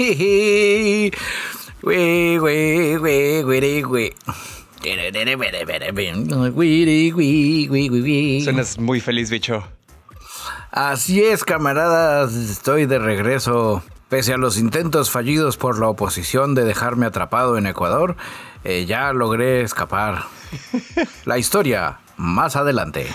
Güey, 0.00 1.10
güey, 2.38 2.96
güey, 2.96 3.42
güey, 3.42 3.82
güey. 3.82 4.14
Suenas 8.42 8.78
muy 8.78 9.00
feliz, 9.00 9.28
bicho. 9.30 9.62
Así 10.70 11.22
es, 11.22 11.44
camaradas, 11.44 12.34
estoy 12.34 12.86
de 12.86 12.98
regreso. 12.98 13.82
Pese 14.08 14.32
a 14.32 14.38
los 14.38 14.56
intentos 14.56 15.10
fallidos 15.10 15.58
por 15.58 15.78
la 15.78 15.88
oposición 15.88 16.54
de 16.54 16.64
dejarme 16.64 17.04
atrapado 17.04 17.58
en 17.58 17.66
Ecuador, 17.66 18.16
eh, 18.64 18.86
ya 18.86 19.12
logré 19.12 19.60
escapar. 19.60 20.24
La 21.26 21.36
historia 21.36 21.98
más 22.20 22.54
adelante. 22.54 23.06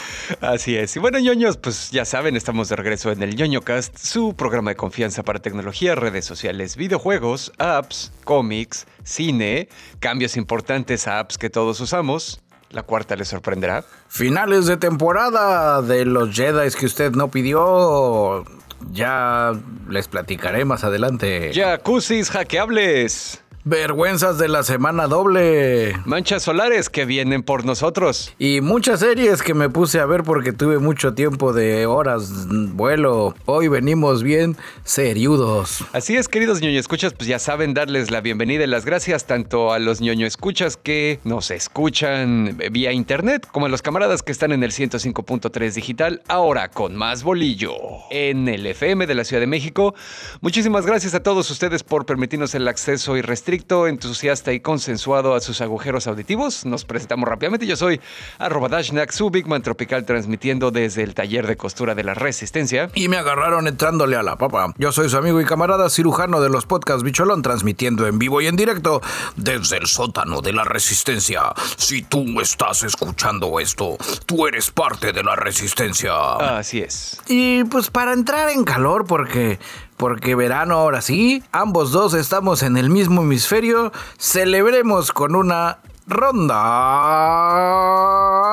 Así 0.42 0.76
es. 0.76 0.96
Y 0.96 1.00
bueno, 1.00 1.20
ñoños, 1.20 1.58
pues 1.58 1.92
ya 1.92 2.06
saben, 2.06 2.36
estamos 2.36 2.70
de 2.70 2.76
regreso 2.76 3.12
en 3.12 3.22
el 3.22 3.36
ñoñocast, 3.36 3.98
su 3.98 4.36
programa 4.36 4.72
de 4.72 4.76
confianza 4.76 5.22
para 5.22 5.40
tecnología, 5.40 5.94
redes 5.96 6.26
sociales, 6.26 6.76
videojuegos, 6.76 7.54
apps, 7.60 8.12
cómics, 8.24 8.88
cine, 9.04 9.70
cambios 10.00 10.36
importantes 10.38 11.08
a 11.08 11.20
apps 11.20 11.38
que 11.38 11.52
todos 11.52 11.80
usamos. 11.80 12.42
La 12.72 12.82
cuarta 12.82 13.16
les 13.16 13.28
sorprenderá. 13.28 13.86
Finales 14.10 14.66
de 14.66 14.78
temporada 14.78 15.84
de 15.84 16.04
los 16.06 16.36
Jedi 16.36 16.72
que 16.72 16.88
usted 16.88 17.12
no 17.12 17.30
pidió. 17.30 18.44
Ya 18.92 19.54
les 19.88 20.08
platicaré 20.08 20.66
más 20.66 20.84
adelante. 20.84 21.52
Jacuzzis 21.54 22.32
hackeables. 22.32 23.45
Vergüenzas 23.68 24.38
de 24.38 24.48
la 24.48 24.62
semana 24.62 25.08
doble. 25.08 25.94
Manchas 26.06 26.44
solares 26.44 26.88
que 26.92 27.04
vienen 27.04 27.42
por 27.42 27.66
nosotros. 27.66 28.32
Y 28.38 28.62
muchas 28.62 29.00
series 29.00 29.42
que 29.42 29.56
me 29.56 29.72
puse 29.72 30.00
a 30.00 30.06
ver 30.06 30.22
porque 30.22 30.54
tuve 30.54 30.78
mucho 30.78 31.16
tiempo 31.16 31.52
de 31.52 31.88
horas 31.88 32.46
vuelo. 32.48 33.34
Hoy 33.46 33.68
venimos 33.68 34.22
bien 34.22 34.56
seriudos. 34.84 35.84
Así 35.94 36.16
es, 36.16 36.28
queridos 36.28 36.62
ñoño 36.62 36.80
escuchas, 36.80 37.14
pues 37.14 37.28
ya 37.28 37.40
saben 37.40 37.74
darles 37.74 38.12
la 38.12 38.22
bienvenida 38.22 38.66
y 38.66 38.68
las 38.68 38.86
gracias 38.86 39.26
tanto 39.26 39.74
a 39.74 39.80
los 39.80 40.00
ñoño 40.00 40.28
escuchas 40.28 40.78
que 40.78 41.20
nos 41.24 41.50
escuchan 41.50 42.60
vía 42.72 42.92
internet, 42.92 43.48
como 43.52 43.66
a 43.66 43.70
los 43.70 43.82
camaradas 43.82 44.22
que 44.22 44.32
están 44.32 44.52
en 44.52 44.64
el 44.64 44.74
105.3 44.74 45.74
digital, 45.74 46.22
ahora 46.28 46.70
con 46.70 46.96
más 46.96 47.24
bolillo 47.24 47.74
en 48.12 48.48
el 48.48 48.68
FM 48.68 49.08
de 49.08 49.16
la 49.16 49.24
Ciudad 49.24 49.42
de 49.42 49.48
México. 49.48 49.96
Muchísimas 50.42 50.86
gracias 50.86 51.16
a 51.16 51.24
todos 51.24 51.50
ustedes 51.50 51.82
por 51.82 52.06
permitirnos 52.06 52.54
el 52.54 52.68
acceso 52.68 53.18
y 53.18 53.24
restricción 53.24 53.55
entusiasta 53.88 54.54
y 54.54 54.60
consensuado 54.60 55.36
a 55.36 55.42
sus 55.42 55.62
agujeros 55.62 56.08
auditivos. 56.08 56.66
Nos 56.66 56.86
presentamos 56.86 57.28
rápidamente. 57.30 57.66
Yo 57.66 57.76
soy 57.76 58.02
arroba 58.38 58.70
Dashnak, 58.70 59.12
su 59.12 59.30
Bigman 59.30 59.62
Tropical, 59.62 60.06
transmitiendo 60.06 60.72
desde 60.72 61.04
el 61.04 61.14
taller 61.14 61.48
de 61.48 61.58
costura 61.58 61.96
de 61.96 62.04
la 62.04 62.14
Resistencia. 62.14 62.90
Y 62.94 63.08
me 63.08 63.18
agarraron 63.18 63.68
entrándole 63.68 64.16
a 64.16 64.24
la 64.24 64.38
papa. 64.38 64.74
Yo 64.78 64.92
soy 64.92 65.10
su 65.10 65.18
amigo 65.18 65.40
y 65.40 65.46
camarada 65.46 65.90
cirujano 65.90 66.42
de 66.42 66.50
los 66.50 66.66
podcasts 66.66 67.04
Bicholón, 67.04 67.42
transmitiendo 67.42 68.08
en 68.08 68.20
vivo 68.20 68.42
y 68.42 68.48
en 68.48 68.56
directo 68.56 69.02
desde 69.36 69.78
el 69.78 69.88
sótano 69.88 70.42
de 70.42 70.54
la 70.54 70.64
Resistencia. 70.64 71.42
Si 71.78 72.02
tú 72.02 72.42
estás 72.42 72.84
escuchando 72.84 73.60
esto, 73.60 73.98
tú 74.26 74.48
eres 74.48 74.72
parte 74.72 75.14
de 75.14 75.24
la 75.24 75.36
Resistencia. 75.36 76.14
Así 76.58 76.80
es. 76.80 77.22
Y 77.28 77.64
pues 77.66 77.90
para 77.90 78.14
entrar 78.14 78.50
en 78.50 78.64
calor, 78.64 79.06
porque 79.06 79.60
porque 79.98 80.36
verano 80.36 80.76
ahora 80.76 81.02
sí, 81.02 81.44
ambos 81.52 81.92
dos 81.92 82.14
estamos 82.14 82.64
en 82.64 82.78
el 82.78 82.90
mismo 82.90 83.22
hemisferio, 83.22 83.92
celebremos 84.18 85.12
con 85.12 85.36
una 85.36 85.80
ronda 86.08 86.56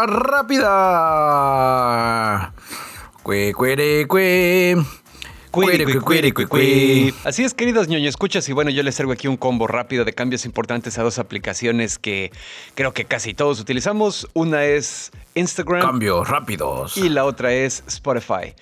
rápida. 0.07 0.73
Cue, 3.23 3.53
cuere, 3.55 4.07
cue. 4.07 4.77
Así 7.25 7.45
es, 7.45 7.53
queridos 7.53 7.87
ñoño 7.87 8.09
escuchas, 8.09 8.49
y 8.49 8.55
bueno, 8.55 8.71
yo 8.71 8.83
les 8.83 8.97
traigo 8.97 9.13
aquí 9.13 9.29
un 9.29 9.37
combo 9.37 9.67
rápido 9.67 10.07
de 10.07 10.15
cambios 10.15 10.47
importantes 10.47 10.99
a 10.99 11.03
dos 11.03 11.19
aplicaciones 11.19 11.99
que 11.99 12.33
creo 12.75 12.95
que 12.95 13.05
casi 13.05 13.35
todos 13.35 13.61
utilizamos. 13.61 14.27
Una 14.33 14.65
es 14.65 15.13
Instagram. 15.35 15.83
Cambios 15.83 16.29
rápidos. 16.29 16.97
Y 16.97 17.09
la 17.09 17.25
otra 17.25 17.53
es 17.53 17.83
Spotify. 17.87 18.55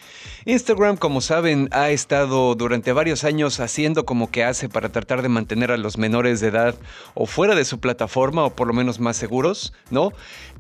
Instagram, 0.47 0.97
como 0.97 1.21
saben, 1.21 1.69
ha 1.73 1.91
estado 1.91 2.55
durante 2.55 2.93
varios 2.93 3.25
años 3.25 3.61
haciendo 3.61 4.05
como 4.05 4.31
que 4.31 4.45
hace 4.45 4.69
para 4.69 4.89
tratar 4.89 5.23
de 5.23 5.29
mantener 5.29 5.71
a 5.71 5.77
los 5.77 5.99
menores 5.99 6.41
de 6.41 6.49
edad 6.49 6.75
o 7.15 7.27
fuera 7.27 7.55
de 7.55 7.65
su 7.65 7.79
plataforma 7.81 8.45
o 8.45 8.51
por 8.51 8.67
lo 8.67 8.73
menos 8.73 9.01
más 9.01 9.17
seguros, 9.17 9.75
¿no? 9.91 10.13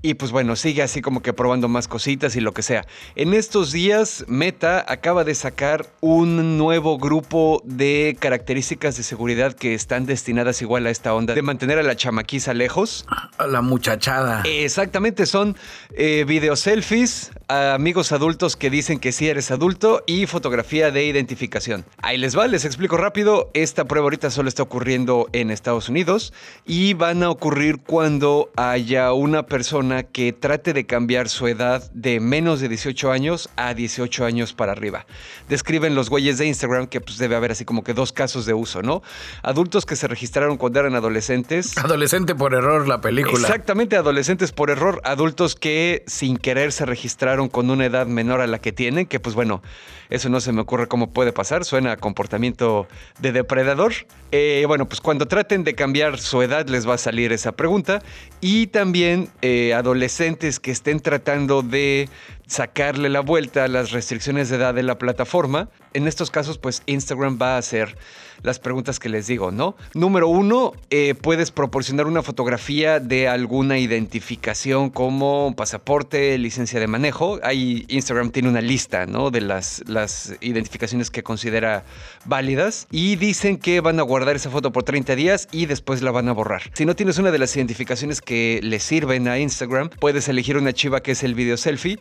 Y 0.02 0.14
pues 0.14 0.32
bueno, 0.32 0.56
sigue 0.56 0.82
así 0.82 1.02
como 1.02 1.22
que 1.22 1.32
probando 1.32 1.68
más 1.68 1.86
cositas 1.86 2.34
y 2.34 2.40
lo 2.40 2.52
que 2.52 2.62
sea. 2.62 2.86
En 3.16 3.34
estos 3.34 3.70
días, 3.70 4.24
Meta 4.28 4.84
acaba 4.88 5.24
de 5.24 5.34
sacar 5.34 5.86
un 6.00 6.56
nuevo 6.56 6.98
grupo 6.98 7.62
de 7.64 8.16
características 8.18 8.96
de 8.96 9.02
seguridad 9.02 9.54
que 9.54 9.74
están 9.74 10.06
destinadas 10.06 10.62
igual 10.62 10.86
a 10.86 10.90
esta 10.90 11.14
onda 11.14 11.34
de 11.34 11.42
mantener 11.42 11.78
a 11.78 11.82
la 11.82 11.96
chamaquiza 11.96 12.54
lejos. 12.54 13.06
A 13.36 13.46
la 13.46 13.60
muchachada. 13.60 14.42
Exactamente, 14.44 15.26
son 15.26 15.56
eh, 16.02 16.24
video 16.24 16.56
selfies, 16.56 17.30
amigos 17.46 18.12
adultos 18.12 18.56
que 18.56 18.70
dicen 18.70 18.98
que 19.00 19.12
sí 19.12 19.28
eres 19.28 19.50
adulto 19.50 20.02
y 20.06 20.24
fotografía 20.24 20.90
de 20.90 21.04
identificación. 21.04 21.84
Ahí 21.98 22.16
les 22.16 22.38
va, 22.38 22.46
les 22.46 22.64
explico 22.64 22.96
rápido. 22.96 23.50
Esta 23.52 23.84
prueba 23.84 24.06
ahorita 24.06 24.30
solo 24.30 24.48
está 24.48 24.62
ocurriendo 24.62 25.28
en 25.34 25.50
Estados 25.50 25.90
Unidos 25.90 26.32
y 26.64 26.94
van 26.94 27.22
a 27.22 27.28
ocurrir 27.28 27.80
cuando 27.82 28.50
haya 28.56 29.12
una 29.12 29.44
persona 29.44 30.04
que 30.04 30.32
trate 30.32 30.72
de 30.72 30.86
cambiar 30.86 31.28
su 31.28 31.48
edad 31.48 31.90
de 31.92 32.18
menos 32.18 32.60
de 32.60 32.70
18 32.70 33.12
años 33.12 33.50
a 33.56 33.74
18 33.74 34.24
años 34.24 34.54
para 34.54 34.72
arriba. 34.72 35.04
Describen 35.50 35.94
los 35.94 36.08
güeyes 36.08 36.38
de 36.38 36.46
Instagram 36.46 36.86
que 36.86 37.02
pues 37.02 37.18
debe 37.18 37.36
haber 37.36 37.50
así 37.50 37.66
como 37.66 37.84
que 37.84 37.92
dos 37.92 38.12
casos 38.14 38.46
de 38.46 38.54
uso, 38.54 38.80
¿no? 38.80 39.02
Adultos 39.42 39.84
que 39.84 39.96
se 39.96 40.08
registraron 40.08 40.56
cuando 40.56 40.80
eran 40.80 40.94
adolescentes. 40.94 41.76
Adolescente 41.76 42.34
por 42.34 42.54
error 42.54 42.88
la 42.88 43.02
película. 43.02 43.40
Exactamente, 43.46 43.96
adolescentes 43.96 44.52
por 44.52 44.70
error. 44.70 45.02
Adultos 45.04 45.56
que 45.56 45.89
sin 46.06 46.36
querer 46.36 46.72
se 46.72 46.86
registraron 46.86 47.48
con 47.48 47.70
una 47.70 47.86
edad 47.86 48.06
menor 48.06 48.40
a 48.40 48.46
la 48.46 48.60
que 48.60 48.72
tienen, 48.72 49.06
que 49.06 49.20
pues 49.20 49.34
bueno, 49.34 49.62
eso 50.10 50.28
no 50.28 50.40
se 50.40 50.52
me 50.52 50.60
ocurre 50.60 50.88
cómo 50.88 51.12
puede 51.12 51.32
pasar, 51.32 51.64
suena 51.64 51.92
a 51.92 51.96
comportamiento 51.96 52.88
de 53.20 53.32
depredador. 53.32 53.92
Eh, 54.32 54.64
bueno, 54.66 54.86
pues 54.88 55.00
cuando 55.00 55.26
traten 55.26 55.62
de 55.64 55.74
cambiar 55.74 56.18
su 56.18 56.42
edad 56.42 56.68
les 56.68 56.88
va 56.88 56.94
a 56.94 56.98
salir 56.98 57.32
esa 57.32 57.52
pregunta. 57.52 58.02
Y 58.40 58.66
también 58.68 59.28
eh, 59.42 59.72
adolescentes 59.74 60.58
que 60.58 60.72
estén 60.72 61.00
tratando 61.00 61.62
de 61.62 62.08
sacarle 62.46 63.08
la 63.08 63.20
vuelta 63.20 63.64
a 63.64 63.68
las 63.68 63.92
restricciones 63.92 64.48
de 64.48 64.56
edad 64.56 64.74
de 64.74 64.82
la 64.82 64.98
plataforma. 64.98 65.68
En 65.94 66.08
estos 66.08 66.30
casos, 66.30 66.58
pues 66.58 66.82
Instagram 66.86 67.38
va 67.40 67.54
a 67.54 67.58
hacer 67.58 67.96
las 68.42 68.58
preguntas 68.58 68.98
que 68.98 69.08
les 69.08 69.26
digo, 69.26 69.50
¿no? 69.50 69.76
Número 69.94 70.28
uno, 70.28 70.72
eh, 70.90 71.14
puedes 71.14 71.50
proporcionar 71.50 72.06
una 72.06 72.22
fotografía 72.22 73.00
de 73.00 73.28
alguna 73.28 73.78
identificación 73.78 74.90
como 74.90 75.54
pasaporte, 75.56 76.36
licencia 76.38 76.80
de 76.80 76.86
manejo. 76.86 77.38
Ahí 77.42 77.84
Instagram 77.88 78.30
tiene 78.30 78.48
una 78.48 78.60
lista, 78.60 79.06
¿no? 79.06 79.30
De 79.30 79.40
las, 79.40 79.82
las 79.86 80.34
identificaciones 80.40 81.10
que 81.10 81.22
considera 81.22 81.84
válidas. 82.24 82.86
Y 82.90 83.16
dicen 83.16 83.58
que 83.58 83.80
van 83.80 83.98
a 83.98 84.02
guardar 84.02 84.36
esa 84.36 84.50
foto 84.50 84.72
por 84.72 84.82
30 84.82 85.14
días 85.16 85.48
y 85.52 85.66
después 85.66 86.02
la 86.02 86.10
van 86.10 86.28
a 86.28 86.32
borrar. 86.32 86.62
Si 86.74 86.84
no 86.84 86.96
tienes 86.96 87.18
una 87.18 87.30
de 87.30 87.38
las 87.38 87.56
identificaciones 87.56 88.20
que 88.20 88.60
le 88.62 88.80
sirven 88.80 89.28
a 89.28 89.38
Instagram, 89.38 89.90
puedes 89.90 90.28
elegir 90.28 90.56
una 90.56 90.72
chiva 90.72 91.02
que 91.02 91.12
es 91.12 91.22
el 91.22 91.34
video 91.34 91.56
selfie. 91.56 91.98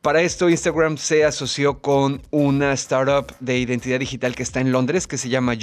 Para 0.00 0.22
esto, 0.22 0.48
Instagram 0.48 0.96
se 0.96 1.24
asoció 1.24 1.80
con 1.80 2.22
una 2.30 2.72
startup 2.72 3.32
de 3.40 3.58
identidad 3.58 3.98
digital 3.98 4.34
que 4.34 4.42
está 4.42 4.60
en 4.60 4.72
Londres 4.72 5.06
que 5.06 5.18
se 5.18 5.28
llama 5.28 5.54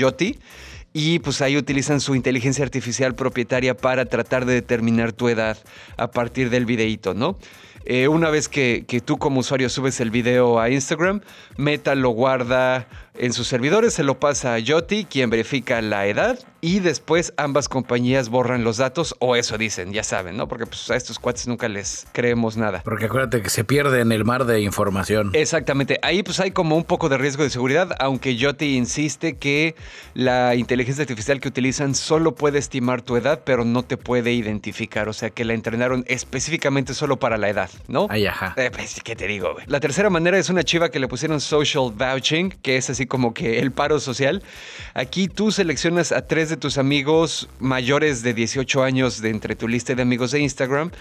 Y 0.92 1.20
pues 1.20 1.42
ahí 1.42 1.56
utilizan 1.56 2.00
su 2.00 2.16
inteligencia 2.16 2.64
artificial 2.64 3.14
propietaria 3.14 3.78
para 3.78 4.06
tratar 4.06 4.46
de 4.46 4.54
determinar 4.54 5.12
tu 5.12 5.30
edad 5.30 5.58
a 5.98 6.10
partir 6.10 6.50
del 6.50 6.66
videíto, 6.66 7.14
¿no? 7.14 7.38
Eh, 7.86 8.08
una 8.08 8.30
vez 8.30 8.50
que, 8.50 8.86
que, 8.88 9.00
tú 9.00 9.18
como 9.18 9.40
usuario 9.40 9.70
subes 9.70 10.00
el 10.00 10.12
video 10.12 10.60
a 10.60 10.70
Instagram, 10.70 11.22
Meta 11.58 11.96
lo 11.96 12.10
guarda 12.10 12.88
en 13.20 13.34
sus 13.34 13.48
servidores, 13.48 13.94
se 13.94 14.04
lo 14.04 14.20
pasa 14.20 14.54
a 14.54 14.60
Yoti, 14.60 15.06
quien 15.06 15.30
verifica 15.30 15.82
la 15.82 16.08
edad, 16.08 16.40
y 16.62 16.80
después 16.80 17.34
ambas 17.38 17.70
compañías 17.70 18.30
borran 18.30 18.64
los 18.64 18.78
datos, 18.78 19.16
o 19.20 19.36
eso 19.36 19.58
dicen, 19.58 19.94
ya 19.94 20.04
saben, 20.04 20.38
¿no? 20.38 20.48
Porque 20.48 20.66
pues, 20.66 20.90
a 20.90 20.96
estos 20.96 21.20
cuates 21.20 21.48
nunca 21.48 21.68
les 21.68 22.08
creemos 22.12 22.58
nada. 22.58 22.82
Porque 22.84 23.06
acuérdate 23.06 23.42
que 23.42 23.50
se 23.50 23.64
pierde 23.64 24.02
en 24.02 24.12
el 24.12 24.26
mar 24.26 24.46
de 24.46 24.62
información. 24.62 25.32
Exactamente, 25.34 26.00
ahí 26.02 26.24
pues 26.24 26.40
hay 26.40 26.52
como 26.52 26.76
un 26.76 26.84
poco 26.84 27.10
de 27.10 27.18
riesgo 27.18 27.44
de 27.44 27.50
seguridad, 27.50 27.96
aunque 28.00 28.36
Yoti 28.36 28.76
insiste 28.76 29.38
que 29.38 29.76
la 30.14 30.56
inteligencia 30.56 31.04
artificial 31.04 31.40
que 31.40 31.48
utilizan 31.48 31.96
solo 31.96 32.36
puede 32.36 32.60
estimar 32.60 33.02
tu 33.02 33.16
edad, 33.18 33.42
pero 33.46 33.66
no 33.66 33.84
te 33.84 33.98
puede 33.98 34.34
identificar, 34.34 35.10
o 35.10 35.14
sea 35.14 35.30
que 35.30 35.46
la 35.46 35.54
entrenaron 35.54 36.04
específicamente 36.08 36.94
solo 36.94 37.20
para 37.20 37.38
la 37.38 37.50
edad. 37.50 37.70
¿no? 37.88 38.08
Ay, 38.10 38.26
ajá. 38.26 38.54
Eh, 38.58 38.72
pues, 38.72 39.02
¿qué 39.04 39.16
te 39.16 39.28
digo, 39.28 39.54
güey? 39.54 39.66
La 39.68 39.80
tercera 39.80 40.10
manera 40.10 40.38
es 40.38 40.50
una 40.50 40.64
chiva 40.64 40.90
que 40.90 41.00
le 41.00 41.08
pusieron 41.08 41.42
social 41.42 41.92
vouching, 41.96 42.52
que 42.62 42.78
es 42.78 42.90
así 42.90 43.06
como 43.10 43.34
que 43.34 43.60
el 43.60 43.74
paro 43.74 44.00
social. 44.00 44.42
Aquí 44.94 45.28
tú 45.28 45.52
seleccionas 45.52 46.14
a 46.14 46.26
tres 46.26 46.48
de 46.48 46.56
tus 46.56 46.78
amigos 46.78 47.50
mayores 47.60 48.24
de 48.24 48.34
18 48.34 48.84
años 48.84 49.22
de 49.22 49.32
entre 49.32 49.58
tu 49.58 49.68
lista 49.68 49.94
de 49.96 50.02
amigos 50.02 50.32
de 50.32 50.40
Instagram 50.40 50.92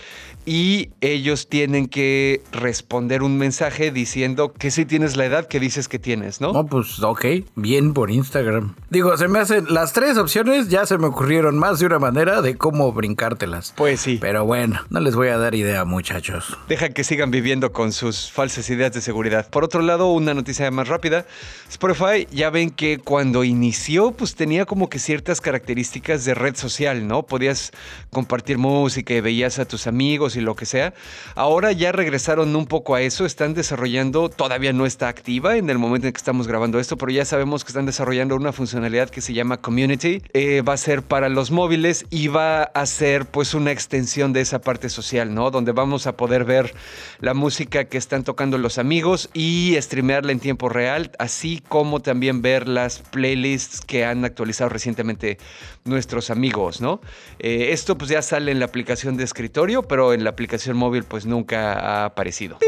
y 0.44 0.90
ellos 1.00 1.49
tienen 1.49 1.87
que 1.87 2.43
responder 2.52 3.22
un 3.22 3.38
mensaje 3.38 3.90
diciendo 3.93 4.52
que 4.52 4.70
sí 4.70 4.84
tienes 4.84 5.16
la 5.16 5.26
edad 5.26 5.46
que 5.46 5.60
dices 5.60 5.88
que 5.88 5.99
tienes, 5.99 6.40
¿no? 6.40 6.52
No, 6.52 6.66
pues 6.66 7.02
ok, 7.02 7.25
bien 7.55 7.93
por 7.93 8.11
Instagram. 8.11 8.75
Digo, 8.90 9.16
se 9.16 9.28
me 9.28 9.38
hacen 9.38 9.66
las 9.69 9.93
tres 9.93 10.16
opciones, 10.16 10.69
ya 10.69 10.87
se 10.87 10.96
me 10.99 11.06
ocurrieron 11.06 11.58
más 11.58 11.78
de 11.78 11.87
una 11.87 11.99
manera 11.99 12.40
de 12.40 12.56
cómo 12.56 12.93
brincártelas. 12.93 13.75
Pues 13.76 14.00
sí. 14.00 14.19
Pero 14.20 14.46
bueno, 14.46 14.81
no 14.88 15.00
les 15.00 15.14
voy 15.14 15.28
a 15.28 15.38
dar 15.38 15.54
idea, 15.54 15.84
muchachos. 15.84 16.56
Deja 16.69 16.88
que 16.88 17.04
sigan 17.04 17.31
viviendo 17.31 17.72
con 17.72 17.93
sus 17.93 18.32
falsas 18.32 18.70
ideas 18.70 18.93
de 18.93 19.02
seguridad. 19.02 19.49
Por 19.50 19.64
otro 19.64 19.82
lado, 19.82 20.11
una 20.12 20.32
noticia 20.32 20.70
más 20.70 20.88
rápida. 20.88 21.26
Spotify 21.69 21.97
ya 22.30 22.50
ven 22.50 22.70
que 22.70 22.98
cuando 22.98 23.42
inició, 23.42 24.12
pues 24.12 24.36
tenía 24.36 24.66
como 24.66 24.88
que 24.88 24.98
ciertas 24.98 25.40
características 25.40 26.24
de 26.24 26.34
red 26.34 26.54
social, 26.54 27.08
¿no? 27.08 27.24
Podías 27.24 27.72
compartir 28.10 28.56
música 28.56 29.14
y 29.14 29.20
veías 29.20 29.58
a 29.58 29.64
tus 29.64 29.86
amigos 29.88 30.36
y 30.36 30.40
lo 30.40 30.54
que 30.54 30.64
sea. 30.64 30.94
Ahora 31.34 31.72
ya 31.72 31.90
regresaron 31.90 32.54
un 32.54 32.66
poco 32.66 32.94
a 32.94 33.02
eso, 33.02 33.26
están 33.26 33.52
desarrollando, 33.52 34.28
todavía 34.28 34.72
no 34.72 34.86
está 34.86 35.08
activa 35.08 35.56
en 35.56 35.70
el 35.70 35.78
momento 35.78 36.06
en 36.06 36.12
que 36.12 36.18
estamos 36.18 36.46
grabando 36.46 36.78
esto, 36.78 36.96
pero 36.96 37.10
ya 37.10 37.24
sabemos 37.24 37.64
que 37.64 37.70
están 37.70 37.86
desarrollando 37.86 38.36
una 38.36 38.52
funcionalidad 38.52 39.10
que 39.10 39.20
se 39.20 39.34
llama 39.34 39.56
Community. 39.56 40.22
Eh, 40.34 40.62
va 40.62 40.74
a 40.74 40.76
ser 40.76 41.02
para 41.02 41.28
los 41.28 41.50
móviles 41.50 42.06
y 42.10 42.28
va 42.28 42.62
a 42.62 42.86
ser 42.86 43.26
pues 43.26 43.54
una 43.54 43.72
extensión 43.72 44.32
de 44.32 44.40
esa 44.40 44.60
parte 44.60 44.88
social, 44.88 45.34
¿no? 45.34 45.50
Donde 45.50 45.72
vamos 45.72 46.06
a 46.06 46.16
poder 46.16 46.44
ver 46.44 46.74
la 47.18 47.34
música 47.34 47.86
que 47.86 47.98
están 47.98 48.22
tocando 48.22 48.56
los 48.56 48.78
amigos 48.78 49.30
y 49.34 49.76
streamearla 49.80 50.30
en 50.30 50.38
tiempo 50.38 50.68
real, 50.68 51.10
así 51.18 51.60
como 51.68 51.77
también 52.02 52.42
ver 52.42 52.69
las 52.69 53.00
playlists 53.00 53.80
que 53.80 54.04
han 54.04 54.25
actualizado 54.25 54.70
recientemente 54.70 55.38
nuestros 55.84 56.30
amigos, 56.30 56.80
¿no? 56.80 57.00
Eh, 57.38 57.69
esto 57.72 57.96
pues 57.98 58.10
ya 58.10 58.22
sale 58.22 58.52
en 58.52 58.58
la 58.58 58.66
aplicación 58.66 59.16
de 59.16 59.25
escritorio, 59.25 59.82
pero 59.82 60.12
en 60.12 60.25
la 60.25 60.30
aplicación 60.30 60.76
móvil 60.76 61.04
pues 61.04 61.26
nunca 61.26 61.72
ha 61.72 62.04
aparecido. 62.06 62.58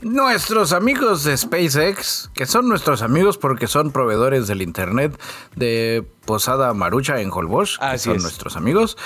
Nuestros 0.00 0.72
amigos 0.72 1.22
de 1.24 1.36
SpaceX, 1.36 2.30
que 2.34 2.46
son 2.46 2.68
nuestros 2.68 3.02
amigos 3.02 3.38
porque 3.38 3.66
son 3.68 3.92
proveedores 3.92 4.48
del 4.48 4.62
internet 4.62 5.16
de 5.54 6.04
Posada 6.24 6.72
Marucha 6.74 7.20
en 7.20 7.30
Holbox, 7.30 7.78
que 7.78 7.98
son 7.98 8.16
es. 8.16 8.22
nuestros 8.22 8.56
amigos, 8.56 8.96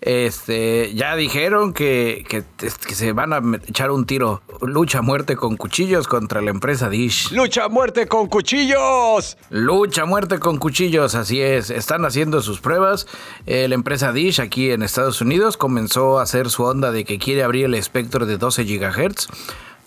este, 0.00 0.94
ya 0.94 1.16
dijeron 1.16 1.72
que, 1.72 2.24
que- 2.28 2.44
que 2.58 2.94
se 2.94 3.12
van 3.12 3.32
a 3.32 3.40
echar 3.66 3.90
un 3.90 4.06
tiro, 4.06 4.42
lucha 4.62 5.02
muerte 5.02 5.36
con 5.36 5.56
cuchillos 5.56 6.06
contra 6.06 6.40
la 6.42 6.50
empresa 6.50 6.88
Dish. 6.88 7.32
¡Lucha 7.32 7.68
muerte 7.68 8.06
con 8.06 8.26
cuchillos! 8.28 9.36
Lucha 9.50 10.04
muerte 10.04 10.38
con 10.38 10.58
cuchillos, 10.58 11.14
así 11.14 11.40
es. 11.40 11.70
Están 11.70 12.04
haciendo 12.04 12.40
sus 12.42 12.60
pruebas. 12.60 13.06
Eh, 13.46 13.68
la 13.68 13.74
empresa 13.74 14.12
Dish 14.12 14.40
aquí 14.40 14.70
en 14.70 14.82
Estados 14.82 15.20
Unidos 15.20 15.56
comenzó 15.56 16.18
a 16.18 16.22
hacer 16.22 16.50
su 16.50 16.62
onda 16.64 16.92
de 16.92 17.04
que 17.04 17.18
quiere 17.18 17.42
abrir 17.42 17.64
el 17.66 17.74
espectro 17.74 18.26
de 18.26 18.36
12 18.38 18.64
GHz 18.64 19.28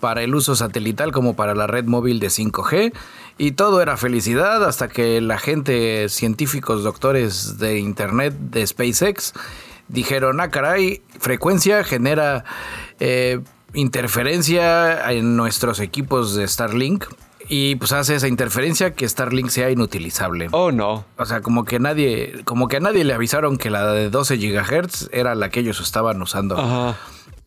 para 0.00 0.22
el 0.22 0.34
uso 0.34 0.56
satelital 0.56 1.12
como 1.12 1.36
para 1.36 1.54
la 1.54 1.66
red 1.66 1.84
móvil 1.84 2.18
de 2.20 2.28
5G. 2.28 2.92
Y 3.38 3.52
todo 3.52 3.80
era 3.80 3.96
felicidad 3.96 4.64
hasta 4.64 4.88
que 4.88 5.20
la 5.20 5.38
gente, 5.38 6.08
científicos, 6.08 6.82
doctores 6.82 7.58
de 7.58 7.78
Internet 7.78 8.34
de 8.38 8.66
SpaceX, 8.66 9.32
dijeron, 9.88 10.40
ah, 10.40 10.50
caray, 10.50 11.02
frecuencia 11.18 11.84
genera 11.84 12.44
eh, 12.98 13.40
interferencia 13.74 15.10
en 15.10 15.36
nuestros 15.36 15.80
equipos 15.80 16.34
de 16.34 16.46
Starlink. 16.46 17.04
Y 17.48 17.74
pues 17.76 17.92
hace 17.92 18.14
esa 18.14 18.28
interferencia 18.28 18.92
que 18.92 19.08
Starlink 19.08 19.48
sea 19.48 19.70
inutilizable. 19.70 20.48
Oh 20.52 20.70
no. 20.70 21.04
O 21.16 21.24
sea, 21.24 21.40
como 21.40 21.64
que 21.64 21.80
nadie, 21.80 22.42
como 22.44 22.68
que 22.68 22.76
a 22.76 22.80
nadie 22.80 23.02
le 23.02 23.12
avisaron 23.12 23.56
que 23.56 23.70
la 23.70 23.92
de 23.92 24.08
12 24.08 24.36
GHz 24.36 25.08
era 25.12 25.34
la 25.34 25.48
que 25.48 25.60
ellos 25.60 25.80
estaban 25.80 26.22
usando. 26.22 26.56
Ajá. 26.56 26.96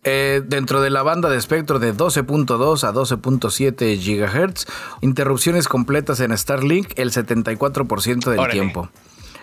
Eh, 0.06 0.42
dentro 0.46 0.82
de 0.82 0.90
la 0.90 1.02
banda 1.02 1.30
de 1.30 1.38
espectro 1.38 1.80
de 1.80 1.94
12.2 1.96 2.84
a 2.84 2.92
12.7 2.94 3.96
GHz, 3.98 4.66
interrupciones 5.02 5.68
completas 5.68 6.20
en 6.20 6.38
Starlink 6.38 6.92
el 6.98 7.12
74% 7.12 8.30
del 8.30 8.40
Órale. 8.40 8.54
tiempo. 8.54 8.90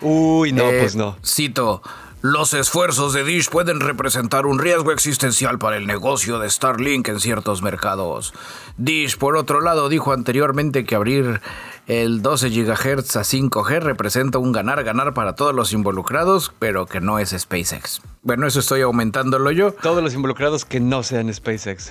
Uy, 0.01 0.51
no, 0.51 0.69
Eh, 0.69 0.79
pues 0.81 0.95
no. 0.95 1.17
Cito. 1.25 1.81
Los 2.21 2.53
esfuerzos 2.53 3.13
de 3.13 3.23
Dish 3.23 3.49
pueden 3.49 3.79
representar 3.79 4.45
un 4.45 4.59
riesgo 4.59 4.91
existencial 4.91 5.57
para 5.57 5.77
el 5.77 5.87
negocio 5.87 6.37
de 6.37 6.47
Starlink 6.51 7.07
en 7.07 7.19
ciertos 7.19 7.63
mercados. 7.63 8.31
Dish, 8.77 9.17
por 9.17 9.35
otro 9.35 9.59
lado, 9.59 9.89
dijo 9.89 10.13
anteriormente 10.13 10.83
que 10.83 10.93
abrir 10.93 11.41
el 11.87 12.21
12 12.21 12.49
GHz 12.49 13.15
a 13.15 13.21
5G 13.21 13.79
representa 13.79 14.37
un 14.37 14.51
ganar-ganar 14.51 15.15
para 15.15 15.33
todos 15.33 15.55
los 15.55 15.73
involucrados, 15.73 16.53
pero 16.59 16.85
que 16.85 17.01
no 17.01 17.17
es 17.17 17.35
SpaceX. 17.35 18.01
Bueno, 18.21 18.45
eso 18.45 18.59
estoy 18.59 18.81
aumentándolo 18.81 19.49
yo. 19.49 19.71
Todos 19.71 20.03
los 20.03 20.13
involucrados 20.13 20.63
que 20.63 20.79
no 20.79 21.01
sean 21.01 21.33
SpaceX. 21.33 21.89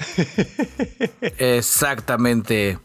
Exactamente. 1.39 2.79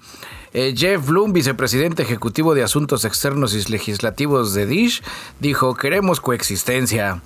Eh, 0.57 0.73
Jeff 0.73 1.07
Bloom, 1.07 1.33
vicepresidente 1.33 2.01
ejecutivo 2.01 2.55
de 2.55 2.63
Asuntos 2.63 3.03
Externos 3.03 3.53
y 3.53 3.69
Legislativos 3.69 4.53
de 4.53 4.65
Dish, 4.65 5.03
dijo, 5.41 5.75
queremos 5.75 6.21
coexistencia. 6.21 7.21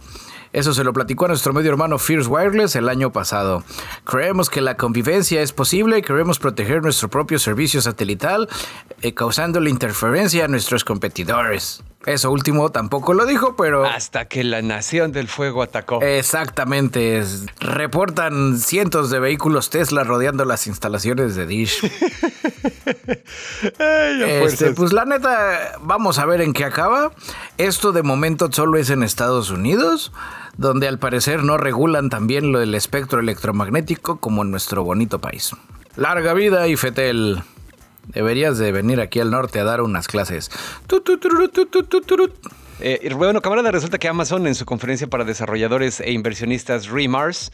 Eso 0.51 0.73
se 0.73 0.83
lo 0.83 0.93
platicó 0.93 1.25
a 1.25 1.27
nuestro 1.27 1.53
medio 1.53 1.69
hermano 1.69 1.99
Fierce 1.99 2.27
Wireless 2.27 2.75
el 2.75 2.89
año 2.89 3.11
pasado. 3.11 3.63
Creemos 4.03 4.49
que 4.49 4.61
la 4.61 4.77
convivencia 4.77 5.43
es 5.43 5.53
posible 5.53 5.99
y 5.99 6.01
queremos 6.01 6.39
proteger 6.39 6.81
nuestro 6.81 7.09
propio 7.09 7.37
servicio 7.37 7.83
satelital, 7.83 8.49
eh, 9.03 9.13
causando 9.13 9.59
la 9.59 9.69
interferencia 9.69 10.45
a 10.45 10.47
nuestros 10.47 10.83
competidores. 10.83 11.83
Eso 12.05 12.31
último 12.31 12.71
tampoco 12.71 13.13
lo 13.13 13.25
dijo, 13.25 13.57
pero... 13.57 13.85
Hasta 13.85 14.25
que 14.25 14.45
la 14.45 14.61
Nación 14.61 15.11
del 15.11 15.27
Fuego 15.27 15.61
atacó. 15.61 16.01
Exactamente. 16.01 17.21
Reportan 17.59 18.57
cientos 18.57 19.09
de 19.09 19.19
vehículos 19.19 19.69
Tesla 19.69 20.05
rodeando 20.05 20.45
las 20.45 20.65
instalaciones 20.67 21.35
de 21.35 21.45
Dish. 21.45 21.81
Ay, 23.79 24.23
Este, 24.43 24.71
pues 24.71 24.93
la 24.93 25.03
neta, 25.03 25.77
vamos 25.81 26.19
a 26.19 26.25
ver 26.25 26.39
en 26.39 26.53
qué 26.53 26.63
acaba. 26.63 27.11
Esto 27.57 27.91
de 27.91 28.01
momento 28.01 28.49
solo 28.49 28.77
es 28.77 28.89
en 28.89 29.03
Estados 29.03 29.49
Unidos, 29.49 30.13
donde 30.55 30.87
al 30.87 30.99
parecer 30.99 31.43
no 31.43 31.57
regulan 31.57 32.09
también 32.09 32.53
lo 32.53 32.59
del 32.59 32.75
espectro 32.75 33.19
electromagnético 33.19 34.19
como 34.21 34.43
en 34.43 34.51
nuestro 34.51 34.85
bonito 34.85 35.19
país. 35.19 35.51
Larga 35.97 36.33
vida 36.33 36.65
y 36.69 36.77
Fetel. 36.77 37.43
Deberías 38.09 38.57
de 38.57 38.71
venir 38.71 38.99
aquí 39.01 39.19
al 39.19 39.31
norte 39.31 39.59
a 39.59 39.63
dar 39.63 39.81
unas 39.81 40.07
clases. 40.07 40.49
Eh, 42.81 43.11
bueno, 43.13 43.41
camarada, 43.41 43.71
resulta 43.71 43.97
que 43.97 44.07
Amazon 44.07 44.47
en 44.47 44.55
su 44.55 44.65
conferencia 44.65 45.07
para 45.07 45.25
desarrolladores 45.25 45.99
e 45.99 46.11
inversionistas 46.11 46.87
Remars, 46.87 47.51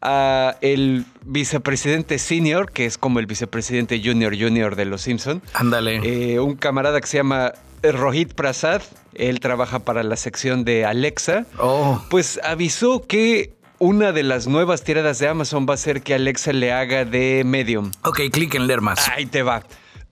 ah, 0.00 0.56
el 0.62 1.04
vicepresidente 1.26 2.18
senior, 2.18 2.72
que 2.72 2.86
es 2.86 2.96
como 2.96 3.18
el 3.18 3.26
vicepresidente 3.26 4.00
junior 4.02 4.34
junior 4.38 4.74
de 4.76 4.86
los 4.86 5.02
Simpson, 5.02 5.42
Ándale. 5.52 6.00
eh, 6.34 6.40
un 6.40 6.56
camarada 6.56 7.00
que 7.02 7.06
se 7.06 7.18
llama 7.18 7.52
Rohit 7.82 8.32
Prasad, 8.32 8.80
él 9.12 9.40
trabaja 9.40 9.80
para 9.80 10.02
la 10.02 10.16
sección 10.16 10.64
de 10.64 10.86
Alexa, 10.86 11.44
Oh, 11.58 12.02
pues 12.08 12.40
avisó 12.42 13.06
que 13.06 13.52
una 13.78 14.12
de 14.12 14.22
las 14.22 14.46
nuevas 14.46 14.84
tiradas 14.84 15.18
de 15.18 15.28
Amazon 15.28 15.66
va 15.68 15.74
a 15.74 15.76
ser 15.76 16.00
que 16.02 16.14
Alexa 16.14 16.52
le 16.54 16.72
haga 16.72 17.04
de 17.04 17.42
medium. 17.44 17.90
ok, 18.04 18.20
clic 18.32 18.54
en 18.54 18.66
leer 18.68 18.80
más. 18.80 19.06
Ahí 19.10 19.26
te 19.26 19.42
va. 19.42 19.62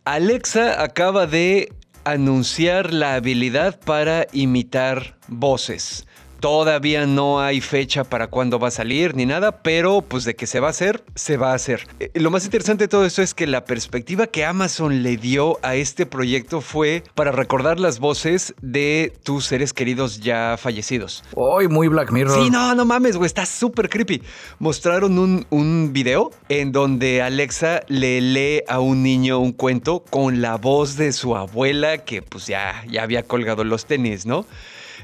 Alexa 0.06 0.82
acaba 0.82 1.26
de 1.26 1.72
anunciar 2.04 2.94
la 2.94 3.14
habilidad 3.16 3.78
para 3.78 4.26
imitar 4.32 5.18
voces. 5.28 6.06
Todavía 6.40 7.04
no 7.04 7.40
hay 7.40 7.60
fecha 7.60 8.02
para 8.02 8.28
cuándo 8.28 8.58
va 8.58 8.68
a 8.68 8.70
salir 8.70 9.14
ni 9.14 9.26
nada, 9.26 9.62
pero 9.62 10.00
pues 10.00 10.24
de 10.24 10.34
que 10.34 10.46
se 10.46 10.58
va 10.58 10.68
a 10.68 10.70
hacer, 10.70 11.04
se 11.14 11.36
va 11.36 11.52
a 11.52 11.54
hacer. 11.54 11.86
Eh, 12.00 12.10
Lo 12.14 12.30
más 12.30 12.46
interesante 12.46 12.84
de 12.84 12.88
todo 12.88 13.04
esto 13.04 13.20
es 13.20 13.34
que 13.34 13.46
la 13.46 13.66
perspectiva 13.66 14.26
que 14.26 14.46
Amazon 14.46 15.02
le 15.02 15.18
dio 15.18 15.58
a 15.62 15.74
este 15.74 16.06
proyecto 16.06 16.62
fue 16.62 17.02
para 17.14 17.30
recordar 17.30 17.78
las 17.78 17.98
voces 17.98 18.54
de 18.62 19.12
tus 19.22 19.44
seres 19.44 19.74
queridos 19.74 20.20
ya 20.20 20.56
fallecidos. 20.58 21.22
Hoy 21.34 21.68
muy 21.68 21.88
Black 21.88 22.10
Mirror. 22.10 22.42
Sí, 22.42 22.50
no, 22.50 22.74
no 22.74 22.86
mames, 22.86 23.18
güey, 23.18 23.26
está 23.26 23.44
súper 23.44 23.90
creepy. 23.90 24.22
Mostraron 24.58 25.18
un, 25.18 25.46
un 25.50 25.92
video 25.92 26.30
en 26.48 26.72
donde 26.72 27.20
Alexa 27.20 27.82
le 27.88 28.20
lee 28.22 28.62
a 28.66 28.80
un 28.80 29.02
niño 29.02 29.38
un 29.40 29.52
cuento 29.52 30.04
con 30.08 30.40
la 30.40 30.56
voz 30.56 30.96
de 30.96 31.12
su 31.12 31.36
abuela 31.36 31.98
que 31.98 32.22
pues 32.22 32.46
ya, 32.46 32.82
ya 32.90 33.02
había 33.02 33.24
colgado 33.24 33.62
los 33.62 33.84
tenis, 33.84 34.24
¿no? 34.24 34.46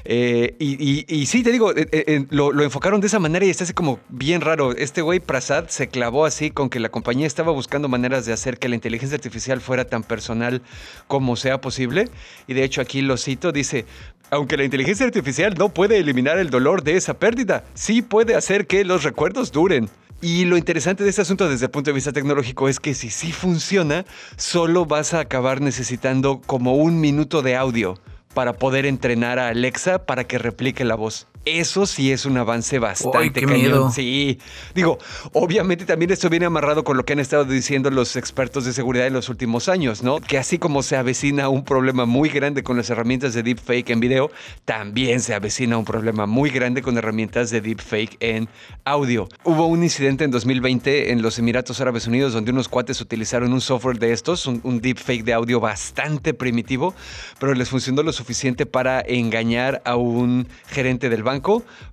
Eh, 0.05 0.55
y, 0.59 1.25
sí, 1.25 1.43
te 1.43 1.51
digo, 1.51 1.75
eh, 1.75 1.87
eh, 1.91 2.25
lo, 2.29 2.51
lo 2.51 2.63
enfocaron 2.63 3.01
de 3.01 3.07
esa 3.07 3.19
manera 3.19 3.45
y 3.45 3.49
está 3.49 3.63
así 3.63 3.73
como 3.73 3.99
bien 4.09 4.41
raro. 4.41 4.71
Este 4.75 5.01
güey 5.01 5.19
Prasad 5.19 5.67
se 5.67 5.87
clavó 5.87 6.25
así 6.25 6.51
con 6.51 6.69
que 6.69 6.79
la 6.79 6.89
compañía 6.89 7.27
estaba 7.27 7.51
buscando 7.51 7.87
maneras 7.87 8.25
de 8.25 8.33
hacer 8.33 8.57
que 8.57 8.69
la 8.69 8.75
inteligencia 8.75 9.15
artificial 9.15 9.61
fuera 9.61 9.85
tan 9.85 10.03
personal 10.03 10.61
como 11.07 11.35
sea 11.35 11.61
posible. 11.61 12.09
Y 12.47 12.53
de 12.53 12.63
hecho 12.63 12.81
aquí 12.81 13.01
lo 13.01 13.17
cito, 13.17 13.51
dice, 13.51 13.85
aunque 14.29 14.57
la 14.57 14.63
inteligencia 14.63 15.05
artificial 15.05 15.55
no 15.57 15.69
puede 15.69 15.97
eliminar 15.97 16.37
el 16.37 16.49
dolor 16.49 16.83
de 16.83 16.97
esa 16.97 17.15
pérdida, 17.15 17.63
sí 17.73 18.01
puede 18.01 18.35
hacer 18.35 18.67
que 18.67 18.83
los 18.83 19.03
recuerdos 19.03 19.51
duren. 19.51 19.89
Y 20.19 20.45
lo 20.45 20.57
interesante 20.57 21.03
de 21.03 21.11
este 21.11 21.21
asunto 21.21 21.47
desde 21.47 21.65
el 21.65 21.71
punto 21.71 21.91
de 21.91 21.95
vista 21.95 22.11
tecnológico 22.11 22.67
es 22.67 22.79
que 22.79 22.95
si 22.95 23.11
sí 23.11 23.31
funciona, 23.31 24.03
solo 24.35 24.85
vas 24.85 25.13
a 25.13 25.19
acabar 25.19 25.61
necesitando 25.61 26.41
como 26.43 26.75
un 26.75 26.99
minuto 26.99 27.43
de 27.43 27.55
audio 27.55 27.99
para 28.37 28.53
poder 28.53 28.85
entrenar 28.85 29.39
a 29.39 29.47
Alexa 29.47 30.05
para 30.05 30.25
que 30.25 30.37
replique 30.37 30.85
la 30.85 30.93
voz. 30.93 31.25
Eso 31.47 31.85
sí 31.85 32.11
es 32.11 32.25
un 32.25 32.35
avance 32.37 32.77
bastante 32.77 33.41
cañón. 33.41 33.93
Sí. 33.93 34.37
Digo, 34.75 34.97
obviamente 35.31 35.85
también 35.85 36.11
esto 36.11 36.29
viene 36.29 36.45
amarrado 36.45 36.83
con 36.83 36.97
lo 36.97 37.05
que 37.05 37.13
han 37.13 37.19
estado 37.19 37.45
diciendo 37.45 37.89
los 37.89 38.17
expertos 38.17 38.65
de 38.65 38.73
seguridad 38.73 39.07
en 39.07 39.13
los 39.13 39.29
últimos 39.29 39.69
años, 39.69 40.03
¿no? 40.03 40.19
Que 40.19 40.37
así 40.37 40.57
como 40.57 40.83
se 40.83 40.97
avecina 40.97 41.47
un 41.47 41.63
problema 41.63 42.05
muy 42.05 42.27
grande 42.27 42.63
con 42.63 42.75
las 42.75 42.89
herramientas 42.89 43.33
de 43.33 43.43
deepfake 43.43 43.91
en 43.91 44.01
video, 44.01 44.29
también 44.65 45.21
se 45.21 45.35
avecina 45.35 45.77
un 45.77 45.85
problema 45.85 46.25
muy 46.25 46.49
grande 46.49 46.81
con 46.81 46.97
herramientas 46.97 47.49
de 47.49 47.61
deepfake 47.61 48.17
en 48.19 48.49
audio. 48.83 49.29
Hubo 49.45 49.67
un 49.67 49.83
incidente 49.83 50.25
en 50.25 50.31
2020 50.31 51.13
en 51.13 51.21
los 51.21 51.39
Emiratos 51.39 51.79
Árabes 51.79 52.07
Unidos 52.07 52.33
donde 52.33 52.51
unos 52.51 52.67
cuates 52.67 52.99
utilizaron 52.99 53.53
un 53.53 53.61
software 53.61 53.99
de 53.99 54.11
estos, 54.11 54.47
un, 54.47 54.59
un 54.65 54.81
deepfake 54.81 55.23
de 55.23 55.31
audio 55.31 55.61
bastante 55.61 56.33
primitivo, 56.33 56.93
pero 57.39 57.53
les 57.53 57.69
funcionó 57.69 58.03
lo 58.03 58.11
suficiente 58.11 58.65
para 58.65 58.99
engañar 58.99 59.81
a 59.85 59.95
un 59.95 60.49
gerente 60.67 61.07
del 61.07 61.23
banco 61.23 61.36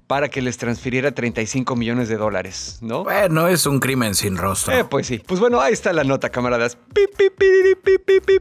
para 0.07 0.29
que 0.29 0.43
les 0.43 0.59
transfiriera 0.59 1.13
35 1.13 1.77
millones 1.77 2.09
de 2.09 2.17
dólares, 2.17 2.79
¿no? 2.83 3.05
Bueno, 3.05 3.49
es 3.49 3.67
un 3.67 3.81
crimen 3.81 4.15
sin 4.15 4.37
rostro. 4.37 4.75
Eh, 4.75 4.85
pues 4.85 5.07
sí. 5.07 5.23
Pues 5.27 5.41
bueno, 5.41 5.61
ahí 5.61 5.73
está 5.73 5.93
la 5.93 6.05
nota, 6.05 6.31
camaradas. 6.31 6.77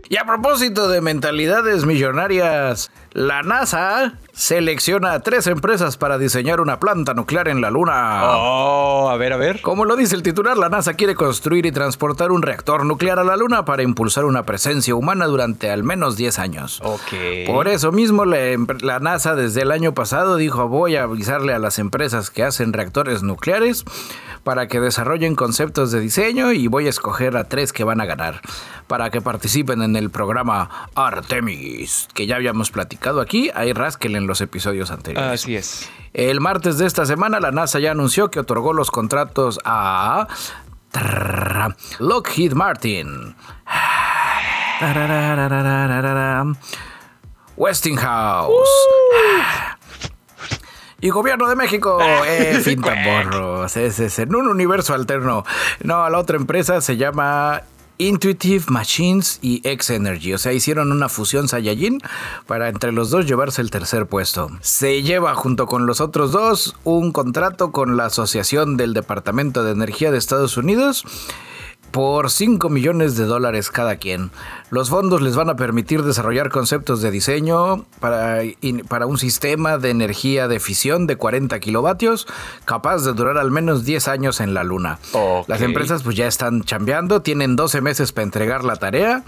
y 0.10 0.18
a 0.18 0.26
propósito 0.26 0.90
de 0.90 1.02
mentalidades 1.02 1.86
millonarias, 1.86 2.92
la 3.13 3.43
NASA 3.43 4.17
selecciona 4.34 5.13
a 5.13 5.20
tres 5.20 5.46
empresas 5.46 5.98
para 5.98 6.17
diseñar 6.17 6.60
una 6.60 6.79
planta 6.79 7.13
nuclear 7.13 7.48
en 7.48 7.62
la 7.62 7.70
Luna. 7.70 8.22
Oh, 8.24 9.10
a 9.12 9.17
ver, 9.17 9.34
a 9.34 9.38
ver. 9.38 9.62
Como 9.62 9.86
lo 9.86 9.96
dice 9.96 10.15
el 10.15 10.24
titular, 10.24 10.58
la 10.58 10.70
NASA 10.70 10.96
quiere 10.96 11.13
construir 11.13 11.67
y 11.67 11.72
transportar 11.72 12.32
un 12.32 12.41
reactor 12.41 12.84
nuclear 12.86 13.20
a 13.20 13.24
la 13.24 13.38
Luna 13.38 13.65
para 13.65 13.84
impulsar 13.84 14.25
una 14.25 14.43
presencia 14.43 14.96
humana 14.96 15.27
durante 15.27 15.70
al 15.70 15.84
menos 15.84 16.17
10 16.17 16.39
años. 16.39 16.82
Ok. 16.84 17.46
Por 17.46 17.67
eso 17.67 17.91
mismo, 17.91 18.25
la, 18.25 19.00
NASA 19.00 19.36
desde 19.36 19.62
el 19.62 19.72
año 19.72 19.93
pasado 19.93 20.36
dijo: 20.36 20.67
Voy 20.67 20.96
a 20.96 21.03
avisarle 21.03 21.53
a 21.53 21.60
las 21.60 21.77
empresas 21.77 22.32
que 22.32 22.43
hacen 22.43 22.74
reactores 22.74 23.22
nucleares 23.22 23.86
para 24.43 24.67
que 24.67 24.79
desarrollen 24.79 25.36
conceptos 25.36 25.91
de 25.91 26.00
diseño 26.00 26.51
y 26.51 26.67
voy 26.67 26.88
a 26.88 26.89
escoger 26.89 27.38
a 27.38 27.43
tres 27.43 27.72
que 27.72 27.84
van 27.84 28.01
a 28.01 28.05
ganar 28.05 28.41
para 28.88 29.10
que 29.10 29.22
participen 29.22 29.82
en 29.82 29.96
el 29.96 30.10
programa 30.10 30.89
Artemis, 30.96 32.10
que 32.13 32.27
ya 32.27 32.36
habíamos 32.36 32.70
platicado 32.70 33.03
aquí. 33.10 33.52
Ahí 33.54 33.74
rasquen 33.74 34.16
en 34.16 34.28
los 34.28 34.42
episodios 34.42 34.92
anteriores. 34.92 35.42
Así 35.42 35.56
es. 35.56 35.90
El 36.14 36.40
martes 36.42 36.78
de 36.78 36.86
esta 36.86 37.06
semana, 37.06 37.40
la 37.40 37.52
NASA 37.52 37.80
ya 37.80 37.92
anunció 37.92 38.30
que 38.30 38.40
otorgó 38.40 38.74
los 38.74 38.92
contratos 38.92 39.60
a 39.66 40.28
Lockheed 42.00 42.54
Martin. 42.54 43.36
Westinghouse. 47.56 48.70
Y 51.04 51.10
Gobierno 51.10 51.50
de 51.50 51.58
México, 51.58 52.00
eh, 52.26 52.60
finta 52.64 52.96
borros, 53.04 53.76
es, 53.76 54.20
en 54.20 54.34
un 54.36 54.48
universo 54.48 54.94
alterno. 54.94 55.44
No, 55.84 56.10
la 56.10 56.18
otra 56.18 56.38
empresa 56.38 56.80
se 56.80 56.96
llama 56.96 57.64
Intuitive 57.98 58.66
Machines 58.68 59.40
y 59.42 59.62
X 59.64 59.92
Energy. 59.92 60.34
O 60.34 60.38
sea, 60.38 60.54
hicieron 60.54 60.92
una 60.92 61.10
fusión 61.10 61.48
Saiyajin 61.48 62.00
para 62.48 62.70
entre 62.70 62.92
los 62.92 63.10
dos 63.10 63.26
llevarse 63.26 63.62
el 63.62 63.72
tercer 63.72 64.08
puesto. 64.08 64.50
Se 64.62 65.04
lleva 65.04 65.36
junto 65.36 65.68
con 65.68 65.86
los 65.86 66.02
otros 66.02 66.32
dos 66.32 66.76
un 66.84 67.12
contrato 67.12 67.72
con 67.72 67.98
la 67.98 68.06
Asociación 68.06 68.78
del 68.78 68.94
Departamento 68.94 69.64
de 69.64 69.72
Energía 69.72 70.12
de 70.12 70.18
Estados 70.18 70.58
Unidos 70.58 71.06
por 71.94 72.32
5 72.32 72.70
millones 72.70 73.16
de 73.16 73.26
dólares 73.26 73.70
cada 73.70 73.98
quien. 73.98 74.32
Los 74.72 74.90
fondos 74.90 75.22
les 75.22 75.36
van 75.36 75.52
a 75.52 75.56
permitir 75.56 76.02
desarrollar 76.02 76.50
conceptos 76.50 77.04
de 77.04 77.12
diseño 77.12 77.86
para, 78.00 78.42
para 78.90 79.06
un 79.06 79.20
sistema 79.20 79.78
de 79.78 79.92
energía 79.92 80.48
de 80.48 80.60
fisión 80.60 81.06
de 81.06 81.18
40 81.18 81.60
kilovatios 81.60 82.26
capaz 82.66 83.04
de 83.06 83.14
durar 83.14 83.38
al 83.38 83.52
menos 83.52 83.86
10 83.86 84.08
años 84.08 84.42
en 84.42 84.56
la 84.56 84.64
luna. 84.64 84.98
Las 85.46 85.62
empresas 85.62 86.02
pues 86.02 86.16
ya 86.16 86.26
están 86.26 86.64
chambeando, 86.64 87.22
tienen 87.22 87.56
12 87.56 87.82
meses 87.82 88.12
para 88.12 88.24
entregar 88.24 88.66
la 88.66 88.76
tarea 88.78 89.24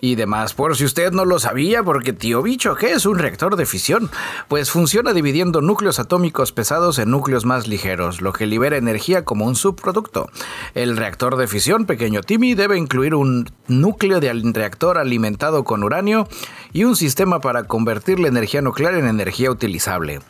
y 0.00 0.14
demás. 0.14 0.54
Por 0.54 0.76
si 0.76 0.84
usted 0.84 1.12
no 1.12 1.24
lo 1.24 1.38
sabía, 1.38 1.82
porque 1.82 2.12
tío 2.12 2.42
bicho, 2.42 2.74
¿qué 2.76 2.92
es 2.92 3.06
un 3.06 3.18
reactor 3.18 3.56
de 3.56 3.66
fisión? 3.66 4.10
Pues 4.48 4.70
funciona 4.70 5.12
dividiendo 5.12 5.60
núcleos 5.60 5.98
atómicos 5.98 6.52
pesados 6.52 6.98
en 6.98 7.10
núcleos 7.10 7.44
más 7.44 7.66
ligeros, 7.66 8.20
lo 8.20 8.32
que 8.32 8.46
libera 8.46 8.76
energía 8.76 9.24
como 9.24 9.46
un 9.46 9.56
subproducto. 9.56 10.30
El 10.74 10.96
reactor 10.96 11.36
de 11.36 11.48
fisión, 11.48 11.86
pequeño 11.86 12.22
Timmy, 12.22 12.54
debe 12.54 12.78
incluir 12.78 13.14
un 13.14 13.50
núcleo 13.66 14.20
de 14.20 14.32
reactor 14.52 14.98
alimentado 14.98 15.64
con 15.64 15.82
uranio 15.82 16.28
y 16.72 16.84
un 16.84 16.96
sistema 16.96 17.40
para 17.40 17.64
convertir 17.64 18.20
la 18.20 18.28
energía 18.28 18.62
nuclear 18.62 18.94
en 18.94 19.06
energía 19.06 19.50
utilizable. 19.50 20.20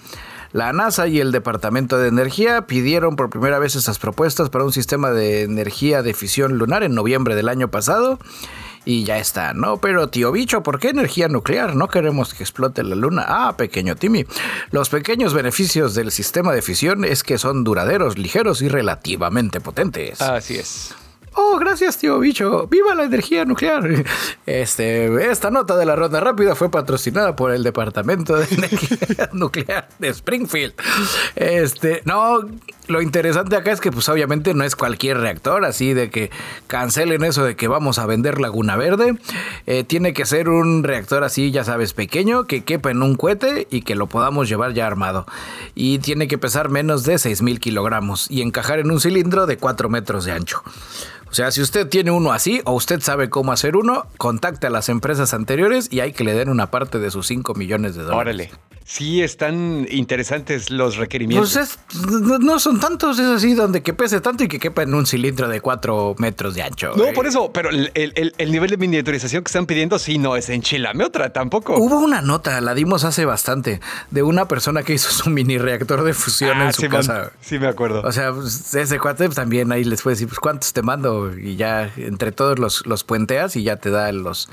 La 0.53 0.73
NASA 0.73 1.07
y 1.09 1.21
el 1.21 1.31
Departamento 1.31 1.99
de 1.99 2.09
Energía 2.09 2.63
pidieron 2.63 3.17
por 3.17 3.29
primera 3.29 3.59
vez 3.59 3.77
esas 3.77 3.99
propuestas 3.99 4.49
para 4.49 4.65
un 4.65 4.73
sistema 4.73 5.11
de 5.11 5.43
energía 5.43 6.03
de 6.03 6.15
fisión 6.15 6.57
lunar 6.57 6.83
en 6.83 6.95
noviembre 6.95 7.35
del 7.35 7.51
año 7.51 7.69
pasado 7.69 8.19
y 8.88 9.04
ya 9.04 9.18
está, 9.18 9.52
¿no? 9.52 9.76
Pero 9.76 10.09
tío 10.09 10.33
bicho, 10.33 10.62
¿por 10.62 10.80
qué 10.80 10.88
energía 10.88 11.28
nuclear? 11.28 11.76
No 11.76 11.88
queremos 11.88 12.33
que 12.33 12.42
explote 12.42 12.83
la 12.83 12.95
luna. 12.95 13.23
Ah, 13.28 13.54
pequeño 13.54 13.97
Timmy. 13.97 14.25
Los 14.71 14.88
pequeños 14.88 15.35
beneficios 15.35 15.95
del 15.95 16.11
sistema 16.11 16.54
de 16.54 16.62
fisión 16.62 17.04
es 17.04 17.23
que 17.23 17.37
son 17.37 17.64
duraderos, 17.64 18.16
ligeros 18.16 18.62
y 18.62 18.68
relativamente 18.71 19.61
potentes. 19.61 20.23
Así 20.23 20.57
es. 20.57 20.95
Oh, 21.35 21.59
gracias, 21.59 21.99
tío 21.99 22.18
bicho. 22.18 22.66
¡Viva 22.66 22.95
la 22.95 23.04
energía 23.04 23.45
nuclear! 23.45 24.04
Este, 24.47 25.30
esta 25.30 25.50
nota 25.50 25.76
de 25.76 25.85
la 25.85 25.95
ronda 25.95 26.21
rápida 26.21 26.54
fue 26.54 26.71
patrocinada 26.71 27.37
por 27.37 27.52
el 27.52 27.62
Departamento 27.62 28.37
de 28.37 28.47
Energía 28.50 29.28
Nuclear 29.35 29.88
de 29.99 30.09
Springfield. 30.09 30.73
Este, 31.37 32.00
no, 32.07 32.40
lo 32.88 33.02
interesante 33.02 33.57
acá 33.57 33.73
es 33.73 33.80
que, 33.80 33.92
pues, 33.92 34.09
obviamente 34.09 34.54
no 34.54 34.64
es 34.64 34.76
cualquier 34.76 35.18
reactor, 35.18 35.64
así 35.64 35.95
de 35.95 36.11
que 36.11 36.30
cancelen 36.66 37.25
eso 37.25 37.45
de 37.45 37.57
que 37.57 37.68
vamos 37.68 37.99
a 37.99 38.07
vender 38.07 38.40
Laguna 38.40 38.76
Verde. 38.76 39.18
Eh, 39.66 39.85
tiene 39.85 40.12
que 40.12 40.26
ser 40.26 40.49
un 40.49 40.83
reactor 40.85 41.25
así, 41.25 41.50
ya 41.50 41.64
sabes, 41.64 41.92
pequeño, 41.92 42.45
que 42.45 42.64
quepa 42.64 42.90
en 42.90 43.02
un 43.02 43.16
cohete 43.16 43.66
y 43.71 43.83
que 43.83 43.95
lo 43.95 44.07
podamos 44.07 44.49
llevar 44.49 44.73
ya 44.73 44.87
armado. 44.87 45.26
Y 45.75 45.99
tiene 45.99 46.28
que 46.28 46.38
pesar 46.38 46.68
menos 46.68 47.04
de 47.04 47.14
6.000 47.14 47.59
kilogramos 47.61 48.30
y 48.30 48.42
encajar 48.42 48.78
en 48.78 48.90
un 48.90 49.00
cilindro 49.00 49.47
de 49.47 49.57
4 49.57 49.88
metros 49.88 50.25
de 50.25 50.33
ancho. 50.33 50.62
O 51.30 51.35
sea, 51.35 51.50
si 51.50 51.61
usted 51.61 51.88
tiene 51.88 52.11
uno 52.11 52.33
así 52.33 52.62
o 52.64 52.73
usted 52.73 53.00
sabe 53.00 53.28
cómo 53.28 53.52
hacer 53.52 53.76
uno, 53.76 54.07
contacte 54.16 54.66
a 54.66 54.71
las 54.71 54.88
empresas 54.88 55.35
anteriores 55.35 55.88
y 55.92 56.00
hay 56.00 56.12
que 56.12 56.25
le 56.25 56.33
den 56.33 56.49
una 56.49 56.71
parte 56.71 56.99
de 56.99 57.11
sus 57.11 57.26
5 57.26 57.54
millones 57.54 57.95
de 57.95 58.02
dólares. 58.02 58.21
Órale. 58.21 58.50
Sí, 58.85 59.21
están 59.21 59.87
interesantes 59.90 60.71
los 60.71 60.97
requerimientos. 60.97 61.78
Pues 61.92 62.40
no 62.40 62.59
son 62.59 62.77
tantos, 62.80 63.18
es 63.18 63.26
así, 63.26 63.54
donde 63.54 63.82
que 63.82 63.92
pese 63.92 64.20
tanto 64.20 64.44
y 64.44 64.49
que 64.49 64.58
quepa 64.58 64.82
en 64.82 64.94
un 64.94 65.06
cilindro 65.06 65.49
de 65.49 65.61
4 65.61 66.16
metros 66.18 66.54
de 66.54 66.62
ancho. 66.62 66.92
No, 66.97 67.12
por 67.14 67.26
eso, 67.26 67.52
pero 67.52 67.70
el, 67.70 68.50
nivel 68.50 68.70
de 68.70 68.76
miniaturización 68.76 69.42
que 69.42 69.49
están 69.49 69.66
pidiendo 69.66 69.99
sí 69.99 70.18
no 70.18 70.37
es 70.37 70.49
enchilame 70.49 71.04
otra 71.04 71.32
tampoco. 71.32 71.76
Hubo 71.76 71.99
una 71.99 72.23
nota, 72.23 72.61
la 72.61 72.75
dimos 72.75 73.04
hace 73.04 73.25
bastante, 73.25 73.80
de 74.11 74.23
una 74.23 74.49
persona 74.49 74.82
que 74.82 74.94
hizo 74.94 75.11
su 75.11 75.30
mini 75.30 75.58
reactor 75.58 76.04
de 76.04 76.14
fusión 76.14 76.61
en 76.61 76.68
ah, 76.68 76.73
su 76.73 76.88
casa. 76.88 77.32
sí, 77.40 77.58
me 77.58 77.68
acuerdo. 77.68 78.02
O 78.02 78.12
sea, 78.12 78.32
pues, 78.32 78.75
ese 78.75 78.99
cuate 78.99 79.25
pues, 79.26 79.37
también 79.37 79.73
ahí 79.73 79.85
les 79.85 80.02
puede 80.02 80.14
decir, 80.14 80.28
pues 80.28 80.40
cuántos 80.40 80.73
te 80.73 80.82
mando 80.82 81.37
y 81.37 81.56
ya 81.56 81.90
entre 81.97 82.32
todos 82.32 82.58
los, 82.58 82.87
los 82.87 83.04
puenteas 83.04 83.56
y 83.56 83.62
ya 83.62 83.76
te 83.76 83.90
da 83.90 84.11
los 84.12 84.49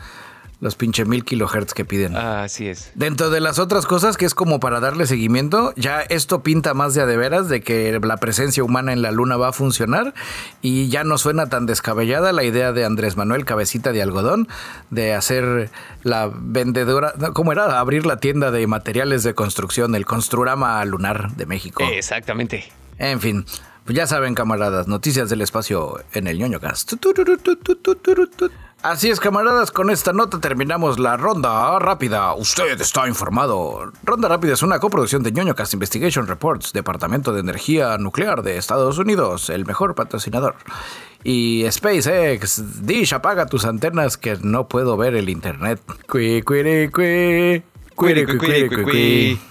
los 0.60 0.76
pinche 0.76 1.06
mil 1.06 1.24
kilohertz 1.24 1.74
que 1.74 1.86
piden. 1.86 2.16
Ah, 2.16 2.44
así 2.44 2.68
es. 2.68 2.92
Dentro 2.96 3.30
de 3.30 3.40
las 3.40 3.60
otras 3.60 3.86
cosas 3.86 4.18
que 4.18 4.26
es 4.26 4.36
como 4.36 4.60
para 4.60 4.80
darle 4.80 5.06
seguimiento, 5.06 5.74
ya 5.76 6.02
esto 6.02 6.44
pinta 6.44 6.74
más 6.74 6.94
de 6.94 7.02
a 7.02 7.06
de 7.06 7.18
veras 7.18 7.50
de 7.50 7.62
que 7.62 8.00
la 8.02 8.18
presencia 8.18 8.64
humana 8.64 8.94
en 8.94 9.02
la 9.02 9.12
luna 9.12 9.38
va 9.38 9.50
a 9.50 9.54
funcionar 9.54 10.14
y 10.62 10.90
ya 10.90 11.04
no 11.04 11.18
suena 11.18 11.48
tan 11.48 11.66
descabellada 11.66 12.32
la 12.32 12.44
idea 12.44 12.72
de 12.72 12.86
Andrés 12.86 13.18
Manuel 13.18 13.46
Cabecita 13.46 13.92
de 13.92 14.02
Algodón 14.02 14.48
de 14.90 15.14
hacer 15.14 15.70
la 16.04 16.32
vendedora, 16.34 17.14
¿cómo 17.34 17.52
era? 17.52 17.80
Abrir 17.80 18.06
la 18.06 18.18
tienda 18.18 18.52
de 18.52 18.68
materiales 18.68 19.24
de 19.24 19.34
construcción, 19.34 19.96
el 19.96 20.06
Construrama 20.06 20.84
Lunar 20.86 21.36
de 21.36 21.46
México. 21.46 21.84
Exactamente. 21.92 22.72
En 22.98 23.20
fin. 23.20 23.46
Pues 23.86 23.96
ya 23.96 24.08
saben, 24.08 24.34
camaradas, 24.34 24.88
noticias 24.88 25.30
del 25.30 25.42
espacio 25.42 26.04
en 26.14 26.26
el 26.26 26.40
ñoño 26.40 26.60
cast. 26.60 26.94
Así 28.86 29.10
es, 29.10 29.20
camaradas, 29.20 29.72
con 29.72 29.89
esta 29.89 30.13
nota 30.13 30.39
terminamos 30.39 31.00
la 31.00 31.18
ronda 31.18 31.80
rápida. 31.80 32.36
Usted 32.36 32.80
está 32.80 33.08
informado. 33.08 33.92
Ronda 34.04 34.30
rápida 34.30 34.54
es 34.54 34.62
una 34.62 34.77
coproducción 34.77 35.24
de 35.24 35.32
ñoño 35.32 35.56
cast 35.56 35.74
Investigation 35.74 36.27
Reports, 36.27 36.72
Departamento 36.72 37.34
de 37.34 37.39
Energía 37.39 37.98
Nuclear 37.98 38.44
de 38.44 38.58
Estados 38.58 39.00
Unidos, 39.00 39.50
el 39.50 39.65
mejor 39.65 39.96
patrocinador. 39.96 40.54
Y 41.24 41.65
SpaceX, 41.68 42.86
Dish, 42.86 43.12
apaga 43.15 43.48
tus 43.48 43.65
antenas 43.65 44.18
que 44.18 44.38
no 44.44 44.68
puedo 44.68 44.98
ver 44.98 45.15
el 45.15 45.30
internet. 45.30 45.82
Cui, 46.08 46.44
cui, 46.44 46.88
cui. 46.92 47.63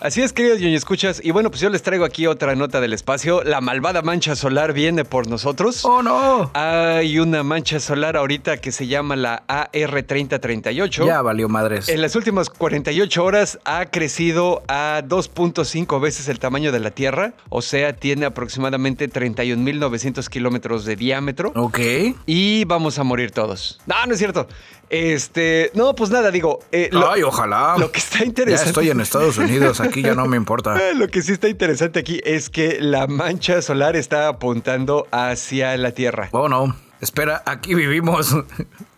Así 0.00 0.22
es, 0.22 0.32
queridos 0.32 0.60
y 0.60 0.74
escuchas. 0.74 1.20
Y 1.24 1.30
bueno, 1.30 1.50
pues 1.50 1.60
yo 1.60 1.70
les 1.70 1.82
traigo 1.82 2.04
aquí 2.04 2.26
otra 2.26 2.54
nota 2.54 2.80
del 2.80 2.92
espacio. 2.92 3.42
La 3.42 3.60
malvada 3.60 4.02
mancha 4.02 4.36
solar 4.36 4.72
viene 4.72 5.04
por 5.04 5.26
nosotros. 5.26 5.84
¡Oh, 5.84 6.02
no! 6.02 6.50
Hay 6.54 7.18
una 7.18 7.42
mancha 7.42 7.80
solar 7.80 8.16
ahorita 8.16 8.58
que 8.58 8.70
se 8.70 8.86
llama 8.86 9.16
la 9.16 9.44
AR3038. 9.46 11.06
Ya 11.06 11.22
valió 11.22 11.48
madres. 11.48 11.88
En 11.88 12.02
las 12.02 12.16
últimas 12.16 12.50
48 12.50 13.24
horas 13.24 13.58
ha 13.64 13.86
crecido 13.86 14.62
a 14.68 15.02
2.5 15.06 16.00
veces 16.00 16.28
el 16.28 16.38
tamaño 16.38 16.70
de 16.70 16.80
la 16.80 16.90
Tierra. 16.90 17.32
O 17.48 17.62
sea, 17.62 17.94
tiene 17.96 18.26
aproximadamente 18.26 19.08
31.900 19.08 20.28
kilómetros 20.28 20.84
de 20.84 20.96
diámetro. 20.96 21.52
Ok. 21.56 21.78
Y 22.26 22.64
vamos 22.66 22.98
a 22.98 23.04
morir 23.04 23.30
todos. 23.30 23.80
No, 23.86 24.06
no 24.06 24.12
es 24.12 24.18
cierto. 24.18 24.46
Este, 24.90 25.70
no, 25.74 25.94
pues 25.94 26.10
nada, 26.10 26.30
digo. 26.30 26.60
Eh, 26.72 26.90
Ay, 26.92 27.22
ojalá. 27.22 27.76
Lo 27.78 27.90
que 27.90 27.98
está 27.98 28.24
interesante. 28.24 28.64
Ya 28.64 28.70
estoy 28.70 28.90
en 28.90 29.00
Estados 29.00 29.38
Unidos, 29.38 29.80
aquí 29.80 30.02
ya 30.02 30.14
no 30.14 30.26
me 30.26 30.36
importa. 30.36 30.92
lo 30.94 31.08
que 31.08 31.22
sí 31.22 31.32
está 31.32 31.48
interesante 31.48 32.00
aquí 32.00 32.20
es 32.24 32.50
que 32.50 32.78
la 32.80 33.06
mancha 33.06 33.62
solar 33.62 33.96
está 33.96 34.28
apuntando 34.28 35.06
hacia 35.10 35.76
la 35.76 35.92
Tierra. 35.92 36.28
Oh, 36.32 36.48
no. 36.48 36.76
Espera, 37.00 37.42
aquí 37.44 37.74
vivimos. 37.74 38.34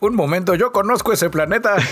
Un 0.01 0.15
momento, 0.15 0.55
yo 0.55 0.71
conozco 0.71 1.13
ese 1.13 1.31
planeta. 1.31 1.77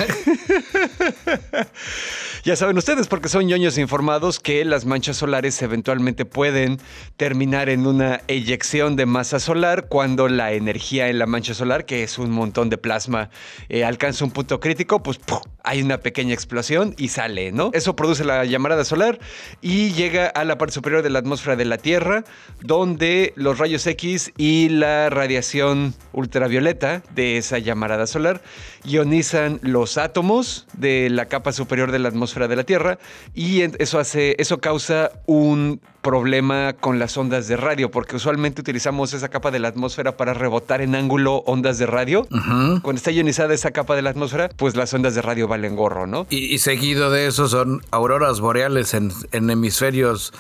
Ya 2.45 2.57
saben 2.57 2.77
ustedes, 2.77 3.07
porque 3.09 3.31
son 3.31 3.47
ñoños 3.47 3.79
informados, 3.79 4.39
que 4.39 4.67
las 4.67 4.85
manchas 4.85 5.17
solares 5.17 5.63
eventualmente 5.63 6.27
pueden 6.27 6.79
terminar 7.17 7.71
en 7.71 7.87
una 7.87 8.21
eyección 8.29 8.97
de 8.97 9.07
masa 9.07 9.41
solar 9.41 9.87
cuando 9.89 10.29
la 10.29 10.53
energía 10.53 11.09
en 11.09 11.19
la 11.19 11.25
mancha 11.25 11.55
solar, 11.55 11.87
que 11.87 12.03
es 12.03 12.19
un 12.19 12.31
montón 12.31 12.69
de 12.69 12.77
plasma, 12.77 13.31
eh, 13.71 13.83
alcanza 13.83 14.27
un 14.27 14.31
punto 14.31 14.61
crítico, 14.61 15.03
pues 15.03 15.19
hay 15.63 15.81
una 15.81 15.97
pequeña 15.97 16.35
explosión 16.35 16.95
y 16.99 17.09
sale, 17.09 17.51
¿no? 17.51 17.71
Eso 17.73 17.97
produce 17.97 18.25
la 18.25 18.45
llamarada 18.45 18.85
solar 18.85 19.19
y 19.63 19.93
llega 19.93 20.27
a 20.27 20.45
la 20.45 20.59
parte 20.59 20.75
superior 20.75 21.03
de 21.03 21.09
la 21.09 21.21
atmósfera 21.21 21.57
de 21.57 21.65
la 21.65 21.79
Tierra, 21.79 22.25
donde 22.61 23.33
los 23.37 23.57
rayos 23.57 23.87
X 23.87 24.35
y 24.37 24.69
la 24.69 25.09
radiación 25.09 25.95
ultravioleta 26.13 27.03
de 27.15 27.39
esa 27.39 27.59
llamarada 27.59 28.07
solar 28.07 28.43
ionizan 28.85 29.61
los 29.63 29.97
átomos 29.97 30.67
de 30.75 31.09
la 31.09 31.25
capa 31.25 31.51
superior 31.51 31.91
de 31.91 32.01
la 32.01 32.11
atmósfera 32.11 32.34
de 32.35 32.57
la 32.57 32.65
Tierra 32.65 32.99
y 33.35 33.63
eso 33.79 33.99
hace 33.99 34.37
eso 34.39 34.59
causa 34.59 35.11
un 35.27 35.81
problema 36.03 36.75
con 36.75 36.99
las 36.99 37.17
ondas 37.17 37.49
de 37.49 37.57
radio 37.57 37.91
porque 37.91 38.17
usualmente 38.17 38.61
utilizamos 38.61 39.15
esa 39.15 39.31
capa 39.31 39.51
de 39.51 39.59
la 39.59 39.69
atmósfera 39.69 40.17
para 40.17 40.35
rebotar 40.35 40.83
en 40.83 40.95
ángulo 40.95 41.37
ondas 41.47 41.79
de 41.79 41.87
radio. 41.87 42.27
Cuando 42.29 42.95
está 42.95 43.11
ionizada 43.11 43.55
esa 43.55 43.71
capa 43.71 43.97
de 43.97 44.03
la 44.03 44.11
atmósfera, 44.11 44.51
pues 44.55 44.77
las 44.77 44.93
ondas 44.93 45.15
de 45.15 45.23
radio 45.23 45.49
valen 45.49 45.77
gorro, 45.77 46.07
¿no? 46.07 46.27
Y, 46.29 46.59
seguido 46.59 47.11
de 47.11 47.27
eso 47.27 47.49
son 47.49 47.83
auroras 47.91 48.41
boreales 48.41 48.95
en, 48.95 49.13
en 49.33 49.51
hemisferios 49.51 50.33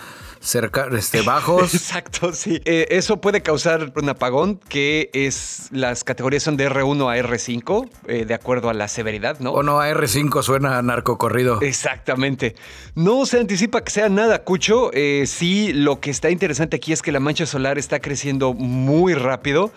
cerca, 0.44 0.88
este, 0.96 1.22
bajos. 1.26 1.74
Exacto, 1.74 2.32
sí. 2.32 2.60
Eh, 2.64 2.86
eso 2.90 3.20
puede 3.20 3.42
causar 3.42 3.92
un 3.96 4.08
apagón 4.08 4.60
que 4.68 5.10
es, 5.12 5.68
las 5.72 6.04
categorías 6.04 6.42
son 6.42 6.56
de 6.56 6.70
R1 6.70 7.12
a 7.12 7.16
R5, 7.18 7.88
eh, 8.06 8.24
de 8.24 8.34
acuerdo 8.34 8.68
a 8.68 8.74
la 8.74 8.88
severidad, 8.88 9.38
¿no? 9.40 9.52
O 9.52 9.62
no, 9.62 9.80
a 9.80 9.90
R5 9.90 10.42
suena 10.42 10.78
a 10.78 10.82
narcocorrido. 10.82 11.60
Exactamente. 11.62 12.54
No 12.94 13.26
se 13.26 13.40
anticipa 13.40 13.82
que 13.82 13.90
sea 13.90 14.08
nada, 14.08 14.44
Cucho. 14.44 14.90
Eh, 14.92 15.24
sí, 15.26 15.72
lo 15.72 16.00
que 16.00 16.10
está 16.10 16.30
interesante 16.30 16.76
aquí 16.76 16.92
es 16.92 17.02
que 17.02 17.12
la 17.12 17.20
mancha 17.20 17.46
solar 17.46 17.78
está 17.78 18.00
creciendo 18.00 18.52
muy 18.52 19.14
rápido 19.14 19.72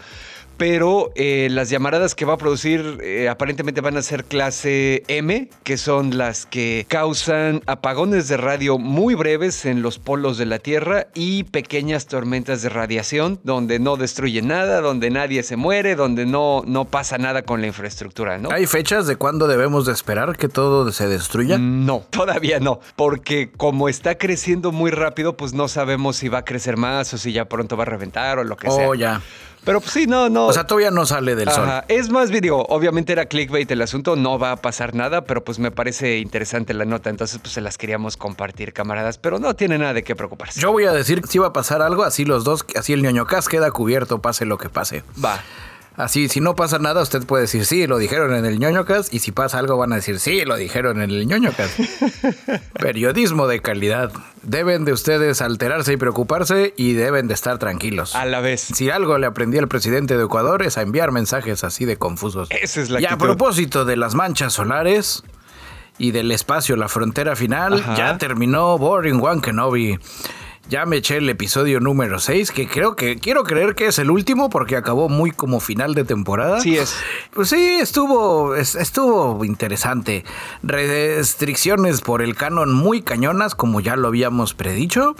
pero 0.57 1.11
eh, 1.15 1.47
las 1.51 1.69
llamaradas 1.69 2.15
que 2.15 2.25
va 2.25 2.33
a 2.33 2.37
producir 2.37 2.97
eh, 3.01 3.29
aparentemente 3.29 3.81
van 3.81 3.95
a 3.95 4.01
ser 4.01 4.25
clase 4.25 5.03
M, 5.07 5.49
que 5.63 5.77
son 5.77 6.17
las 6.17 6.45
que 6.45 6.85
causan 6.87 7.61
apagones 7.67 8.27
de 8.27 8.37
radio 8.37 8.77
muy 8.77 9.15
breves 9.15 9.65
en 9.65 9.81
los 9.81 9.99
polos 9.99 10.37
de 10.37 10.45
la 10.45 10.59
Tierra 10.59 11.07
y 11.13 11.43
pequeñas 11.43 12.07
tormentas 12.07 12.61
de 12.61 12.69
radiación 12.69 13.39
donde 13.43 13.79
no 13.79 13.97
destruye 13.97 14.41
nada, 14.41 14.81
donde 14.81 15.09
nadie 15.11 15.43
se 15.43 15.55
muere, 15.55 15.95
donde 15.95 16.25
no, 16.25 16.63
no 16.65 16.85
pasa 16.85 17.17
nada 17.17 17.43
con 17.43 17.61
la 17.61 17.67
infraestructura, 17.67 18.37
¿no? 18.37 18.49
¿Hay 18.51 18.65
fechas 18.65 19.05
de 19.05 19.15
cuándo 19.15 19.47
debemos 19.47 19.85
de 19.85 19.93
esperar 19.93 20.37
que 20.37 20.49
todo 20.49 20.91
se 20.91 21.07
destruya? 21.07 21.57
No, 21.57 21.99
todavía 22.09 22.59
no, 22.59 22.79
porque 22.95 23.51
como 23.55 23.89
está 23.89 24.17
creciendo 24.17 24.71
muy 24.71 24.91
rápido, 24.91 25.37
pues 25.37 25.53
no 25.53 25.67
sabemos 25.67 26.17
si 26.17 26.29
va 26.29 26.39
a 26.39 26.45
crecer 26.45 26.77
más 26.77 27.13
o 27.13 27.17
si 27.17 27.31
ya 27.31 27.45
pronto 27.45 27.77
va 27.77 27.83
a 27.83 27.85
reventar 27.85 28.39
o 28.39 28.43
lo 28.43 28.57
que 28.57 28.71
sea. 28.71 28.89
Oh, 28.89 28.95
ya. 28.95 29.21
Pero 29.67 29.81
pues 29.81 29.91
sí, 29.91 30.07
no, 30.07 30.29
no. 30.29 30.47
O 30.47 30.53
sea, 30.53 30.65
todavía 30.65 30.91
no 30.91 31.05
sale 31.05 31.35
del 31.35 31.51
sol. 31.51 31.67
Es 31.89 32.09
más, 32.09 32.29
digo, 32.29 32.65
obviamente 32.69 33.11
era 33.11 33.25
clickbait 33.25 33.69
el 33.69 33.81
asunto, 33.81 34.15
no 34.15 34.39
va 34.39 34.53
a 34.53 34.55
pasar 34.55 34.95
nada, 34.95 35.25
pero 35.25 35.43
pues 35.43 35.59
me 35.59 35.71
parece 35.71 36.19
interesante 36.19 36.73
la 36.73 36.85
nota, 36.85 37.09
entonces 37.09 37.37
pues 37.39 37.53
se 37.53 37.59
las 37.59 37.77
queríamos 37.77 38.15
compartir, 38.15 38.71
camaradas, 38.71 39.17
pero 39.17 39.39
no 39.39 39.57
tiene 39.57 39.77
nada 39.77 39.93
de 39.93 40.05
qué 40.05 40.15
preocuparse. 40.15 40.61
Yo 40.61 40.71
voy 40.71 40.85
a 40.85 40.93
decir 40.93 41.21
que 41.21 41.27
si 41.27 41.37
va 41.37 41.47
a 41.47 41.53
pasar 41.53 41.81
algo, 41.81 42.03
así 42.03 42.23
los 42.23 42.45
dos, 42.45 42.65
así 42.77 42.93
el 42.93 43.03
ñoño 43.03 43.25
cas 43.25 43.49
queda 43.49 43.69
cubierto, 43.71 44.21
pase 44.21 44.45
lo 44.45 44.57
que 44.57 44.69
pase. 44.69 45.03
Va. 45.21 45.43
Así, 45.97 46.29
si 46.29 46.41
no 46.41 46.55
pasa 46.55 46.77
nada, 46.77 47.01
usted 47.01 47.25
puede 47.25 47.41
decir, 47.41 47.65
sí, 47.65 47.87
lo 47.87 47.97
dijeron 47.97 48.35
en 48.35 48.45
el 48.45 48.59
ñoñocas, 48.59 49.11
y 49.11 49.17
si 49.17 49.31
pasa 49.31 49.57
algo 49.57 49.77
van 49.77 49.93
a 49.93 49.95
decir, 49.95 50.19
sí, 50.19 50.45
lo 50.45 50.55
dijeron 50.55 51.01
en 51.01 51.09
el 51.09 51.25
ñoñocas. 51.25 51.71
Periodismo 52.79 53.47
de 53.47 53.63
calidad. 53.63 54.11
Deben 54.43 54.85
de 54.85 54.93
ustedes 54.93 55.41
alterarse 55.41 55.93
y 55.93 55.97
preocuparse 55.97 56.75
y 56.77 56.93
deben 56.93 57.27
de 57.27 57.33
estar 57.33 57.57
tranquilos. 57.57 58.15
A 58.15 58.25
la 58.25 58.41
vez. 58.41 58.61
Si 58.61 58.91
algo 58.91 59.17
le 59.17 59.25
aprendí 59.25 59.57
al 59.57 59.67
presidente 59.67 60.17
de 60.17 60.25
Ecuador 60.25 60.61
es 60.61 60.77
a 60.77 60.83
enviar 60.83 61.11
mensajes 61.11 61.63
así 61.63 61.85
de 61.85 61.97
confusos. 61.97 62.47
Esa 62.51 62.81
es 62.81 62.91
la 62.91 63.01
Y 63.01 63.05
a 63.05 63.17
propósito 63.17 63.83
de 63.83 63.97
las 63.97 64.13
manchas 64.13 64.53
solares 64.53 65.23
y 65.97 66.11
del 66.11 66.31
espacio, 66.31 66.75
la 66.75 66.89
frontera 66.89 67.35
final, 67.35 67.83
ya 67.97 68.19
terminó 68.19 68.77
Boring 68.77 69.19
One 69.19 69.41
Kenobi. 69.41 69.97
Ya 70.69 70.85
me 70.85 70.97
eché 70.97 71.15
el 71.17 71.29
episodio 71.29 71.79
número 71.79 72.19
6, 72.19 72.51
que 72.51 72.67
creo 72.67 72.97
que 72.97 73.15
quiero 73.19 73.45
creer 73.45 73.73
que 73.73 73.87
es 73.87 73.99
el 73.99 74.11
último 74.11 74.49
porque 74.49 74.75
acabó 74.75 75.07
muy 75.07 75.31
como 75.31 75.61
final 75.61 75.95
de 75.95 76.03
temporada. 76.03 76.59
Sí 76.59 76.77
es. 76.77 76.93
Pues 77.33 77.49
sí, 77.49 77.77
estuvo 77.79 78.53
estuvo 78.53 79.45
interesante. 79.45 80.25
Restricciones 80.63 82.01
por 82.01 82.21
el 82.21 82.35
canon 82.35 82.73
muy 82.73 83.01
cañonas, 83.01 83.55
como 83.55 83.79
ya 83.79 83.95
lo 83.95 84.09
habíamos 84.09 84.53
predicho. 84.53 85.15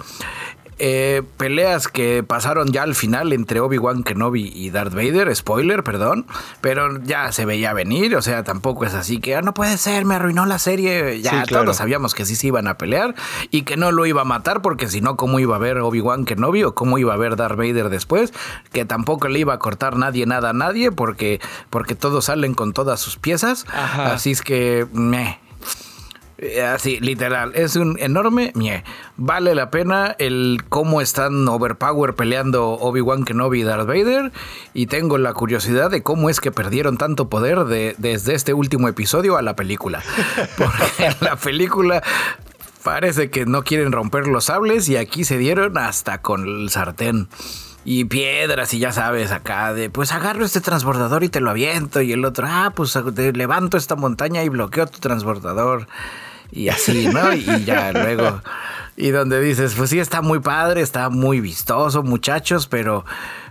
Eh, 0.80 1.22
peleas 1.36 1.88
que 1.88 2.22
pasaron 2.22 2.70
ya 2.70 2.84
al 2.84 2.94
final 2.94 3.32
entre 3.32 3.58
Obi-Wan 3.58 4.04
Kenobi 4.04 4.52
y 4.54 4.70
Darth 4.70 4.94
Vader, 4.94 5.34
spoiler, 5.34 5.82
perdón, 5.82 6.26
pero 6.60 7.02
ya 7.02 7.32
se 7.32 7.44
veía 7.44 7.72
venir, 7.72 8.14
o 8.14 8.22
sea, 8.22 8.44
tampoco 8.44 8.84
es 8.84 8.94
así 8.94 9.18
que 9.18 9.34
ah, 9.34 9.42
no 9.42 9.54
puede 9.54 9.76
ser, 9.76 10.04
me 10.04 10.14
arruinó 10.14 10.46
la 10.46 10.60
serie, 10.60 11.20
ya 11.20 11.44
todos 11.46 11.78
sabíamos 11.78 12.14
que 12.14 12.24
sí 12.24 12.36
se 12.36 12.46
iban 12.46 12.68
a 12.68 12.78
pelear 12.78 13.16
y 13.50 13.62
que 13.62 13.76
no 13.76 13.90
lo 13.90 14.06
iba 14.06 14.22
a 14.22 14.24
matar 14.24 14.62
porque 14.62 14.86
si 14.86 15.00
no, 15.00 15.16
¿cómo 15.16 15.40
iba 15.40 15.56
a 15.56 15.58
ver 15.58 15.78
Obi-Wan 15.78 16.24
Kenobi 16.24 16.62
o 16.62 16.76
cómo 16.76 16.98
iba 16.98 17.12
a 17.12 17.16
ver 17.16 17.34
Darth 17.34 17.56
Vader 17.56 17.88
después? 17.88 18.32
Que 18.72 18.84
tampoco 18.84 19.26
le 19.26 19.40
iba 19.40 19.54
a 19.54 19.58
cortar 19.58 19.96
nadie 19.96 20.26
nada 20.26 20.50
a 20.50 20.52
nadie 20.52 20.92
porque, 20.92 21.40
porque 21.70 21.96
todos 21.96 22.26
salen 22.26 22.54
con 22.54 22.72
todas 22.72 23.00
sus 23.00 23.16
piezas, 23.16 23.66
así 23.72 24.30
es 24.30 24.42
que... 24.42 24.86
Meh, 24.92 25.40
eh, 25.40 25.47
así, 26.72 27.00
literal, 27.00 27.52
es 27.54 27.76
un 27.76 27.98
enorme 27.98 28.52
mie. 28.54 28.84
Vale 29.16 29.54
la 29.54 29.70
pena 29.70 30.14
el 30.18 30.62
cómo 30.68 31.00
están 31.00 31.46
overpower 31.48 32.14
peleando 32.14 32.72
Obi-Wan 32.72 33.24
Kenobi 33.24 33.60
y 33.60 33.64
Darth 33.64 33.86
Vader. 33.86 34.32
Y 34.74 34.86
tengo 34.86 35.18
la 35.18 35.34
curiosidad 35.34 35.90
de 35.90 36.02
cómo 36.02 36.30
es 36.30 36.40
que 36.40 36.52
perdieron 36.52 36.96
tanto 36.96 37.28
poder 37.28 37.64
de, 37.64 37.94
desde 37.98 38.34
este 38.34 38.54
último 38.54 38.88
episodio 38.88 39.36
a 39.36 39.42
la 39.42 39.56
película. 39.56 40.02
Porque 40.56 41.06
en 41.06 41.16
la 41.20 41.36
película 41.36 42.02
parece 42.84 43.30
que 43.30 43.44
no 43.44 43.64
quieren 43.64 43.92
romper 43.92 44.28
los 44.28 44.44
sables 44.44 44.88
y 44.88 44.96
aquí 44.96 45.24
se 45.24 45.38
dieron 45.38 45.76
hasta 45.76 46.22
con 46.22 46.46
el 46.46 46.70
sartén 46.70 47.28
y 47.84 48.04
piedras 48.04 48.74
y 48.74 48.78
ya 48.78 48.92
sabes, 48.92 49.32
acá 49.32 49.72
de, 49.72 49.90
pues 49.90 50.12
agarro 50.12 50.44
este 50.44 50.60
transbordador 50.60 51.24
y 51.24 51.28
te 51.28 51.40
lo 51.40 51.50
aviento 51.50 52.02
y 52.02 52.12
el 52.12 52.24
otro, 52.24 52.46
ah, 52.48 52.72
pues 52.74 52.98
te 53.14 53.32
levanto 53.32 53.76
esta 53.76 53.96
montaña 53.96 54.42
y 54.44 54.48
bloqueo 54.48 54.86
tu 54.86 54.98
transbordador 55.00 55.86
y 56.50 56.68
así, 56.68 57.08
¿no? 57.08 57.32
Y 57.32 57.64
ya 57.64 57.92
luego, 57.92 58.40
y 58.96 59.10
donde 59.10 59.40
dices, 59.40 59.74
pues 59.76 59.90
sí, 59.90 60.00
está 60.00 60.22
muy 60.22 60.40
padre, 60.40 60.80
está 60.80 61.08
muy 61.08 61.40
vistoso, 61.40 62.02
muchachos, 62.02 62.66
pero, 62.66 63.04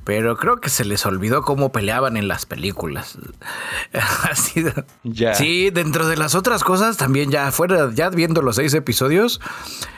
pero 0.04 0.36
creo 0.36 0.60
que 0.60 0.70
se 0.70 0.84
les 0.84 1.06
olvidó 1.06 1.42
cómo 1.42 1.72
peleaban 1.72 2.18
en 2.18 2.28
las 2.28 2.46
películas. 2.46 3.18
Así, 4.30 4.66
ya. 5.04 5.36
Sí, 5.36 5.70
dentro 5.70 6.08
de 6.08 6.18
las 6.18 6.36
otras 6.36 6.66
cosas, 6.66 6.98
también 6.98 7.32
ya 7.32 7.50
fuera, 7.52 7.90
ya 7.94 8.10
viendo 8.10 8.42
los 8.42 8.58
seis 8.58 8.74
episodios, 8.74 9.40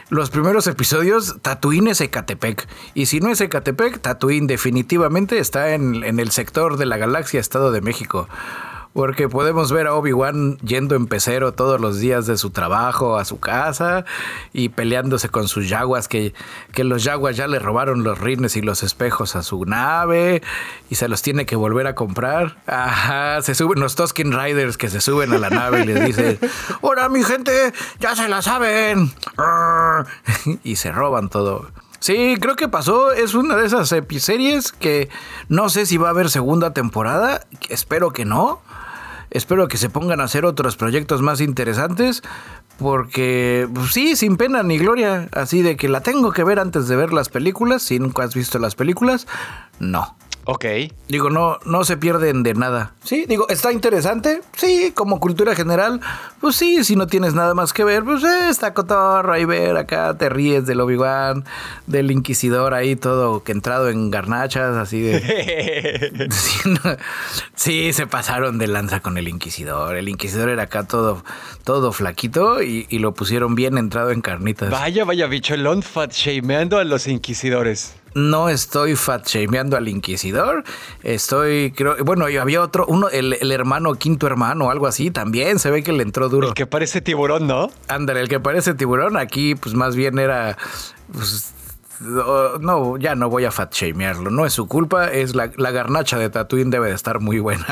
los 0.09 0.29
primeros 0.29 0.67
episodios, 0.67 1.37
Tatooine 1.41 1.89
es 1.89 2.01
Ecatepec. 2.01 2.67
Y 2.93 3.07
si 3.07 3.19
no 3.19 3.31
es 3.31 3.41
Ecatepec, 3.41 4.01
Tatooine 4.01 4.45
definitivamente 4.45 5.39
está 5.39 5.73
en, 5.73 6.03
en 6.03 6.19
el 6.19 6.29
sector 6.29 6.77
de 6.77 6.85
la 6.85 6.97
galaxia 6.97 7.39
Estado 7.39 7.71
de 7.71 7.81
México 7.81 8.27
porque 8.93 9.29
podemos 9.29 9.71
ver 9.71 9.87
a 9.87 9.93
Obi-Wan 9.93 10.57
yendo 10.57 10.95
en 10.95 11.07
pecero 11.07 11.53
todos 11.53 11.79
los 11.79 11.99
días 11.99 12.25
de 12.25 12.37
su 12.37 12.49
trabajo 12.49 13.17
a 13.17 13.25
su 13.25 13.39
casa 13.39 14.05
y 14.51 14.69
peleándose 14.69 15.29
con 15.29 15.47
sus 15.47 15.69
yaguas, 15.69 16.07
que, 16.07 16.33
que 16.73 16.83
los 16.83 17.03
yaguas 17.03 17.37
ya 17.37 17.47
le 17.47 17.59
robaron 17.59 18.03
los 18.03 18.19
rines 18.19 18.55
y 18.55 18.61
los 18.61 18.83
espejos 18.83 19.35
a 19.35 19.43
su 19.43 19.65
nave 19.65 20.41
y 20.89 20.95
se 20.95 21.07
los 21.07 21.21
tiene 21.21 21.45
que 21.45 21.55
volver 21.55 21.87
a 21.87 21.95
comprar. 21.95 22.57
Ajá, 22.65 23.41
se 23.41 23.55
suben 23.55 23.79
los 23.79 23.95
Tusken 23.95 24.31
Riders 24.31 24.77
que 24.77 24.89
se 24.89 25.01
suben 25.01 25.31
a 25.33 25.37
la 25.37 25.49
nave 25.49 25.81
y 25.81 25.85
les 25.85 26.05
dicen, 26.05 26.39
¡Hola 26.81 27.09
mi 27.09 27.23
gente! 27.23 27.73
¡Ya 27.99 28.15
se 28.15 28.27
la 28.27 28.41
saben! 28.41 29.13
y 30.63 30.75
se 30.75 30.91
roban 30.91 31.29
todo. 31.29 31.69
Sí, 31.99 32.37
creo 32.39 32.55
que 32.55 32.67
pasó. 32.67 33.11
Es 33.11 33.33
una 33.33 33.55
de 33.55 33.65
esas 33.65 33.89
series 33.89 34.71
que 34.71 35.09
no 35.49 35.69
sé 35.69 35.85
si 35.85 35.97
va 35.97 36.07
a 36.07 36.11
haber 36.11 36.29
segunda 36.29 36.73
temporada. 36.73 37.45
Espero 37.69 38.11
que 38.11 38.25
no. 38.25 38.61
Espero 39.31 39.67
que 39.67 39.77
se 39.77 39.89
pongan 39.89 40.21
a 40.21 40.25
hacer 40.25 40.45
otros 40.45 40.75
proyectos 40.77 41.21
más 41.21 41.41
interesantes. 41.41 42.21
Porque, 42.77 43.67
pues, 43.73 43.91
sí, 43.91 44.15
sin 44.15 44.37
pena 44.37 44.63
ni 44.63 44.77
gloria. 44.77 45.27
Así 45.33 45.61
de 45.61 45.75
que 45.75 45.89
la 45.89 46.01
tengo 46.01 46.31
que 46.31 46.43
ver 46.43 46.59
antes 46.59 46.87
de 46.87 46.95
ver 46.95 47.13
las 47.13 47.29
películas. 47.29 47.83
Si 47.83 47.99
nunca 47.99 48.23
has 48.23 48.33
visto 48.33 48.57
las 48.59 48.75
películas, 48.75 49.27
no. 49.79 50.15
Ok. 50.51 50.65
Digo, 51.07 51.29
no, 51.29 51.59
no 51.65 51.83
se 51.83 51.95
pierden 51.95 52.41
de 52.41 52.55
nada. 52.55 52.93
Sí, 53.03 53.25
digo, 53.27 53.47
está 53.49 53.71
interesante. 53.71 54.41
Sí, 54.57 54.91
como 54.95 55.19
cultura 55.19 55.53
general. 55.53 56.01
Pues 56.41 56.55
sí, 56.55 56.83
si 56.83 56.95
no 56.95 57.05
tienes 57.05 57.35
nada 57.35 57.53
más 57.53 57.71
que 57.71 57.83
ver, 57.83 58.03
pues 58.03 58.23
eh, 58.23 58.49
está 58.49 58.73
cotorro 58.73 59.31
ahí 59.31 59.45
ver 59.45 59.77
acá, 59.77 60.17
te 60.17 60.27
ríes 60.27 60.65
del 60.65 60.81
Obi-Wan, 60.81 61.45
del 61.85 62.09
Inquisidor 62.09 62.73
ahí 62.73 62.95
todo 62.95 63.43
que 63.43 63.51
entrado 63.51 63.89
en 63.89 64.09
garnachas, 64.09 64.75
así 64.75 65.01
de. 65.01 66.29
sí, 67.53 67.93
se 67.93 68.07
pasaron 68.07 68.57
de 68.57 68.65
lanza 68.65 69.01
con 69.01 69.19
el 69.19 69.27
Inquisidor. 69.27 69.97
El 69.97 70.09
Inquisidor 70.09 70.49
era 70.49 70.63
acá 70.63 70.87
todo, 70.87 71.23
todo 71.63 71.91
flaquito 71.91 72.63
y, 72.63 72.87
lo 72.99 73.13
pusieron 73.13 73.53
bien 73.53 73.77
entrado 73.77 74.09
en 74.09 74.21
carnitas. 74.21 74.71
Vaya, 74.71 75.05
vaya, 75.05 75.27
bicho, 75.27 75.53
el 75.53 75.83
fat 75.83 76.11
shameando 76.11 76.79
a 76.79 76.83
los 76.83 77.07
inquisidores 77.07 77.98
no 78.13 78.49
estoy 78.49 78.95
fat 78.95 79.25
shameando 79.27 79.77
al 79.77 79.87
inquisidor. 79.87 80.63
Estoy, 81.03 81.71
creo, 81.75 81.95
bueno, 82.03 82.25
había 82.25 82.61
otro, 82.61 82.85
uno, 82.87 83.09
el, 83.09 83.51
hermano, 83.51 83.95
quinto 83.95 84.27
hermano, 84.27 84.69
algo 84.69 84.87
así, 84.87 85.11
también 85.11 85.59
se 85.59 85.71
ve 85.71 85.83
que 85.83 85.91
le 85.91 86.03
entró 86.03 86.29
duro. 86.29 86.49
El 86.49 86.53
que 86.53 86.65
parece 86.65 87.01
tiburón, 87.01 87.47
¿no? 87.47 87.69
Ándale, 87.87 88.21
el 88.21 88.29
que 88.29 88.39
parece 88.39 88.73
tiburón, 88.73 89.17
aquí 89.17 89.55
pues 89.55 89.75
más 89.75 89.95
bien 89.95 90.19
era, 90.19 90.57
pues, 91.11 91.53
no, 92.01 92.97
ya 92.97 93.15
no 93.15 93.29
voy 93.29 93.45
a 93.45 93.51
fat 93.51 93.73
shamearlo. 93.73 94.29
No 94.29 94.45
es 94.45 94.53
su 94.53 94.67
culpa, 94.67 95.11
es 95.11 95.35
la, 95.35 95.47
garnacha 95.47 96.17
de 96.17 96.29
Tatooine 96.29 96.69
debe 96.69 96.87
de 96.87 96.95
estar 96.95 97.19
muy 97.19 97.39
buena. 97.39 97.65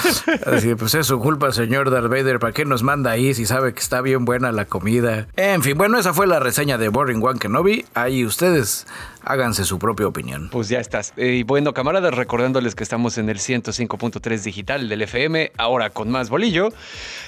Así 0.46 0.74
pues 0.74 0.94
es 0.94 1.06
su 1.06 1.18
culpa, 1.20 1.52
señor 1.52 1.90
Darth 1.90 2.08
Vader. 2.08 2.38
¿Para 2.38 2.52
qué 2.52 2.64
nos 2.64 2.82
manda 2.82 3.10
ahí 3.10 3.34
si 3.34 3.44
sabe 3.46 3.74
que 3.74 3.80
está 3.80 4.00
bien 4.00 4.24
buena 4.24 4.52
la 4.52 4.64
comida? 4.64 5.26
En 5.36 5.62
fin, 5.62 5.76
bueno, 5.76 5.98
esa 5.98 6.14
fue 6.14 6.26
la 6.26 6.40
reseña 6.40 6.78
de 6.78 6.88
Boring 6.88 7.22
One 7.22 7.38
Kenobi. 7.38 7.84
Ahí 7.94 8.24
ustedes 8.24 8.86
háganse 9.26 9.64
su 9.64 9.78
propia 9.78 10.06
opinión. 10.06 10.48
Pues 10.50 10.68
ya 10.68 10.80
estás. 10.80 11.12
Eh, 11.16 11.34
y 11.34 11.42
bueno, 11.42 11.74
camaradas, 11.74 12.14
recordándoles 12.14 12.74
que 12.74 12.82
estamos 12.82 13.18
en 13.18 13.28
el 13.28 13.38
105.3 13.38 14.42
digital 14.42 14.88
del 14.88 15.02
FM, 15.02 15.52
ahora 15.56 15.90
con 15.90 16.10
más 16.10 16.30
bolillo. 16.30 16.68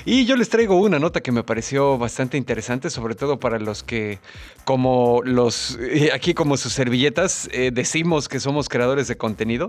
Y 0.04 0.26
yo 0.26 0.36
les 0.36 0.48
traigo 0.48 0.76
una 0.76 0.98
nota 0.98 1.20
que 1.20 1.32
me 1.32 1.42
pareció 1.42 1.98
bastante 1.98 2.36
interesante, 2.36 2.90
sobre 2.90 3.14
todo 3.14 3.38
para 3.38 3.58
los 3.58 3.82
que, 3.82 4.18
como 4.64 5.20
los, 5.24 5.78
eh, 5.80 6.10
aquí 6.14 6.34
como 6.34 6.56
sus 6.56 6.72
servilletas, 6.72 7.48
eh, 7.52 7.70
decimos 7.72 8.28
que 8.28 8.40
somos 8.40 8.68
creadores 8.68 9.08
de 9.08 9.16
contenido. 9.16 9.68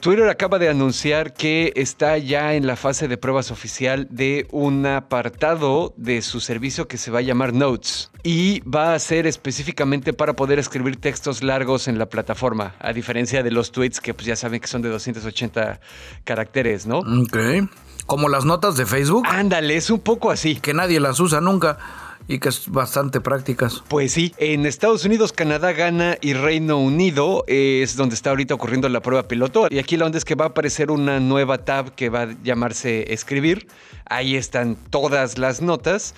Twitter 0.00 0.28
acaba 0.28 0.58
de 0.58 0.68
anunciar 0.68 1.32
que 1.32 1.72
está 1.76 2.18
ya 2.18 2.54
en 2.54 2.66
la 2.66 2.76
fase 2.76 3.08
de 3.08 3.16
pruebas 3.16 3.50
oficial 3.50 4.06
de 4.10 4.46
un 4.50 4.86
apartado 4.86 5.94
de 5.96 6.22
su 6.22 6.40
servicio 6.40 6.88
que 6.88 6.98
se 6.98 7.10
va 7.10 7.20
a 7.20 7.22
llamar 7.22 7.52
Notes. 7.52 8.10
Y 8.22 8.60
va 8.60 8.94
a 8.94 8.98
ser 8.98 9.26
específicamente 9.26 10.12
para 10.12 10.34
poder 10.34 10.58
escribir 10.58 10.96
textos 10.96 11.42
largos 11.42 11.88
en 11.88 11.98
la 11.98 12.06
plataforma, 12.06 12.74
a 12.78 12.92
diferencia 12.92 13.42
de 13.42 13.50
los 13.50 13.72
tweets 13.72 14.00
que 14.00 14.14
pues 14.14 14.26
ya 14.26 14.36
saben 14.36 14.60
que 14.60 14.66
son 14.66 14.82
de 14.82 14.88
280 14.88 15.80
caracteres, 16.24 16.86
¿no? 16.86 16.98
Ok. 16.98 17.38
Como 18.06 18.28
las 18.28 18.44
notas 18.44 18.76
de 18.76 18.86
Facebook. 18.86 19.24
Ándale, 19.28 19.76
es 19.76 19.90
un 19.90 20.00
poco 20.00 20.30
así. 20.30 20.56
Que 20.56 20.74
nadie 20.74 21.00
las 21.00 21.20
usa 21.20 21.40
nunca 21.40 21.78
y 22.30 22.38
que 22.38 22.48
es 22.48 22.68
bastante 22.68 23.20
prácticas. 23.20 23.82
Pues 23.88 24.12
sí, 24.12 24.32
en 24.38 24.64
Estados 24.64 25.04
Unidos, 25.04 25.32
Canadá, 25.32 25.72
Ghana 25.72 26.16
y 26.20 26.34
Reino 26.34 26.78
Unido 26.78 27.44
es 27.48 27.96
donde 27.96 28.14
está 28.14 28.30
ahorita 28.30 28.54
ocurriendo 28.54 28.88
la 28.88 29.02
prueba 29.02 29.26
piloto. 29.26 29.66
Y 29.68 29.78
aquí 29.78 29.96
la 29.96 30.06
onda 30.06 30.16
es 30.16 30.24
que 30.24 30.36
va 30.36 30.44
a 30.44 30.48
aparecer 30.48 30.92
una 30.92 31.18
nueva 31.18 31.64
tab 31.64 31.94
que 31.94 32.08
va 32.08 32.22
a 32.22 32.36
llamarse 32.44 33.12
Escribir. 33.12 33.66
Ahí 34.06 34.36
están 34.36 34.76
todas 34.76 35.38
las 35.38 35.60
notas 35.60 36.14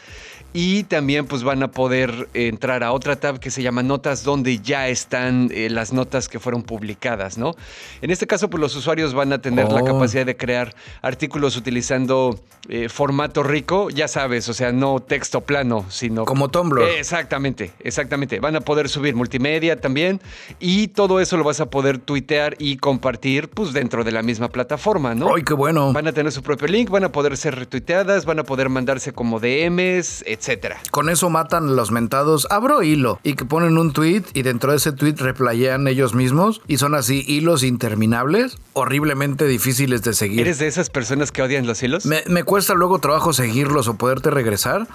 y 0.53 0.85
también 0.85 1.27
pues 1.27 1.43
van 1.43 1.63
a 1.63 1.71
poder 1.71 2.29
entrar 2.35 2.85
a 2.85 2.93
otra 2.93 3.17
tab 3.17 3.39
que 3.39 3.51
se 3.51 3.63
llama 3.63 3.83
notas 3.83 4.23
donde 4.23 4.59
ya 4.59 4.89
están 4.89 5.51
eh, 5.53 5.71
las 5.71 5.93
notas 5.93 6.29
que 6.29 6.39
fueron 6.39 6.63
publicadas, 6.63 7.39
¿no? 7.39 7.55
En 8.03 8.11
este 8.11 8.27
caso 8.27 8.51
pues 8.51 8.61
los 8.61 8.77
usuarios 8.77 9.15
van 9.15 9.33
a 9.33 9.41
tener 9.41 9.73
la 9.73 9.81
oh. 9.81 9.85
capacidad 9.85 10.27
de 10.27 10.37
crear 10.37 10.75
artículos 11.01 11.57
utilizando 11.57 12.39
eh, 12.69 12.89
formato 12.89 13.43
rico, 13.43 13.89
ya 13.91 14.09
sabes, 14.09 14.49
o 14.49 14.55
sea, 14.55 14.73
no 14.73 15.01
texto 15.01 15.41
plano, 15.41 15.87
sino... 15.89 16.25
Como 16.27 16.51
Tumblr. 16.51 16.83
exactamente, 16.83 17.73
exactamente. 17.81 18.39
Van 18.39 18.57
a 18.57 18.61
poder 18.61 18.89
subir 18.89 19.15
multimedia 19.15 19.81
también 19.81 20.21
y 20.61 20.89
todo 20.89 21.21
eso 21.21 21.37
lo 21.37 21.45
vas 21.45 21.61
a 21.61 21.71
poder 21.71 21.99
tuitear 21.99 22.57
y 22.59 22.77
compartir 22.77 23.49
pues 23.49 23.73
dentro 23.73 24.05
de 24.05 24.13
la 24.13 24.23
misma 24.23 24.49
plataforma, 24.49 25.15
¿no? 25.15 25.35
¡Ay, 25.35 25.43
qué 25.45 25.55
bueno! 25.55 25.93
Van 25.93 26.07
a 26.07 26.13
tener 26.13 26.31
su 26.31 26.43
propio 26.43 26.69
link, 26.69 26.91
van 26.91 27.05
a 27.05 27.13
poder 27.13 27.37
ser 27.37 27.55
retuiteadas, 27.55 28.27
van 28.27 28.39
a 28.39 28.45
poder 28.45 28.69
mandarse 28.69 29.13
como 29.13 29.41
DMs, 29.41 30.23
etc 30.27 30.42
etcétera. 30.43 30.81
Con 30.91 31.09
eso 31.09 31.31
matan 31.31 31.77
los 31.77 31.93
mentados 31.93 32.49
abro 32.51 32.83
hilo 32.83 33.21
y 33.23 33.35
que 33.35 33.45
ponen 33.45 33.79
un 33.79 33.93
tweet 33.93 34.25
y 34.35 34.43
dentro 34.43 34.73
de 34.73 34.79
ese 34.79 34.91
tweet 34.91 35.15
replayean 35.19 35.87
ellos 35.87 36.15
mismos 36.15 36.61
y 36.67 36.79
son 36.79 36.97
así 36.97 37.25
hilos 37.29 37.63
interminables, 37.63 38.59
horriblemente 38.73 39.47
difíciles 39.47 40.03
de 40.03 40.15
seguir. 40.15 40.41
¿Eres 40.41 40.59
de 40.59 40.67
esas 40.67 40.91
personas 40.91 41.31
que 41.31 41.43
odian 41.43 41.69
los 41.69 41.81
hilos? 41.85 42.07
Me, 42.07 42.25
me 42.27 42.43
cuesta 42.43 42.75
luego 42.75 42.99
trabajo 42.99 43.33
seguirlos 43.33 43.87
o 43.87 43.95
poderte 43.95 44.31
regresar 44.31 44.89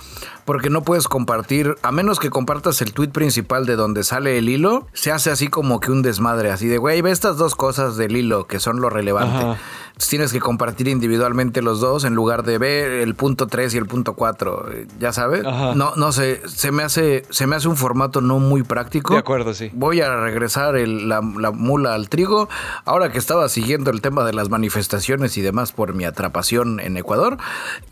porque 0.43 0.69
no 0.69 0.83
puedes 0.83 1.07
compartir, 1.07 1.75
a 1.81 1.93
menos 1.93 2.19
que 2.19 2.29
compartas 2.29 2.81
el 2.81 2.91
tweet 2.91 3.10
principal 3.10 3.65
de 3.65 3.77
donde 3.77 4.03
sale 4.03 4.38
el 4.38 4.49
hilo, 4.49 4.88
se 4.91 5.13
hace 5.13 5.31
así 5.31 5.47
como 5.47 5.79
que 5.79 5.91
un 5.91 6.01
desmadre, 6.01 6.51
así 6.51 6.67
de, 6.67 6.77
güey, 6.77 7.01
ve 7.01 7.12
estas 7.12 7.38
dos 7.38 7.55
cosas 7.55 7.95
del 7.95 8.17
hilo 8.17 8.47
que 8.47 8.60
son 8.60 8.81
lo 8.81 8.89
relevante 8.89 9.57
tienes 10.05 10.31
que 10.31 10.39
compartir 10.39 10.88
individualmente 10.88 11.62
los 11.62 11.79
dos 11.79 12.03
en 12.03 12.13
lugar 12.13 12.43
de 12.43 12.57
ver 12.57 12.91
el 12.91 13.15
punto 13.15 13.47
3 13.47 13.73
y 13.73 13.77
el 13.77 13.88
punto 13.88 14.13
4, 14.13 14.69
ya 14.99 15.12
sabes. 15.12 15.37
No, 15.43 15.93
no 15.95 16.12
sé, 16.12 16.41
se 16.47 16.71
me 16.71 16.84
hace 16.84 17.23
se 17.30 17.47
me 17.47 17.56
hace 17.56 17.67
un 17.67 17.78
formato 17.78 18.21
no 18.21 18.39
muy 18.39 18.63
práctico. 18.63 19.13
De 19.13 19.19
acuerdo, 19.19 19.54
sí. 19.54 19.69
Voy 19.73 20.02
a 20.02 20.15
regresar 20.15 20.76
la, 20.76 21.21
mula 21.21 21.93
al 21.93 22.10
trigo. 22.10 22.50
Ahora 22.86 23.12
que 23.12 23.17
estaba 23.17 23.50
siguiendo 23.50 23.91
el 23.91 24.02
tema 24.02 24.23
de 24.26 24.34
las 24.34 24.50
manifestaciones 24.50 25.38
y 25.38 25.41
demás 25.41 25.71
por 25.71 25.93
mi 25.93 26.06
atrapación 26.06 26.80
en 26.80 26.97
Ecuador, 26.97 27.38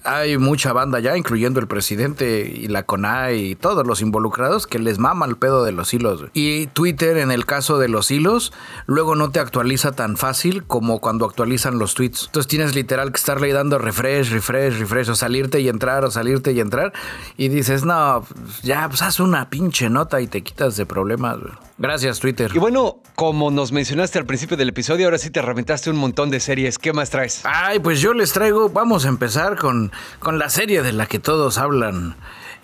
hay 0.04 0.38
mucha 0.38 0.74
banda 0.74 1.00
ya, 1.00 1.18
incluyendo 1.18 1.60
el 1.60 1.68
presidente 1.68 2.42
y 2.42 2.68
la 2.68 2.84
CONAI 2.84 3.52
y 3.52 3.56
todos 3.56 3.86
los 3.86 4.02
involucrados 4.02 4.68
que 4.68 4.80
les 4.80 5.00
mama 5.00 5.26
el 5.26 5.38
pedo 5.38 5.64
de 5.64 5.72
los 5.72 5.94
hilos. 5.94 6.26
Y 6.34 6.68
Twitter, 6.68 7.18
en 7.18 7.32
el 7.32 7.46
caso 7.46 7.78
de 7.78 7.88
los 7.88 8.12
hilos, 8.12 8.54
luego 8.86 9.16
no 9.16 9.32
te 9.32 9.40
actualiza 9.40 9.94
tan 9.94 10.18
fácil 10.18 10.64
como 10.64 11.00
cuando 11.00 11.26
actualizan 11.26 11.80
los 11.80 11.94
tweets. 11.94 12.26
Entonces 12.28 12.48
tienes 12.48 12.76
literal 12.76 13.12
que 13.12 13.18
estarle 13.18 13.52
dando 13.54 13.78
refresh, 13.78 14.32
refresh, 14.32 14.80
refresh, 14.80 15.10
o 15.10 15.16
salirte 15.16 15.60
y 15.62 15.70
entrar, 15.70 16.06
o 16.06 16.12
salirte 16.12 16.52
y 16.52 16.60
entrar. 16.60 16.94
Y 17.38 17.50
dices, 17.50 17.84
no, 17.84 18.26
ya, 18.64 18.88
pues 18.88 19.02
haz 19.02 19.20
una 19.20 19.50
pinche 19.50 19.90
nota 19.90 20.22
y 20.22 20.28
te 20.28 20.42
quitas 20.42 20.78
de 20.78 20.86
problemas. 20.86 21.38
Gracias, 21.78 22.20
Twitter. 22.20 22.50
Y 22.54 22.60
bueno, 22.60 23.02
como 23.16 23.52
nos 23.52 23.74
mencionaste 23.74 24.20
al 24.20 24.26
principio 24.26 24.56
del 24.56 24.70
episodio, 24.70 25.08
ahora 25.08 25.18
sí 25.18 25.30
te 25.30 25.42
reventaste 25.42 25.90
un 25.90 25.98
montón 25.98 26.30
de 26.30 26.40
series. 26.40 26.78
¿Qué 26.78 26.94
más 26.94 27.10
traes? 27.10 27.42
Ay, 27.44 27.80
pues 27.80 28.00
yo 28.00 28.14
les 28.14 28.32
traigo, 28.32 28.70
vamos 28.70 29.06
a 29.06 29.10
empezar 29.10 29.58
con, 29.58 29.92
con 30.20 30.40
la 30.40 30.50
serie 30.50 30.82
de 30.82 30.94
la 30.94 31.08
que 31.08 31.20
todos 31.20 31.58
hablan. 31.58 32.16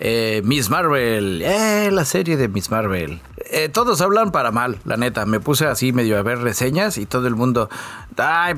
Eh, 0.04 0.42
Miss 0.44 0.68
Marvel, 0.68 1.42
eh, 1.42 1.88
la 1.92 2.04
serie 2.04 2.36
de 2.36 2.48
Miss 2.48 2.72
Marvel. 2.72 3.20
Eh, 3.52 3.68
todos 3.68 4.00
hablan 4.00 4.32
para 4.32 4.50
mal, 4.50 4.80
la 4.84 4.96
neta. 4.96 5.26
Me 5.26 5.38
puse 5.38 5.66
así 5.66 5.92
medio 5.92 6.18
a 6.18 6.22
ver 6.22 6.38
reseñas 6.38 6.98
y 6.98 7.06
todo 7.06 7.28
el 7.28 7.36
mundo. 7.36 7.70
Ay, 8.16 8.54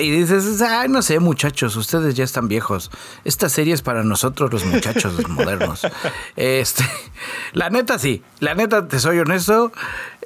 y 0.00 0.10
dices, 0.10 0.60
ay, 0.60 0.88
no 0.88 1.02
sé, 1.02 1.20
muchachos, 1.20 1.76
ustedes 1.76 2.16
ya 2.16 2.24
están 2.24 2.48
viejos. 2.48 2.90
Esta 3.24 3.48
serie 3.48 3.74
es 3.74 3.82
para 3.82 4.02
nosotros 4.02 4.52
los 4.52 4.64
muchachos 4.64 5.14
los 5.14 5.28
modernos. 5.28 5.86
Este, 6.36 6.84
la 7.52 7.70
neta 7.70 7.98
sí, 7.98 8.22
la 8.40 8.54
neta, 8.54 8.88
te 8.88 8.98
soy 8.98 9.20
honesto. 9.20 9.70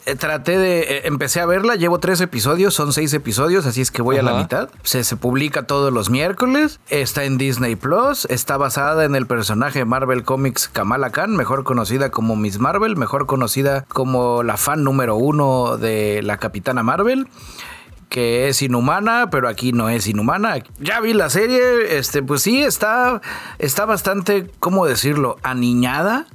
Eh, 0.05 0.17
traté 0.17 0.59
de. 0.59 0.81
Eh, 0.81 1.03
empecé 1.05 1.41
a 1.41 1.47
verla, 1.47 1.77
llevo 1.77 1.99
tres 1.99 2.21
episodios, 2.21 2.75
son 2.75 2.93
seis 2.93 3.13
episodios, 3.15 3.67
así 3.67 3.81
es 3.81 3.91
que 3.91 4.03
voy 4.03 4.17
a 4.17 4.23
la 4.23 4.35
mitad. 4.35 4.69
Se, 4.83 5.05
se 5.05 5.17
publica 5.17 5.65
todos 5.65 5.93
los 5.93 6.11
miércoles, 6.11 6.81
está 6.89 7.25
en 7.25 7.39
Disney 7.39 7.77
Plus, 7.77 8.27
está 8.27 8.57
basada 8.57 9.05
en 9.05 9.15
el 9.15 9.27
personaje 9.27 9.85
Marvel 9.85 10.25
Comics 10.25 10.69
Kamala 10.69 11.11
Khan, 11.11 11.37
mejor 11.37 11.63
conocida 11.65 12.11
como 12.11 12.35
Miss 12.35 12.59
Marvel, 12.59 12.97
mejor 12.97 13.27
conocida 13.27 13.85
como 13.89 14.43
la 14.43 14.57
fan 14.57 14.83
número 14.83 15.17
uno 15.17 15.77
de 15.77 16.21
la 16.23 16.39
Capitana 16.39 16.83
Marvel 16.83 17.29
que 18.09 18.49
es 18.49 18.61
inhumana, 18.61 19.31
pero 19.31 19.49
aquí 19.49 19.73
no 19.73 19.89
es 19.89 20.07
inhumana. 20.07 20.57
Ya 20.79 21.01
vi 21.01 21.15
la 21.15 21.31
serie, 21.31 21.97
este, 21.97 22.23
pues 22.23 22.43
sí, 22.43 22.63
está, 22.63 23.23
está 23.59 23.87
bastante, 23.87 24.51
¿cómo 24.59 24.85
decirlo?, 24.85 25.39
aniñada 25.43 26.27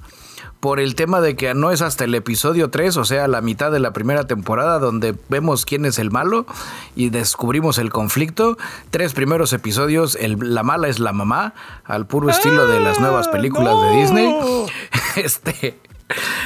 por 0.59 0.79
el 0.79 0.95
tema 0.95 1.21
de 1.21 1.35
que 1.35 1.53
no 1.53 1.71
es 1.71 1.81
hasta 1.81 2.03
el 2.03 2.15
episodio 2.15 2.69
3, 2.69 2.97
o 2.97 3.05
sea, 3.05 3.27
la 3.27 3.41
mitad 3.41 3.71
de 3.71 3.79
la 3.79 3.93
primera 3.93 4.25
temporada, 4.25 4.79
donde 4.79 5.15
vemos 5.29 5.65
quién 5.65 5.85
es 5.85 5.99
el 5.99 6.11
malo 6.11 6.45
y 6.95 7.09
descubrimos 7.09 7.77
el 7.77 7.91
conflicto. 7.91 8.57
Tres 8.89 9.13
primeros 9.13 9.53
episodios, 9.53 10.17
la 10.19 10.63
mala 10.63 10.87
es 10.87 10.99
la 10.99 11.13
mamá, 11.13 11.53
al 11.83 12.07
puro 12.07 12.29
estilo 12.29 12.67
de 12.67 12.79
las 12.79 12.99
nuevas 12.99 13.27
películas 13.27 13.81
de 13.81 13.97
Disney. 13.97 14.35
Este, 15.15 15.79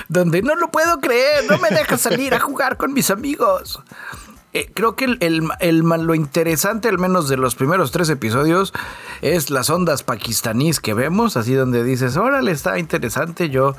donde 0.07 0.41
no 0.41 0.55
lo 0.55 0.71
puedo 0.71 1.01
creer, 1.01 1.43
no 1.49 1.57
me 1.57 1.69
deja 1.69 1.97
salir 1.97 2.33
a 2.33 2.39
jugar 2.39 2.77
con 2.77 2.93
mis 2.93 3.11
amigos. 3.11 3.81
Eh, 4.53 4.69
creo 4.73 4.95
que 4.95 5.05
el, 5.05 5.47
lo 5.79 6.15
interesante, 6.15 6.89
al 6.89 6.99
menos 6.99 7.29
de 7.29 7.37
los 7.37 7.55
primeros 7.55 7.91
tres 7.91 8.09
episodios, 8.09 8.73
es 9.21 9.49
las 9.49 9.69
ondas 9.69 10.03
pakistaníes 10.03 10.79
que 10.79 10.93
vemos, 10.93 11.37
así 11.37 11.53
donde 11.53 11.83
dices, 11.83 12.17
órale, 12.17 12.51
está 12.51 12.77
interesante, 12.77 13.49
yo 13.49 13.75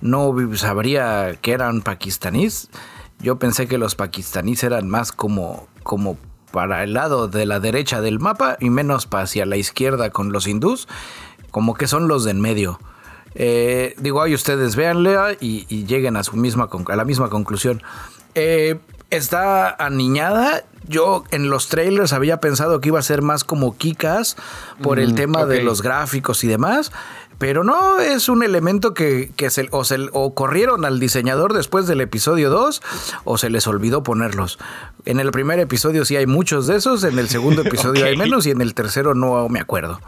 no 0.00 0.34
sabría 0.54 1.36
que 1.40 1.52
eran 1.52 1.82
pakistaníes. 1.82 2.70
Yo 3.18 3.38
pensé 3.38 3.66
que 3.66 3.78
los 3.78 3.94
pakistaníes 3.94 4.62
eran 4.64 4.88
más 4.88 5.12
como, 5.12 5.68
como 5.82 6.16
para 6.52 6.84
el 6.84 6.92
lado 6.92 7.28
de 7.28 7.46
la 7.46 7.58
derecha 7.58 8.00
del 8.00 8.20
mapa 8.20 8.56
y 8.60 8.70
menos 8.70 9.08
hacia 9.10 9.46
la 9.46 9.56
izquierda 9.56 10.10
con 10.10 10.32
los 10.32 10.46
hindús, 10.46 10.86
como 11.50 11.74
que 11.74 11.88
son 11.88 12.06
los 12.06 12.24
de 12.24 12.32
en 12.32 12.40
medio. 12.40 12.78
Eh, 13.34 13.94
digo, 13.98 14.22
ahí 14.22 14.34
ustedes 14.34 14.76
véanle 14.76 15.16
y, 15.40 15.66
y, 15.68 15.86
lleguen 15.86 16.16
a, 16.16 16.22
su 16.22 16.36
misma, 16.36 16.68
a 16.88 16.96
la 16.96 17.04
misma 17.04 17.30
conclusión. 17.30 17.82
Eh, 18.34 18.78
está 19.12 19.70
aniñada. 19.70 20.64
Yo 20.88 21.24
en 21.30 21.48
los 21.48 21.68
trailers 21.68 22.12
había 22.12 22.40
pensado 22.40 22.80
que 22.80 22.88
iba 22.88 22.98
a 22.98 23.02
ser 23.02 23.22
más 23.22 23.44
como 23.44 23.76
Kikas 23.76 24.36
por 24.82 24.98
el 24.98 25.12
mm, 25.12 25.14
tema 25.14 25.46
de 25.46 25.62
los 25.62 25.82
gráficos 25.82 26.42
y 26.42 26.48
demás. 26.48 26.90
Pero 27.38 27.64
no, 27.64 27.98
es 27.98 28.28
un 28.28 28.44
elemento 28.44 28.94
que, 28.94 29.32
se, 29.48 29.68
o, 29.72 29.84
se, 29.84 29.96
o 30.12 30.32
corrieron 30.32 30.84
al 30.84 31.00
diseñador 31.00 31.54
después 31.54 31.88
del 31.88 32.00
episodio 32.00 32.50
2 32.50 32.80
o 33.24 33.36
se 33.36 33.50
les 33.50 33.66
olvidó 33.66 34.04
ponerlos. 34.04 34.60
En 35.06 35.18
el 35.18 35.32
primer 35.32 35.58
episodio 35.58 36.04
sí 36.04 36.14
hay 36.14 36.26
muchos 36.26 36.68
de 36.68 36.76
esos, 36.76 37.02
en 37.02 37.18
el 37.18 37.28
segundo 37.28 37.62
episodio 37.66 38.06
hay 38.06 38.16
menos 38.16 38.46
y 38.46 38.50
en 38.50 38.60
el 38.60 38.74
tercero 38.74 39.14
no 39.14 39.48
me 39.48 39.58
acuerdo 39.58 40.00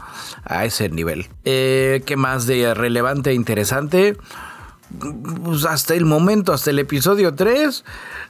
a 0.45 0.63
ese 0.63 0.87
nivel. 0.87 1.27
Eh, 1.43 2.03
¿Qué 2.05 2.15
más 2.15 2.47
de 2.47 2.73
relevante 2.73 3.31
e 3.31 3.33
interesante? 3.33 4.15
Pues 5.43 5.65
hasta 5.65 5.95
el 5.95 6.05
momento, 6.05 6.53
hasta 6.53 6.69
el 6.69 6.79
episodio 6.79 7.33
3, 7.33 7.83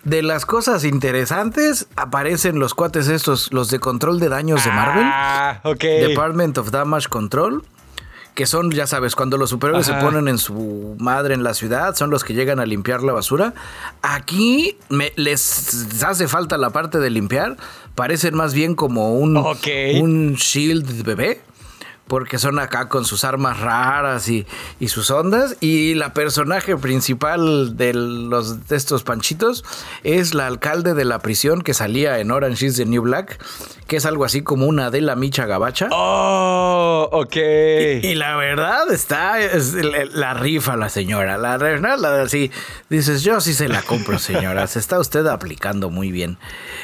de 0.04 0.22
las 0.22 0.46
cosas 0.46 0.84
interesantes, 0.84 1.88
aparecen 1.96 2.60
los 2.60 2.74
cuates 2.74 3.08
estos, 3.08 3.52
los 3.52 3.70
de 3.70 3.80
control 3.80 4.20
de 4.20 4.30
daños 4.30 4.64
de 4.64 4.72
Marvel. 4.72 5.04
Ah, 5.06 5.60
ok. 5.64 5.82
Department 5.82 6.58
of 6.58 6.72
Damage 6.72 7.10
Control. 7.10 7.64
Que 8.34 8.46
son, 8.46 8.70
ya 8.72 8.86
sabes, 8.86 9.16
cuando 9.16 9.38
los 9.38 9.50
superhéroes 9.50 9.86
se 9.86 9.94
ponen 9.94 10.28
en 10.28 10.38
su 10.38 10.98
madre 11.00 11.36
en 11.36 11.44
la 11.44 11.54
ciudad, 11.54 11.96
son 11.96 12.10
los 12.10 12.26
que 12.26 12.34
llegan 12.34 12.60
a 12.60 12.66
limpiar 12.66 13.02
la 13.02 13.14
basura. 13.14 13.54
Aquí 14.02 14.78
me, 14.90 15.14
les 15.16 16.04
hace 16.04 16.28
falta 16.28 16.58
la 16.58 16.72
parte 16.72 17.00
de 17.00 17.10
limpiar. 17.10 17.56
Parecen 17.96 18.36
más 18.36 18.54
bien 18.54 18.76
como 18.76 19.16
un, 19.18 19.38
un 19.38 20.34
shield 20.34 21.04
bebé 21.06 21.40
porque 22.08 22.38
son 22.38 22.60
acá 22.60 22.88
con 22.88 23.06
sus 23.06 23.24
armas 23.24 23.60
raras 23.60 24.30
y, 24.30 24.46
sus 24.88 25.10
ondas. 25.10 25.58
Y 25.60 25.96
la 25.96 26.14
personaje 26.14 26.78
principal 26.78 27.76
de, 27.76 27.94
los, 27.94 28.68
de 28.68 28.76
estos 28.76 29.04
panchitos 29.04 29.64
es 30.04 30.34
la 30.34 30.48
alcalde 30.48 30.94
de 30.94 31.06
la 31.06 31.20
prisión 31.20 31.62
que 31.62 31.74
salía 31.74 32.20
en 32.20 32.32
Orange 32.32 32.68
is 32.68 32.76
the 32.78 32.86
New 32.86 33.02
Black, 33.02 33.44
que 33.88 33.98
es 33.98 34.06
algo 34.06 34.26
así 34.26 34.42
como 34.42 34.68
una 34.68 34.92
de 34.92 35.02
la 35.02 35.16
Micha 35.16 35.46
Gabacha. 35.46 35.90
Oh, 35.92 37.10
ok. 37.12 37.36
Y, 38.04 38.16
la 38.16 38.36
verdad 38.36 38.92
está, 38.92 39.38
la 40.14 40.34
rifa 40.36 40.78
la 40.78 40.90
señora. 40.90 41.38
La 41.38 41.58
verdad, 41.58 41.98
la, 41.98 42.22
así, 42.22 42.52
dices, 42.90 43.24
yo 43.24 43.42
sí 43.42 43.54
se 43.54 43.68
la 43.68 43.82
compro, 43.82 44.20
señora. 44.20 44.68
se 44.68 44.80
está 44.80 45.00
usted 45.00 45.26
aplicando 45.26 45.90
muy 45.90 46.12
bien. 46.12 46.38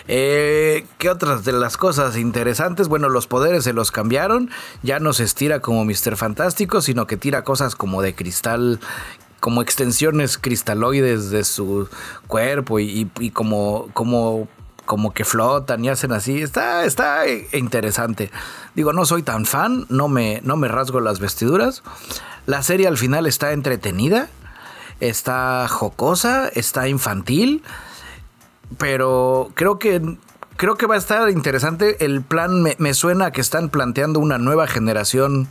Eh, 0.08 0.86
¿Qué 0.98 1.10
otras 1.10 1.46
de 1.46 1.52
las 1.52 1.78
cosas 1.78 2.18
interesantes? 2.18 2.88
Bueno, 2.88 3.10
los 3.10 3.28
poderes 3.28 3.64
se 3.64 3.74
los 3.74 3.92
cambiaron. 3.92 4.50
Ya 4.82 5.00
no 5.00 5.11
se 5.14 5.24
estira 5.24 5.60
como 5.60 5.84
Mr. 5.86 6.16
Fantástico, 6.16 6.82
sino 6.82 7.08
que 7.08 7.18
tira 7.18 7.44
cosas 7.44 7.76
como 7.76 8.02
de 8.02 8.16
cristal 8.16 8.80
como 9.42 9.64
extensiones 9.64 10.38
cristaloides 10.38 11.32
de 11.32 11.44
su 11.44 11.90
cuerpo 12.28 12.80
y, 12.80 13.10
como, 13.34 13.90
como, 13.94 14.48
como 14.86 15.14
que 15.14 15.26
flotan 15.26 15.84
y 15.84 15.90
hacen 15.90 16.14
así. 16.14 16.42
Está, 16.42 16.86
está 16.86 17.24
interesante. 17.52 18.32
Digo, 18.76 18.94
no 18.94 19.04
soy 19.04 19.24
tan 19.24 19.46
fan, 19.46 19.88
no 19.90 20.08
me, 20.08 20.42
no 20.44 20.58
me 20.58 20.68
rasgo 20.68 21.00
las 21.02 21.20
vestiduras. 21.20 21.82
La 22.46 22.62
serie 22.62 22.88
al 22.88 23.00
final 23.00 23.26
está 23.26 23.52
entretenida, 23.52 24.30
está 25.00 25.68
jocosa, 25.68 26.48
está 26.48 26.88
infantil, 26.88 27.64
pero 28.78 29.52
creo 29.56 29.80
que 29.80 30.18
creo 30.62 30.76
que 30.76 30.86
va 30.86 30.94
a 30.94 31.00
estar 31.00 31.28
interesante. 31.32 32.06
El 32.06 32.22
plan 32.22 32.62
me, 32.62 32.94
suena 32.94 33.32
que 33.32 33.42
están 33.42 33.70
planteando 33.70 34.20
una 34.20 34.38
nueva 34.38 34.68
generación 34.68 35.50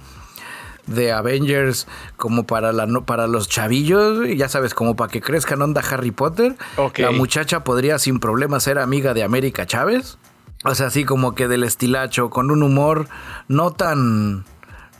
de 0.86 1.10
Avengers 1.10 1.88
como 2.16 2.46
para, 2.46 2.72
la, 2.72 2.86
para 3.00 3.26
los 3.26 3.48
chavillos, 3.48 4.20
ya 4.36 4.48
sabes, 4.48 4.72
como 4.72 4.94
para 4.94 5.10
que 5.10 5.20
crezcan 5.20 5.62
onda 5.62 5.80
Harry 5.80 6.12
Potter. 6.12 6.54
La 6.96 7.10
muchacha 7.10 7.64
podría 7.64 7.98
sin 7.98 8.20
problema 8.20 8.60
ser 8.60 8.78
amiga 8.78 9.12
de 9.12 9.24
América 9.24 9.66
Chávez. 9.66 10.16
O 10.62 10.76
sea, 10.76 10.86
así 10.86 11.04
como 11.04 11.34
que 11.34 11.48
del 11.48 11.64
estilacho, 11.64 12.30
con 12.30 12.52
un 12.52 12.62
humor 12.62 13.08
no 13.48 13.72
tan 13.72 14.44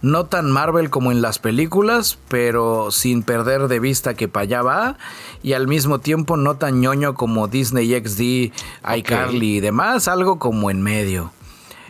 no 0.03 0.27
tan 0.27 0.51
Marvel 0.51 0.91
como 0.91 1.13
en 1.13 1.23
las 1.23 1.39
películas, 1.39 2.19
pero 2.29 2.91
sin 2.91 3.23
perder 3.23 3.69
de 3.69 3.81
vista 3.81 4.15
que 4.15 4.29
para 4.29 4.45
allá 4.45 4.63
va, 4.63 4.99
y 5.43 5.53
al 5.53 5.69
mismo 5.69 5.99
tiempo 5.99 6.37
no 6.37 6.57
tan 6.57 6.81
ñoño 6.81 7.15
como 7.15 7.49
Disney 7.49 7.91
XD, 7.91 8.53
iCarly 8.97 9.57
y 9.57 9.61
demás, 9.61 10.09
algo 10.09 10.39
como 10.39 10.71
en 10.71 10.83
medio. 10.83 11.33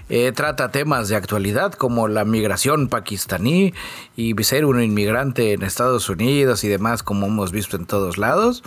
Eh, 0.09 0.33
trata 0.33 0.73
temas 0.73 1.09
de 1.09 1.15
actualidad 1.15 1.73
como 1.75 2.09
la 2.09 2.25
migración 2.25 2.89
pakistaní 2.89 3.75
y 4.17 4.35
ser 4.43 4.65
un 4.65 4.83
inmigrante 4.83 5.53
en 5.53 5.63
Estados 5.63 6.09
Unidos 6.09 6.65
y 6.65 6.69
demás, 6.69 7.05
como 7.05 7.29
hemos 7.29 7.53
visto 7.53 7.77
en 7.77 7.87
todos 7.87 8.19
lados. 8.19 8.65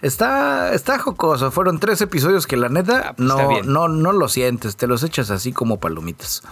Está, 0.00 0.72
está 0.72 0.98
jocoso. 0.98 1.50
Fueron 1.50 1.78
tres 1.78 2.00
episodios 2.00 2.46
que 2.46 2.56
la 2.56 2.70
neta 2.70 3.08
ah, 3.08 3.14
pues 3.14 3.28
no, 3.28 3.62
no, 3.64 3.88
no 3.88 4.12
lo 4.12 4.28
sientes, 4.28 4.76
te 4.76 4.86
los 4.86 5.02
echas 5.02 5.30
así 5.30 5.52
como 5.52 5.78
palomitas 5.78 6.42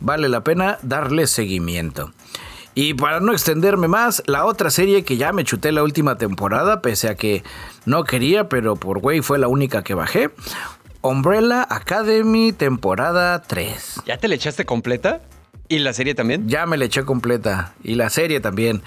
vale 0.00 0.28
la 0.28 0.42
pena 0.42 0.78
darle 0.82 1.26
seguimiento. 1.26 2.12
Y 2.74 2.94
para 2.94 3.20
no 3.20 3.32
extenderme 3.32 3.88
más, 3.88 4.22
la 4.26 4.44
otra 4.44 4.70
serie 4.70 5.04
que 5.04 5.16
ya 5.16 5.32
me 5.32 5.44
chuté 5.44 5.72
la 5.72 5.82
última 5.82 6.16
temporada, 6.16 6.80
pese 6.82 7.08
a 7.08 7.14
que 7.14 7.42
no 7.84 8.04
quería, 8.04 8.48
pero 8.48 8.76
por 8.76 9.00
güey 9.00 9.20
fue 9.22 9.38
la 9.38 9.48
única 9.48 9.82
que 9.82 9.94
bajé. 9.94 10.30
Umbrella 11.02 11.66
Academy 11.68 12.52
temporada 12.52 13.42
3. 13.42 14.02
¿Ya 14.06 14.18
te 14.18 14.28
le 14.28 14.36
echaste 14.36 14.64
completa? 14.64 15.20
¿Y 15.68 15.78
la 15.78 15.92
serie 15.92 16.14
también? 16.14 16.48
Ya 16.48 16.66
me 16.66 16.76
le 16.76 16.86
eché 16.86 17.04
completa. 17.04 17.74
Y 17.82 17.94
la 17.94 18.10
serie 18.10 18.40
también. 18.40 18.82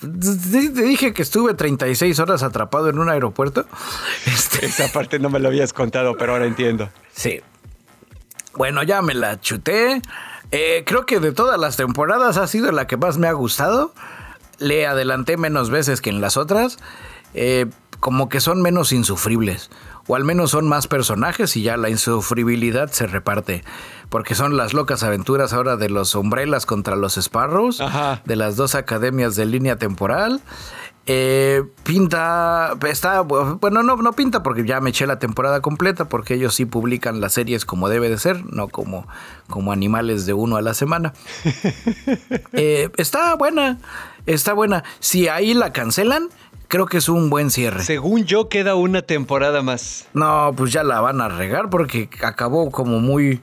Te 0.00 0.82
dije 0.82 1.12
que 1.12 1.22
estuve 1.22 1.54
36 1.54 2.18
horas 2.18 2.42
atrapado 2.42 2.88
en 2.88 2.98
un 2.98 3.08
aeropuerto. 3.08 3.66
Este... 4.26 4.66
Esa 4.66 4.92
parte 4.92 5.18
no 5.18 5.30
me 5.30 5.38
lo 5.38 5.48
habías 5.48 5.72
contado, 5.72 6.16
pero 6.16 6.32
ahora 6.32 6.46
entiendo. 6.46 6.90
Sí. 7.12 7.40
Bueno, 8.54 8.82
ya 8.82 9.02
me 9.02 9.14
la 9.14 9.40
chuté. 9.40 10.02
Eh, 10.50 10.82
creo 10.86 11.04
que 11.06 11.20
de 11.20 11.32
todas 11.32 11.58
las 11.58 11.76
temporadas 11.76 12.36
ha 12.36 12.46
sido 12.46 12.72
la 12.72 12.86
que 12.86 12.96
más 12.96 13.18
me 13.18 13.28
ha 13.28 13.32
gustado. 13.32 13.92
Le 14.58 14.86
adelanté 14.86 15.36
menos 15.36 15.70
veces 15.70 16.00
que 16.00 16.10
en 16.10 16.20
las 16.20 16.36
otras. 16.36 16.78
Eh, 17.34 17.66
como 18.00 18.28
que 18.28 18.40
son 18.40 18.62
menos 18.62 18.92
insufribles. 18.92 19.70
O 20.06 20.16
al 20.16 20.24
menos 20.24 20.52
son 20.52 20.66
más 20.66 20.86
personajes 20.86 21.54
y 21.56 21.62
ya 21.62 21.76
la 21.76 21.90
insufribilidad 21.90 22.90
se 22.90 23.06
reparte. 23.06 23.62
Porque 24.08 24.34
son 24.34 24.56
las 24.56 24.72
locas 24.72 25.02
aventuras 25.02 25.52
ahora 25.52 25.76
de 25.76 25.90
los 25.90 26.14
Umbrellas 26.14 26.64
contra 26.64 26.96
los 26.96 27.16
Sparrows. 27.16 27.82
De 28.24 28.36
las 28.36 28.56
dos 28.56 28.74
academias 28.74 29.36
de 29.36 29.44
línea 29.44 29.76
temporal. 29.76 30.40
Eh, 31.10 31.64
pinta, 31.84 32.76
está, 32.86 33.22
bueno, 33.22 33.82
no, 33.82 33.96
no 33.96 34.12
pinta 34.12 34.42
porque 34.42 34.66
ya 34.66 34.78
me 34.82 34.90
eché 34.90 35.06
la 35.06 35.18
temporada 35.18 35.62
completa 35.62 36.06
porque 36.06 36.34
ellos 36.34 36.54
sí 36.54 36.66
publican 36.66 37.22
las 37.22 37.32
series 37.32 37.64
como 37.64 37.88
debe 37.88 38.10
de 38.10 38.18
ser, 38.18 38.44
no 38.52 38.68
como, 38.68 39.08
como 39.48 39.72
animales 39.72 40.26
de 40.26 40.34
uno 40.34 40.56
a 40.56 40.62
la 40.62 40.74
semana. 40.74 41.14
Eh, 42.52 42.90
está 42.96 43.34
buena, 43.36 43.78
está 44.26 44.52
buena. 44.52 44.82
Si 45.00 45.28
ahí 45.28 45.54
la 45.54 45.72
cancelan, 45.72 46.28
creo 46.66 46.86
que 46.86 46.98
es 46.98 47.08
un 47.08 47.30
buen 47.30 47.50
cierre. 47.50 47.82
Según 47.84 48.24
yo, 48.24 48.48
queda 48.48 48.74
una 48.74 49.02
temporada 49.02 49.62
más. 49.62 50.06
No, 50.12 50.52
pues 50.56 50.72
ya 50.72 50.82
la 50.82 51.00
van 51.00 51.20
a 51.20 51.28
regar 51.28 51.70
porque 51.70 52.08
acabó 52.22 52.70
como 52.70 52.98
muy, 53.00 53.40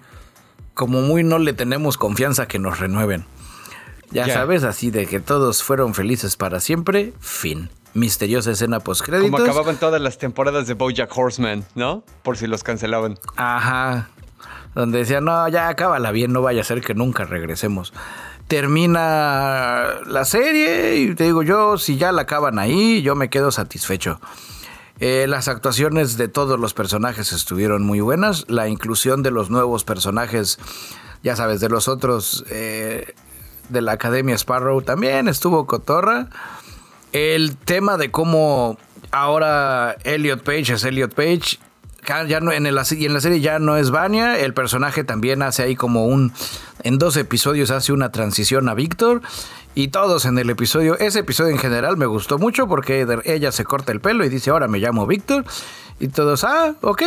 como 0.74 1.02
muy 1.02 1.24
no 1.24 1.40
le 1.40 1.54
tenemos 1.54 1.98
confianza 1.98 2.48
que 2.48 2.60
nos 2.60 2.80
renueven. 2.80 3.26
Ya, 4.16 4.34
sabes, 4.34 4.64
así 4.64 4.92
de 4.92 5.06
que 5.06 5.20
todos 5.20 5.62
fueron 5.62 5.94
felices 5.94 6.38
para 6.38 6.60
siempre, 6.60 7.14
fin. 7.20 7.70
Misteriosa 7.94 8.52
escena 8.52 8.80
postcréditos. 8.80 9.32
Como 9.32 9.44
acababan 9.44 9.78
todas 9.78 10.02
las 10.02 10.18
temporadas 10.18 10.68
de 10.68 10.74
BoJack 10.74 11.16
Horseman, 11.16 11.66
¿no? 11.76 12.04
Por 12.24 12.38
si 12.38 12.48
los 12.48 12.64
cancelaban. 12.64 13.18
Ajá. 13.38 14.10
Donde 14.74 15.00
decían, 15.00 15.24
no, 15.24 15.48
ya 15.48 15.70
acábala 15.70 16.12
bien, 16.12 16.34
no 16.34 16.42
vaya 16.42 16.62
a 16.62 16.64
ser 16.66 16.82
que 16.82 16.94
nunca 16.94 17.24
regresemos. 17.24 17.94
Termina 18.48 19.86
la 20.06 20.26
serie 20.26 20.98
y 20.98 21.16
te 21.16 21.24
digo 21.24 21.44
yo, 21.44 21.78
si 21.78 21.98
ya 21.98 22.12
la 22.12 22.24
acaban 22.24 22.60
ahí, 22.60 23.02
yo 23.02 23.16
me 23.16 23.30
quedo 23.30 23.52
satisfecho. 23.52 24.20
Eh, 25.00 25.26
las 25.28 25.48
actuaciones 25.48 26.18
de 26.18 26.28
todos 26.28 26.60
los 26.60 26.74
personajes 26.74 27.32
estuvieron 27.34 27.84
muy 27.84 28.00
buenas. 28.00 28.46
La 28.50 28.68
inclusión 28.68 29.24
de 29.24 29.32
los 29.32 29.50
nuevos 29.50 29.84
personajes, 29.84 30.60
ya 31.24 31.36
sabes, 31.36 31.60
de 31.60 31.70
los 31.70 31.88
otros 31.88 32.46
eh, 32.50 33.14
de 33.70 33.82
la 33.82 33.94
Academia 33.94 34.36
Sparrow 34.36 34.82
también 34.82 35.28
estuvo 35.28 35.66
cotorra. 35.66 36.28
El 37.12 37.56
tema 37.58 37.98
de 37.98 38.12
cómo 38.12 38.78
ahora 39.12 39.96
Elliot 40.04 40.44
Page 40.44 40.74
es 40.74 40.84
Elliot 40.84 41.14
Page. 41.14 41.60
Ya 42.28 42.40
no, 42.40 42.52
en, 42.52 42.68
en 42.68 42.76
la 42.76 42.86
serie 42.86 43.40
ya 43.40 43.58
no 43.60 43.78
es 43.78 43.90
Vania. 43.90 44.38
El 44.38 44.54
personaje 44.54 45.04
también 45.04 45.42
hace 45.42 45.64
ahí 45.64 45.76
como 45.76 46.06
un. 46.06 46.34
En 46.84 47.00
dos 47.00 47.18
episodios 47.18 47.72
hace 47.72 47.94
una 47.94 48.12
transición 48.12 48.70
a 48.70 48.76
Víctor. 48.76 49.22
Y 49.74 49.90
todos 49.90 50.26
en 50.26 50.38
el 50.38 50.50
episodio, 50.50 50.98
ese 51.00 51.20
episodio 51.20 51.52
en 51.52 51.58
general 51.58 51.98
me 51.98 52.06
gustó 52.06 52.38
mucho 52.38 52.68
porque 52.68 53.06
ella 53.26 53.52
se 53.52 53.66
corta 53.66 53.92
el 53.92 54.00
pelo 54.00 54.24
y 54.24 54.30
dice, 54.30 54.52
ahora 54.52 54.68
me 54.68 54.80
llamo 54.80 55.06
Víctor. 55.06 55.44
Y 56.00 56.08
todos, 56.08 56.44
ah, 56.44 56.76
ok, 56.82 57.02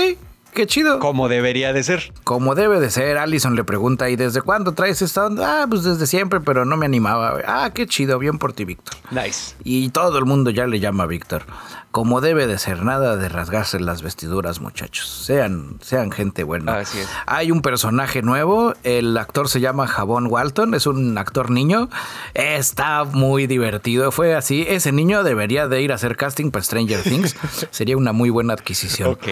qué 0.59 0.67
chido. 0.67 0.99
Como 0.99 1.29
debería 1.29 1.73
de 1.73 1.85
ser. 1.85 2.13
Como 2.25 2.57
debe 2.57 2.81
de 2.81 2.91
ser. 2.91 3.17
Allison 3.17 3.55
le 3.55 3.63
pregunta, 3.63 4.11
¿y 4.11 4.17
desde 4.17 4.43
cuándo 4.43 4.73
traes 4.73 5.01
esta 5.03 5.27
onda? 5.27 5.63
Ah, 5.63 5.67
pues 5.69 5.85
desde 5.85 6.05
siempre, 6.09 6.41
pero 6.41 6.65
no 6.65 6.77
me 6.77 6.85
animaba. 6.85 7.39
Ah, 7.47 7.71
qué 7.73 7.87
chido, 7.87 8.19
bien 8.19 8.39
por 8.39 8.53
ti, 8.53 8.65
Víctor. 8.65 8.97
Nice. 9.13 9.55
Y 9.63 9.91
todo 9.91 10.19
el 10.19 10.25
mundo 10.25 10.51
ya 10.51 10.67
le 10.67 10.81
llama 10.81 11.07
Víctor 11.07 11.45
como 11.91 12.21
debe 12.21 12.47
de 12.47 12.59
ser, 12.59 12.85
nada 12.85 13.17
de 13.17 13.29
rasgarse 13.29 13.81
las 13.81 14.03
vestiduras, 14.03 14.61
muchachos. 14.61 15.09
Sean, 15.09 15.79
sean 15.81 16.13
gente 16.13 16.45
buena. 16.45 16.79
Así 16.79 16.99
es. 16.99 17.09
Hay 17.27 17.51
un 17.51 17.63
personaje 17.63 18.23
nuevo, 18.23 18.75
el 18.85 19.17
actor 19.17 19.49
se 19.49 19.61
llama 19.61 19.87
Jabón 19.87 20.27
Walton, 20.29 20.75
es 20.75 20.87
un 20.87 21.17
actor 21.17 21.51
niño. 21.51 21.89
Está 22.35 23.05
muy 23.05 23.47
divertido, 23.47 24.13
fue 24.13 24.35
así. 24.35 24.65
Ese 24.69 24.93
niño 24.93 25.25
debería 25.25 25.67
de 25.67 25.81
ir 25.83 25.93
a 25.93 25.95
hacer 25.95 26.17
casting 26.17 26.51
para 26.51 26.63
Stranger 26.63 27.03
Things. 27.03 27.35
Sería 27.71 27.97
una 27.97 28.13
muy 28.13 28.31
buena 28.31 28.53
adquisición. 28.53 29.11
Ok. 29.11 29.27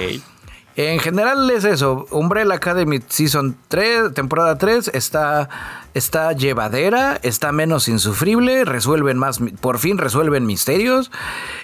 En 0.76 0.98
general 0.98 1.50
es 1.50 1.64
eso. 1.64 2.06
Umbrella 2.10 2.54
Academy 2.54 3.00
Season 3.08 3.56
3, 3.68 4.12
temporada 4.12 4.58
3, 4.58 4.90
está, 4.92 5.48
está 5.94 6.32
llevadera, 6.32 7.18
está 7.22 7.50
menos 7.50 7.88
insufrible, 7.88 8.66
resuelven 8.66 9.16
más, 9.16 9.40
por 9.60 9.78
fin 9.78 9.96
resuelven 9.96 10.44
misterios, 10.44 11.10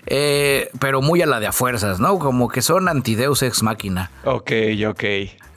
eh, 0.07 0.71
pero 0.79 1.03
muy 1.03 1.21
a 1.21 1.27
la 1.27 1.41
de 1.41 1.47
a 1.47 1.53
fuerzas, 1.53 2.01
¿no? 2.01 2.19
Como 2.19 2.49
que 2.49 2.63
son 2.63 2.89
antideus 2.89 3.43
ex 3.43 3.63
máquina. 3.63 4.11
Ok, 4.25 4.51
ok. 4.89 5.05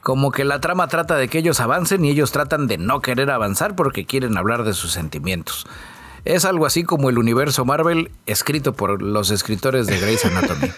Como 0.01 0.31
que 0.31 0.43
la 0.43 0.59
trama 0.59 0.89
trata 0.89 1.15
de 1.15 1.29
que 1.29 1.37
ellos 1.37 1.61
avancen 1.61 2.03
y 2.03 2.09
ellos 2.09 2.33
tratan 2.33 2.67
de 2.67 2.77
no 2.77 3.01
querer 3.01 3.31
avanzar 3.31 3.75
porque 3.75 4.05
quieren 4.05 4.37
hablar 4.37 4.65
de 4.65 4.73
sus 4.73 4.91
sentimientos. 4.91 5.65
Es 6.25 6.43
algo 6.43 6.65
así 6.65 6.83
como 6.83 7.09
el 7.09 7.19
universo 7.19 7.65
Marvel 7.65 8.11
escrito 8.25 8.73
por 8.73 9.01
los 9.01 9.29
escritores 9.29 9.85
de 9.85 9.99
Grey's 9.99 10.25
Anatomy. 10.25 10.71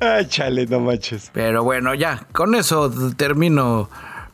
Ay, 0.00 0.26
chale, 0.28 0.66
no 0.66 0.80
manches. 0.80 1.30
Pero 1.34 1.62
bueno, 1.62 1.94
ya, 1.94 2.26
con 2.32 2.54
eso 2.54 2.90
termino 3.16 3.90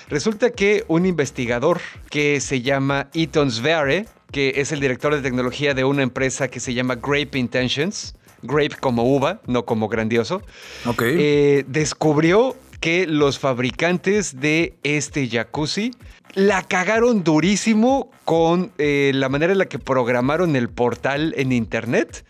Resulta 0.08 0.50
que 0.50 0.84
un 0.88 1.06
investigador 1.06 1.80
que 2.10 2.40
se 2.40 2.60
llama 2.60 3.06
Eaton 3.14 3.52
Svare, 3.52 4.06
que 4.32 4.54
es 4.56 4.72
el 4.72 4.80
director 4.80 5.14
de 5.14 5.22
tecnología 5.22 5.74
de 5.74 5.84
una 5.84 6.02
empresa 6.02 6.48
que 6.48 6.58
se 6.58 6.74
llama 6.74 6.96
Grape 6.96 7.38
Intentions, 7.38 8.16
grape 8.42 8.76
como 8.80 9.04
uva, 9.04 9.40
no 9.46 9.64
como 9.64 9.88
grandioso, 9.88 10.42
okay. 10.86 11.14
eh, 11.18 11.64
descubrió 11.68 12.56
que 12.80 13.06
los 13.06 13.38
fabricantes 13.38 14.40
de 14.40 14.74
este 14.82 15.28
jacuzzi 15.28 15.92
la 16.34 16.62
cagaron 16.62 17.22
durísimo 17.22 18.10
con 18.24 18.72
eh, 18.78 19.12
la 19.14 19.28
manera 19.28 19.52
en 19.52 19.58
la 19.58 19.66
que 19.66 19.78
programaron 19.78 20.56
el 20.56 20.68
portal 20.68 21.34
en 21.36 21.52
internet 21.52 22.24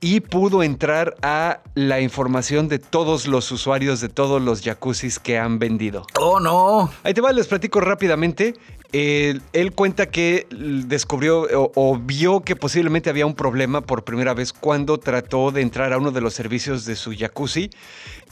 y 0.00 0.20
pudo 0.20 0.62
entrar 0.62 1.14
a 1.22 1.62
la 1.74 2.00
información 2.00 2.68
de 2.68 2.78
todos 2.78 3.26
los 3.26 3.50
usuarios 3.50 4.02
de 4.02 4.10
todos 4.10 4.42
los 4.42 4.60
jacuzzis 4.60 5.18
que 5.18 5.38
han 5.38 5.58
vendido. 5.58 6.04
Oh, 6.20 6.38
no. 6.40 6.90
Ahí 7.04 7.14
te 7.14 7.22
va, 7.22 7.32
les 7.32 7.46
platico 7.46 7.80
rápidamente. 7.80 8.52
Él 8.94 9.72
cuenta 9.74 10.06
que 10.06 10.46
descubrió 10.50 11.48
o, 11.74 11.98
vio 11.98 12.42
que 12.42 12.54
posiblemente 12.54 13.10
había 13.10 13.26
un 13.26 13.34
problema 13.34 13.80
por 13.80 14.04
primera 14.04 14.34
vez 14.34 14.52
cuando 14.52 14.98
trató 14.98 15.50
de 15.50 15.62
entrar 15.62 15.92
a 15.92 15.98
uno 15.98 16.12
de 16.12 16.20
los 16.20 16.34
servicios 16.34 16.84
de 16.84 16.94
su 16.94 17.12
jacuzzi 17.12 17.70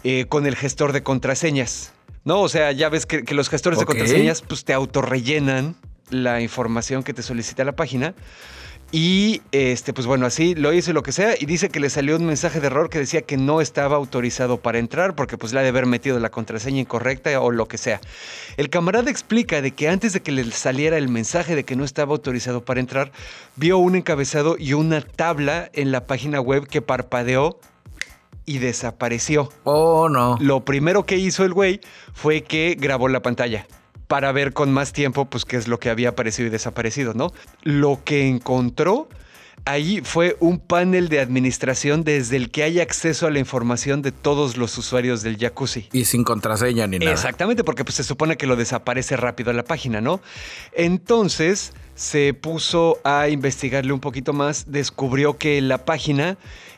eh, 0.04 0.26
con 0.28 0.46
el 0.46 0.54
gestor 0.54 0.92
de 0.92 1.02
contraseñas. 1.02 1.92
¿No? 2.24 2.40
O 2.40 2.48
sea, 2.48 2.70
ya 2.70 2.88
ves 2.88 3.06
que, 3.06 3.24
los 3.34 3.48
gestores 3.48 3.80
de 3.80 3.86
contraseñas 3.86 4.42
pues, 4.42 4.64
te 4.64 4.72
autorrellenan 4.72 5.74
la 6.10 6.40
información 6.40 7.02
que 7.02 7.12
te 7.12 7.22
solicita 7.22 7.64
la 7.64 7.72
página. 7.72 8.14
Y 8.94 9.40
este, 9.52 9.94
pues 9.94 10.06
bueno, 10.06 10.26
así 10.26 10.54
lo 10.54 10.70
hizo 10.74 10.92
lo 10.92 11.02
que 11.02 11.12
sea. 11.12 11.34
Y 11.38 11.46
dice 11.46 11.70
que 11.70 11.80
le 11.80 11.88
salió 11.88 12.14
un 12.16 12.26
mensaje 12.26 12.60
de 12.60 12.66
error 12.66 12.90
que 12.90 12.98
decía 12.98 13.22
que 13.22 13.38
no 13.38 13.62
estaba 13.62 13.96
autorizado 13.96 14.60
para 14.60 14.78
entrar 14.78 15.14
porque 15.14 15.38
pues 15.38 15.54
le 15.54 15.60
ha 15.60 15.62
de 15.62 15.70
haber 15.70 15.86
metido 15.86 16.20
la 16.20 16.30
contraseña 16.30 16.80
incorrecta 16.80 17.40
o 17.40 17.50
lo 17.50 17.66
que 17.66 17.78
sea. 17.78 18.02
El 18.58 18.68
camarada 18.68 19.10
explica 19.10 19.62
de 19.62 19.70
que 19.70 19.88
antes 19.88 20.12
de 20.12 20.20
que 20.20 20.30
le 20.30 20.44
saliera 20.52 20.98
el 20.98 21.08
mensaje 21.08 21.56
de 21.56 21.64
que 21.64 21.74
no 21.74 21.84
estaba 21.84 22.12
autorizado 22.12 22.62
para 22.66 22.80
entrar, 22.80 23.12
vio 23.56 23.78
un 23.78 23.96
encabezado 23.96 24.56
y 24.58 24.74
una 24.74 25.00
tabla 25.00 25.70
en 25.72 25.90
la 25.90 26.06
página 26.06 26.42
web 26.42 26.66
que 26.66 26.82
parpadeó 26.82 27.58
y 28.44 28.58
desapareció. 28.58 29.48
Oh, 29.64 30.10
no. 30.10 30.36
Lo 30.38 30.66
primero 30.66 31.06
que 31.06 31.16
hizo 31.16 31.46
el 31.46 31.54
güey 31.54 31.80
fue 32.12 32.42
que 32.42 32.76
grabó 32.78 33.08
la 33.08 33.22
pantalla 33.22 33.66
para 34.12 34.30
ver 34.30 34.52
con 34.52 34.70
más 34.70 34.92
tiempo, 34.92 35.24
pues, 35.24 35.46
qué 35.46 35.56
es 35.56 35.68
lo 35.68 35.80
que 35.80 35.88
había 35.88 36.10
aparecido 36.10 36.48
y 36.48 36.50
desaparecido, 36.50 37.14
¿no? 37.14 37.32
Lo 37.62 38.02
que 38.04 38.28
encontró 38.28 39.08
ahí 39.64 40.02
fue 40.04 40.36
un 40.38 40.58
panel 40.58 41.08
de 41.08 41.18
administración 41.18 42.04
desde 42.04 42.36
el 42.36 42.50
que 42.50 42.62
hay 42.62 42.78
acceso 42.78 43.26
a 43.26 43.30
la 43.30 43.38
información 43.38 44.02
de 44.02 44.12
todos 44.12 44.58
los 44.58 44.76
usuarios 44.76 45.22
del 45.22 45.38
jacuzzi. 45.38 45.88
Y 45.92 46.04
sin 46.04 46.24
contraseña 46.24 46.86
ni 46.86 46.98
nada. 46.98 47.10
Exactamente, 47.10 47.64
porque 47.64 47.84
pues, 47.84 47.94
se 47.94 48.04
supone 48.04 48.36
que 48.36 48.46
lo 48.46 48.54
desaparece 48.56 49.16
rápido 49.16 49.50
la 49.54 49.64
página, 49.64 50.02
¿no? 50.02 50.20
Entonces 50.74 51.72
se 51.94 52.34
puso 52.34 52.98
a 53.04 53.30
investigarle 53.30 53.94
un 53.94 54.00
poquito 54.00 54.34
más, 54.34 54.66
descubrió 54.70 55.38
que 55.38 55.62
la 55.62 55.86
página 55.86 56.36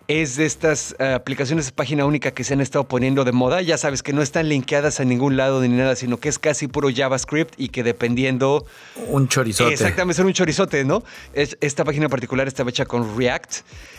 es 0.09 0.37
de 0.37 0.45
estas 0.45 0.95
eh, 0.99 1.13
aplicaciones 1.15 1.67
de 1.67 1.73
página 1.73 2.05
única 2.05 2.33
que 2.33 2.45
se 2.45 2.55
han 2.55 2.61
estado 2.61 2.87
poniendo 2.87 3.25
de 3.25 3.33
moda. 3.33 3.63
Ya 3.63 3.79
sabes 3.79 4.03
que 4.03 4.13
no 4.13 4.23
están 4.23 4.49
linkeadas 4.49 5.01
a 5.01 5.05
ningún 5.05 5.37
lado 5.37 5.61
ni 5.63 5.69
nada, 5.69 5.97
sino 5.97 6.19
que 6.19 6.29
es 6.29 6.39
casi 6.39 6.69
puro 6.69 6.89
JavaScript 6.95 7.55
y 7.57 7.69
que 7.69 7.83
dependiendo... 7.83 8.67
Un 9.09 9.29
chorizote. 9.29 9.73
Exactamente, 9.73 10.17
son 10.17 10.27
un 10.27 10.33
chorizote, 10.33 10.85
¿no? 10.85 11.03
esta 11.35 11.85
página 11.85 12.05
en 12.07 12.11
particular 12.11 12.49
estaba 12.49 12.71
hecha 12.71 12.85
con 12.85 13.17
React. 13.17 13.57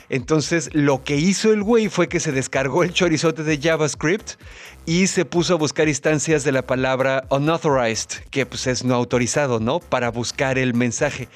Entonces, 0.09 0.69
lo 0.73 1.03
que 1.03 1.15
hizo 1.15 1.51
el 1.51 1.63
güey 1.63 1.89
fue 1.89 2.07
que 2.07 2.19
se 2.19 2.31
descargó 2.31 2.83
el 2.83 2.93
chorizote 2.93 3.43
de 3.43 3.57
JavaScript 3.57 4.33
y 4.85 5.07
se 5.07 5.25
puso 5.25 5.55
a 5.55 5.57
buscar 5.57 5.87
instancias 5.87 6.43
de 6.43 6.51
la 6.51 6.61
palabra 6.61 7.25
unauthorized, 7.29 8.23
que 8.29 8.45
pues 8.45 8.67
es 8.67 8.83
no 8.83 8.93
autorizado, 8.93 9.59
¿no? 9.59 9.79
Para 9.79 10.11
buscar 10.11 10.59
el 10.59 10.75
mensaje. 10.75 11.27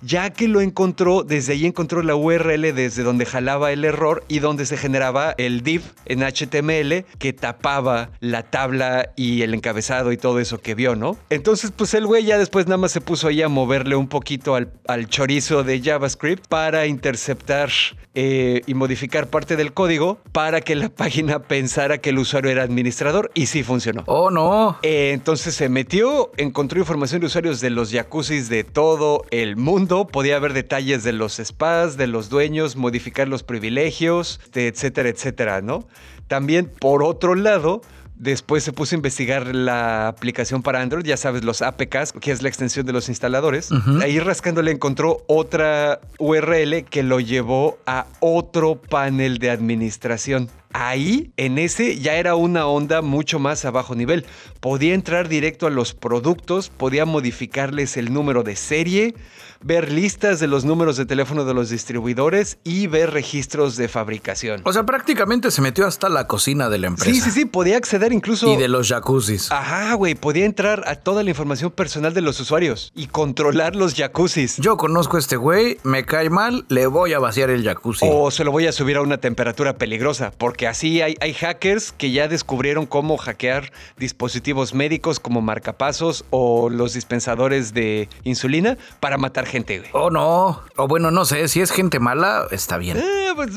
Ya 0.00 0.30
que 0.30 0.48
lo 0.48 0.62
encontró, 0.62 1.22
desde 1.22 1.52
ahí 1.52 1.66
encontró 1.66 2.02
la 2.02 2.16
URL 2.16 2.74
desde 2.74 3.02
donde 3.02 3.26
jalaba 3.26 3.72
el 3.72 3.84
error 3.84 4.13
y 4.28 4.38
donde 4.38 4.66
se 4.66 4.76
generaba 4.76 5.34
el 5.38 5.62
div 5.62 5.82
en 6.06 6.20
HTML 6.20 7.04
que 7.18 7.32
tapaba 7.32 8.10
la 8.20 8.42
tabla 8.42 9.10
y 9.16 9.42
el 9.42 9.54
encabezado 9.54 10.12
y 10.12 10.16
todo 10.16 10.40
eso 10.40 10.58
que 10.58 10.74
vio, 10.74 10.96
¿no? 10.96 11.16
Entonces, 11.30 11.72
pues 11.74 11.94
el 11.94 12.06
güey 12.06 12.24
ya 12.24 12.38
después 12.38 12.66
nada 12.66 12.78
más 12.78 12.92
se 12.92 13.00
puso 13.00 13.28
ahí 13.28 13.42
a 13.42 13.48
moverle 13.48 13.96
un 13.96 14.08
poquito 14.08 14.54
al, 14.54 14.72
al 14.86 15.08
chorizo 15.08 15.64
de 15.64 15.80
JavaScript 15.80 16.46
para 16.48 16.86
interceptar 16.86 17.70
eh, 18.16 18.62
y 18.68 18.74
modificar 18.74 19.26
parte 19.26 19.56
del 19.56 19.72
código 19.72 20.18
para 20.30 20.60
que 20.60 20.76
la 20.76 20.88
página 20.94 21.40
pensara 21.40 21.98
que 21.98 22.10
el 22.10 22.18
usuario 22.18 22.48
era 22.48 22.62
administrador 22.62 23.32
y 23.34 23.46
sí 23.46 23.64
funcionó. 23.64 24.04
Oh, 24.06 24.30
no. 24.30 24.78
Eh, 24.82 25.10
entonces 25.12 25.56
se 25.56 25.68
metió, 25.68 26.30
encontró 26.36 26.78
información 26.78 27.20
de 27.20 27.26
usuarios 27.26 27.60
de 27.60 27.70
los 27.70 27.90
jacuzzis 27.90 28.48
de 28.48 28.62
todo 28.62 29.24
el 29.30 29.56
mundo, 29.56 30.06
podía 30.06 30.38
ver 30.38 30.52
detalles 30.52 31.02
de 31.02 31.12
los 31.12 31.40
spas, 31.42 31.96
de 31.96 32.06
los 32.06 32.28
dueños, 32.28 32.76
modificar 32.76 33.26
los 33.26 33.42
privilegios, 33.42 34.03
etcétera, 34.06 35.08
etcétera, 35.08 35.62
¿no? 35.62 35.86
También, 36.28 36.66
por 36.66 37.02
otro 37.02 37.34
lado, 37.34 37.82
Después 38.16 38.62
se 38.62 38.72
puso 38.72 38.94
a 38.94 38.96
investigar 38.96 39.54
la 39.54 40.06
aplicación 40.06 40.62
para 40.62 40.80
Android, 40.80 41.04
ya 41.04 41.16
sabes, 41.16 41.42
los 41.42 41.62
APKs, 41.62 42.12
que 42.12 42.30
es 42.30 42.42
la 42.42 42.48
extensión 42.48 42.86
de 42.86 42.92
los 42.92 43.08
instaladores. 43.08 43.70
Ahí 44.00 44.20
rascándole 44.20 44.70
encontró 44.70 45.24
otra 45.26 46.00
URL 46.18 46.84
que 46.84 47.02
lo 47.02 47.18
llevó 47.18 47.78
a 47.86 48.06
otro 48.20 48.76
panel 48.76 49.38
de 49.38 49.50
administración. 49.50 50.48
Ahí, 50.76 51.30
en 51.36 51.58
ese, 51.58 52.00
ya 52.00 52.16
era 52.16 52.34
una 52.34 52.66
onda 52.66 53.00
mucho 53.00 53.38
más 53.38 53.64
a 53.64 53.70
bajo 53.70 53.94
nivel. 53.94 54.26
Podía 54.58 54.92
entrar 54.92 55.28
directo 55.28 55.68
a 55.68 55.70
los 55.70 55.94
productos, 55.94 56.68
podía 56.68 57.04
modificarles 57.04 57.96
el 57.96 58.12
número 58.12 58.42
de 58.42 58.56
serie, 58.56 59.14
ver 59.60 59.92
listas 59.92 60.40
de 60.40 60.48
los 60.48 60.64
números 60.64 60.96
de 60.96 61.06
teléfono 61.06 61.44
de 61.44 61.54
los 61.54 61.70
distribuidores 61.70 62.58
y 62.64 62.88
ver 62.88 63.12
registros 63.12 63.76
de 63.76 63.86
fabricación. 63.86 64.62
O 64.64 64.72
sea, 64.72 64.84
prácticamente 64.84 65.50
se 65.52 65.62
metió 65.62 65.86
hasta 65.86 66.08
la 66.08 66.26
cocina 66.26 66.68
de 66.68 66.78
la 66.78 66.88
empresa. 66.88 67.14
Sí, 67.14 67.20
sí, 67.20 67.30
sí, 67.30 67.44
podía 67.44 67.76
acceder 67.76 68.12
incluso... 68.12 68.52
Y 68.52 68.56
de 68.56 68.66
los 68.66 68.88
jacuzzis. 68.88 69.52
Ajá, 69.52 69.94
güey, 69.94 70.16
podía 70.16 70.44
entrar 70.44 70.82
a 70.88 70.96
toda 70.96 71.22
la 71.22 71.30
información 71.30 71.70
personal 71.70 72.12
de 72.12 72.20
los 72.20 72.40
usuarios 72.40 72.92
y 72.96 73.06
controlar 73.06 73.76
los 73.76 73.94
jacuzzis. 73.94 74.56
Yo 74.56 74.76
conozco 74.76 75.16
a 75.16 75.20
este 75.20 75.36
güey, 75.36 75.78
me 75.84 76.04
cae 76.04 76.30
mal, 76.30 76.66
le 76.68 76.86
voy 76.88 77.12
a 77.12 77.20
vaciar 77.20 77.48
el 77.48 77.62
jacuzzi. 77.62 78.06
O 78.10 78.30
se 78.30 78.44
lo 78.44 78.50
voy 78.50 78.66
a 78.66 78.72
subir 78.72 78.96
a 78.96 79.02
una 79.02 79.18
temperatura 79.18 79.78
peligrosa, 79.78 80.32
porque 80.36 80.63
así 80.66 81.02
hay, 81.02 81.16
hay 81.20 81.34
hackers 81.34 81.92
que 81.92 82.10
ya 82.10 82.28
descubrieron 82.28 82.86
cómo 82.86 83.16
hackear 83.16 83.72
dispositivos 83.96 84.74
médicos 84.74 85.20
como 85.20 85.40
marcapasos 85.40 86.24
o 86.30 86.70
los 86.70 86.94
dispensadores 86.94 87.74
de 87.74 88.08
insulina 88.24 88.78
para 89.00 89.18
matar 89.18 89.46
gente, 89.46 89.78
güey. 89.78 89.90
Oh, 89.92 90.10
no. 90.10 90.62
O 90.76 90.88
bueno, 90.88 91.10
no 91.10 91.24
sé, 91.24 91.48
si 91.48 91.60
es 91.60 91.70
gente 91.70 91.98
mala, 91.98 92.46
está 92.50 92.78
bien. 92.78 92.98
Eh, 92.98 93.28
pues, 93.34 93.50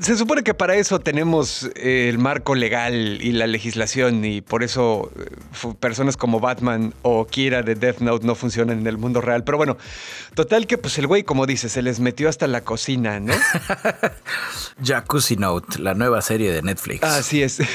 se 0.00 0.16
supone 0.16 0.42
que 0.42 0.54
para 0.54 0.74
eso 0.76 0.98
tenemos 0.98 1.70
eh, 1.74 2.08
el 2.08 2.18
marco 2.18 2.54
legal 2.54 2.94
y 2.94 3.32
la 3.32 3.46
legislación 3.46 4.24
y 4.24 4.40
por 4.40 4.62
eso 4.62 5.10
eh, 5.18 5.74
personas 5.78 6.16
como 6.16 6.40
Batman 6.40 6.94
o 7.02 7.26
Kira 7.26 7.62
de 7.62 7.74
Death 7.74 8.00
Note 8.00 8.26
no 8.26 8.34
funcionan 8.34 8.80
en 8.80 8.86
el 8.86 8.98
mundo 8.98 9.20
real. 9.20 9.44
Pero 9.44 9.58
bueno, 9.58 9.76
total 10.34 10.66
que 10.66 10.78
pues 10.78 10.98
el 10.98 11.06
güey, 11.06 11.22
como 11.22 11.46
dice, 11.46 11.68
se 11.68 11.82
les 11.82 12.00
metió 12.00 12.28
hasta 12.28 12.46
la 12.46 12.62
cocina, 12.62 13.20
¿no? 13.20 13.34
Jacuzzi 14.82 15.36
Note, 15.36 15.78
la 15.78 15.94
nueva 15.94 16.15
serie 16.22 16.52
de 16.52 16.62
Netflix. 16.62 17.02
Así 17.02 17.42
es. 17.42 17.58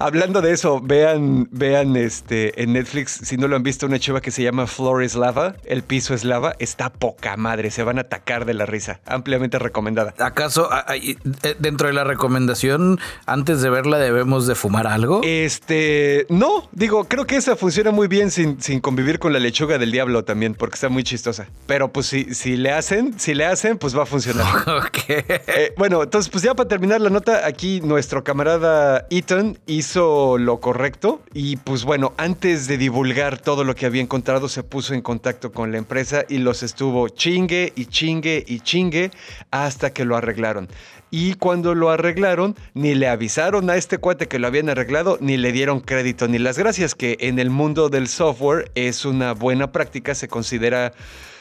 Hablando 0.00 0.40
de 0.40 0.52
eso, 0.52 0.80
vean, 0.80 1.48
vean 1.50 1.96
este 1.96 2.62
en 2.62 2.72
Netflix, 2.72 3.20
si 3.24 3.36
no 3.36 3.48
lo 3.48 3.56
han 3.56 3.64
visto, 3.64 3.86
una 3.86 3.98
chiva 3.98 4.20
que 4.20 4.30
se 4.30 4.44
llama 4.44 4.68
Floor 4.68 5.02
is 5.02 5.16
Lava, 5.16 5.56
el 5.64 5.82
piso 5.82 6.14
es 6.14 6.24
lava, 6.24 6.54
está 6.60 6.90
poca 6.90 7.36
madre, 7.36 7.72
se 7.72 7.82
van 7.82 7.98
a 7.98 8.02
atacar 8.02 8.44
de 8.44 8.54
la 8.54 8.64
risa. 8.64 9.00
Ampliamente 9.06 9.58
recomendada. 9.58 10.14
¿Acaso 10.18 10.68
eh, 10.94 11.16
dentro 11.58 11.88
de 11.88 11.94
la 11.94 12.04
recomendación, 12.04 13.00
antes 13.26 13.60
de 13.60 13.70
verla, 13.70 13.98
debemos 13.98 14.46
de 14.46 14.54
fumar 14.54 14.86
algo? 14.86 15.20
Este, 15.24 16.26
no, 16.28 16.68
digo, 16.72 17.08
creo 17.08 17.26
que 17.26 17.36
esa 17.36 17.56
funciona 17.56 17.90
muy 17.90 18.06
bien 18.06 18.30
sin, 18.30 18.60
sin 18.60 18.80
convivir 18.80 19.18
con 19.18 19.32
la 19.32 19.40
lechuga 19.40 19.78
del 19.78 19.90
diablo 19.90 20.24
también, 20.24 20.54
porque 20.54 20.74
está 20.74 20.88
muy 20.88 21.02
chistosa. 21.02 21.48
Pero 21.66 21.92
pues 21.92 22.06
si, 22.06 22.34
si 22.34 22.56
le 22.56 22.70
hacen, 22.70 23.18
si 23.18 23.34
le 23.34 23.46
hacen, 23.46 23.78
pues 23.78 23.96
va 23.96 24.04
a 24.04 24.06
funcionar. 24.06 24.46
Eh, 25.08 25.72
bueno, 25.76 26.02
entonces 26.02 26.27
pues 26.30 26.42
ya 26.42 26.54
para 26.54 26.68
terminar 26.68 27.00
la 27.00 27.10
nota, 27.10 27.46
aquí 27.46 27.80
nuestro 27.80 28.24
camarada 28.24 29.06
Ethan 29.10 29.58
hizo 29.66 30.38
lo 30.38 30.58
correcto 30.58 31.22
y 31.32 31.56
pues 31.56 31.84
bueno, 31.84 32.12
antes 32.16 32.66
de 32.66 32.78
divulgar 32.78 33.38
todo 33.38 33.62
lo 33.64 33.74
que 33.74 33.86
había 33.86 34.02
encontrado, 34.02 34.48
se 34.48 34.62
puso 34.62 34.94
en 34.94 35.00
contacto 35.00 35.52
con 35.52 35.70
la 35.70 35.78
empresa 35.78 36.24
y 36.28 36.38
los 36.38 36.62
estuvo 36.62 37.08
chingue 37.08 37.72
y 37.76 37.86
chingue 37.86 38.44
y 38.46 38.60
chingue 38.60 39.10
hasta 39.50 39.92
que 39.92 40.04
lo 40.04 40.16
arreglaron. 40.16 40.68
Y 41.10 41.34
cuando 41.34 41.74
lo 41.74 41.90
arreglaron, 41.90 42.54
ni 42.74 42.94
le 42.94 43.08
avisaron 43.08 43.70
a 43.70 43.76
este 43.76 43.98
cuate 43.98 44.28
que 44.28 44.38
lo 44.38 44.46
habían 44.46 44.68
arreglado, 44.68 45.16
ni 45.20 45.36
le 45.36 45.52
dieron 45.52 45.80
crédito 45.80 46.28
ni 46.28 46.38
las 46.38 46.58
gracias, 46.58 46.94
que 46.94 47.16
en 47.20 47.38
el 47.38 47.50
mundo 47.50 47.88
del 47.88 48.08
software 48.08 48.70
es 48.74 49.04
una 49.04 49.32
buena 49.32 49.72
práctica, 49.72 50.14
se 50.14 50.28
considera 50.28 50.92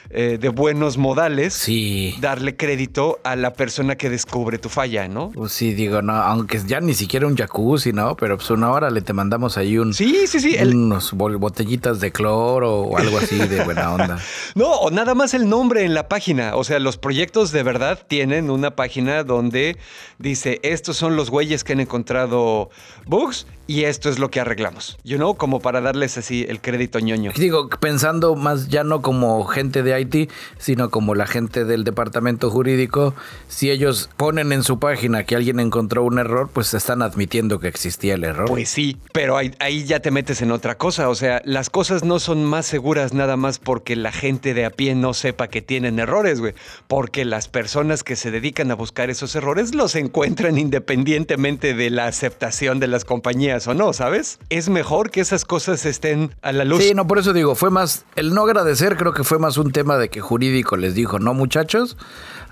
eh, 0.10 0.38
de 0.40 0.50
buenos 0.50 0.98
modales, 0.98 1.54
sí. 1.54 2.16
darle 2.20 2.56
crédito 2.56 3.20
a 3.24 3.36
la 3.36 3.54
persona 3.54 3.96
que 3.96 4.10
descubre 4.10 4.58
tu 4.58 4.70
falla, 4.70 5.08
¿no? 5.08 5.32
Pues 5.32 5.52
sí, 5.52 5.74
digo, 5.74 6.02
no, 6.02 6.14
aunque 6.14 6.60
ya 6.66 6.80
ni 6.80 6.94
siquiera 6.94 7.28
un 7.28 7.36
jacuzzi, 7.36 7.94
¿no? 7.94 8.16
Pero 8.16 8.38
pues 8.38 8.50
una 8.50 8.72
hora 8.72 8.90
le 8.90 9.02
te 9.02 9.14
mandamos 9.14 9.58
ahí 9.58 9.78
un... 9.78 9.94
Sí, 9.94 10.28
sí, 10.28 10.40
sí. 10.40 10.58
Unos 10.58 11.14
botellitas 11.14 12.00
de 12.00 12.12
cloro 12.12 12.82
o 12.82 12.98
algo 12.98 13.18
así 13.18 13.38
de 13.38 13.64
buena 13.64 13.94
onda. 13.94 14.20
no, 14.56 14.72
o 14.72 14.92
nada 14.92 15.16
más 15.16 15.34
el 15.34 15.50
nombre 15.50 15.84
en 15.84 15.94
la 15.94 16.08
página. 16.08 16.56
O 16.56 16.64
sea, 16.64 16.80
los 16.80 16.98
proyectos 16.98 17.52
de 17.52 17.64
verdad 17.64 18.00
tienen 18.08 18.50
una 18.50 18.76
página 18.76 19.24
donde 19.24 19.78
dice, 20.20 20.60
estos 20.64 20.98
son 20.98 21.16
los 21.16 21.30
güeyes 21.30 21.64
que 21.64 21.74
han 21.74 21.80
encontrado 21.80 22.70
bugs 23.06 23.46
y 23.68 23.84
esto 23.84 24.10
es 24.10 24.18
lo 24.18 24.32
que 24.32 24.40
arreglamos. 24.40 24.98
You 25.04 25.18
know, 25.18 25.36
como 25.36 25.60
para 25.60 25.82
darles 25.82 26.18
así 26.18 26.46
el 26.48 26.62
crédito 26.62 27.00
ñoño. 27.00 27.34
Digo, 27.36 27.70
pensando 27.70 28.36
más 28.36 28.70
ya 28.70 28.84
no 28.84 29.02
como 29.02 29.46
gente 29.46 29.84
de 29.84 30.00
IT, 30.00 30.32
sino 30.58 30.90
como 30.90 31.14
la 31.14 31.28
gente 31.28 31.66
del 31.66 31.84
departamento 31.84 32.50
jurídico, 32.50 33.14
si 33.50 33.70
ellos 33.70 34.10
ponen 34.18 34.52
en 34.54 34.64
su 34.64 34.80
página 34.80 35.26
que 35.26 35.36
alguien 35.36 35.60
encontró 35.60 36.04
un 36.04 36.18
error, 36.18 36.50
pues 36.52 36.74
están 36.74 37.02
admitiendo 37.02 37.60
que 37.60 37.68
existía 37.68 38.16
el 38.16 38.24
error. 38.24 38.48
Pues 38.48 38.70
sí, 38.70 38.98
pero 39.12 39.38
ahí, 39.38 39.54
ahí 39.60 39.84
ya 39.84 40.00
te 40.00 40.12
metes 40.12 40.42
en 40.42 40.52
otra 40.52 40.78
cosa. 40.78 41.10
O 41.10 41.16
sea, 41.16 41.42
las 41.44 41.70
cosas 41.70 42.04
no 42.04 42.20
son 42.20 42.46
más 42.46 42.66
seguras 42.66 43.14
nada 43.14 43.36
más 43.36 43.60
porque 43.60 43.96
la 43.96 44.12
gente 44.12 44.54
de 44.54 44.66
a 44.66 44.70
pie 44.70 44.96
no 44.96 45.14
sepa 45.14 45.50
que 45.50 45.62
tienen 45.62 46.00
errores, 46.00 46.40
güey. 46.40 46.54
Porque 46.88 47.26
las 47.26 47.50
personas 47.50 48.04
que 48.04 48.16
se 48.16 48.32
dedican 48.32 48.72
a 48.72 48.76
buscar 48.76 49.10
esos 49.10 49.36
errores 49.36 49.76
los 49.76 49.96
encuentran 49.96 50.58
independientemente 50.58 51.74
de 51.74 51.90
la 51.90 52.08
aceptación 52.08 52.80
de 52.80 52.88
las 52.88 53.04
compañías 53.04 53.57
o 53.66 53.74
no, 53.74 53.94
¿sabes? 53.94 54.40
Es 54.50 54.70
mejor 54.70 55.10
que 55.10 55.22
esas 55.22 55.46
cosas 55.46 55.86
estén 55.86 56.36
a 56.42 56.52
la 56.52 56.66
luz. 56.66 56.84
Sí, 56.84 56.94
no, 56.94 57.08
por 57.08 57.18
eso 57.18 57.32
digo, 57.32 57.56
fue 57.56 57.72
más, 57.72 58.06
el 58.16 58.34
no 58.34 58.44
agradecer 58.44 58.98
creo 58.98 59.14
que 59.14 59.24
fue 59.24 59.40
más 59.40 59.58
un 59.58 59.72
tema 59.72 59.98
de 59.98 60.10
que 60.10 60.20
jurídico 60.20 60.76
les 60.76 60.94
dijo, 60.94 61.18
no 61.18 61.34
muchachos, 61.34 61.98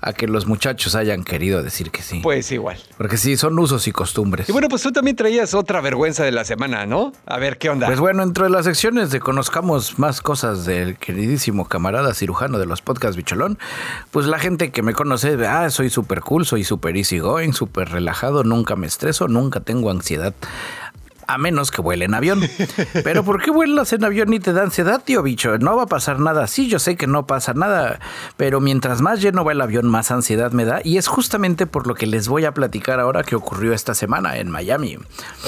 a 0.00 0.12
que 0.12 0.26
los 0.26 0.46
muchachos 0.46 0.94
hayan 0.94 1.24
querido 1.24 1.62
decir 1.62 1.90
que 1.90 2.02
sí. 2.02 2.20
Pues 2.22 2.50
igual. 2.52 2.76
Porque 2.96 3.16
sí, 3.16 3.36
son 3.36 3.58
usos 3.58 3.88
y 3.88 3.92
costumbres. 3.92 4.48
Y 4.48 4.52
bueno, 4.52 4.68
pues 4.68 4.82
tú 4.82 4.92
también 4.92 5.16
traías 5.16 5.54
otra 5.54 5.80
vergüenza 5.80 6.24
de 6.24 6.32
la 6.32 6.44
semana, 6.44 6.86
¿no? 6.86 7.12
A 7.26 7.38
ver, 7.38 7.58
¿qué 7.58 7.70
onda? 7.70 7.86
Pues 7.86 7.98
bueno, 7.98 8.22
entre 8.22 8.48
las 8.50 8.64
secciones 8.64 9.10
de 9.10 9.20
conozcamos 9.20 9.98
más 9.98 10.20
cosas 10.20 10.64
del 10.64 10.96
queridísimo 10.96 11.66
camarada 11.66 12.14
cirujano 12.14 12.58
de 12.58 12.66
los 12.66 12.82
podcasts 12.82 13.16
Bicholón, 13.16 13.58
pues 14.10 14.26
la 14.26 14.38
gente 14.38 14.70
que 14.70 14.82
me 14.82 14.92
conoce, 14.92 15.36
ah, 15.46 15.68
soy 15.70 15.90
súper 15.90 16.20
cool, 16.20 16.46
soy 16.46 16.64
súper 16.64 16.96
easy 16.96 17.18
going, 17.18 17.52
súper 17.52 17.90
relajado, 17.90 18.44
nunca 18.44 18.76
me 18.76 18.86
estreso, 18.86 19.28
nunca 19.28 19.60
tengo 19.60 19.90
ansiedad 19.90 20.34
a 21.26 21.38
menos 21.38 21.70
que 21.70 21.80
vuelen 21.80 22.10
en 22.10 22.14
avión. 22.14 22.40
Pero 23.04 23.24
¿por 23.24 23.42
qué 23.42 23.50
vuelas 23.50 23.92
en 23.92 24.04
avión 24.04 24.32
y 24.32 24.40
te 24.40 24.52
da 24.52 24.62
ansiedad, 24.62 25.02
tío 25.04 25.22
bicho? 25.22 25.58
No 25.58 25.76
va 25.76 25.84
a 25.84 25.86
pasar 25.86 26.20
nada. 26.20 26.46
Sí, 26.46 26.68
yo 26.68 26.78
sé 26.78 26.96
que 26.96 27.06
no 27.06 27.26
pasa 27.26 27.52
nada, 27.54 28.00
pero 28.36 28.60
mientras 28.60 29.00
más 29.00 29.20
lleno 29.20 29.44
va 29.44 29.52
el 29.52 29.60
avión, 29.60 29.86
más 29.86 30.10
ansiedad 30.10 30.52
me 30.52 30.64
da. 30.64 30.80
Y 30.84 30.98
es 30.98 31.06
justamente 31.08 31.66
por 31.66 31.86
lo 31.86 31.94
que 31.94 32.06
les 32.06 32.28
voy 32.28 32.44
a 32.44 32.52
platicar 32.52 33.00
ahora 33.00 33.22
que 33.24 33.34
ocurrió 33.36 33.72
esta 33.72 33.94
semana 33.94 34.36
en 34.38 34.50
Miami. 34.50 34.98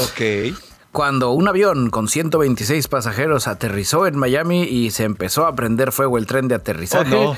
Ok. 0.02 0.54
cuando 0.92 1.30
un 1.30 1.46
avión 1.46 1.90
con 1.90 2.08
126 2.08 2.88
pasajeros 2.88 3.46
aterrizó 3.46 4.06
en 4.06 4.16
Miami 4.18 4.64
y 4.64 4.90
se 4.90 5.04
empezó 5.04 5.46
a 5.46 5.54
prender 5.54 5.92
fuego 5.92 6.18
el 6.18 6.26
tren 6.26 6.48
de 6.48 6.56
aterrizaje. 6.56 7.14
Oh, 7.14 7.34
no. 7.34 7.36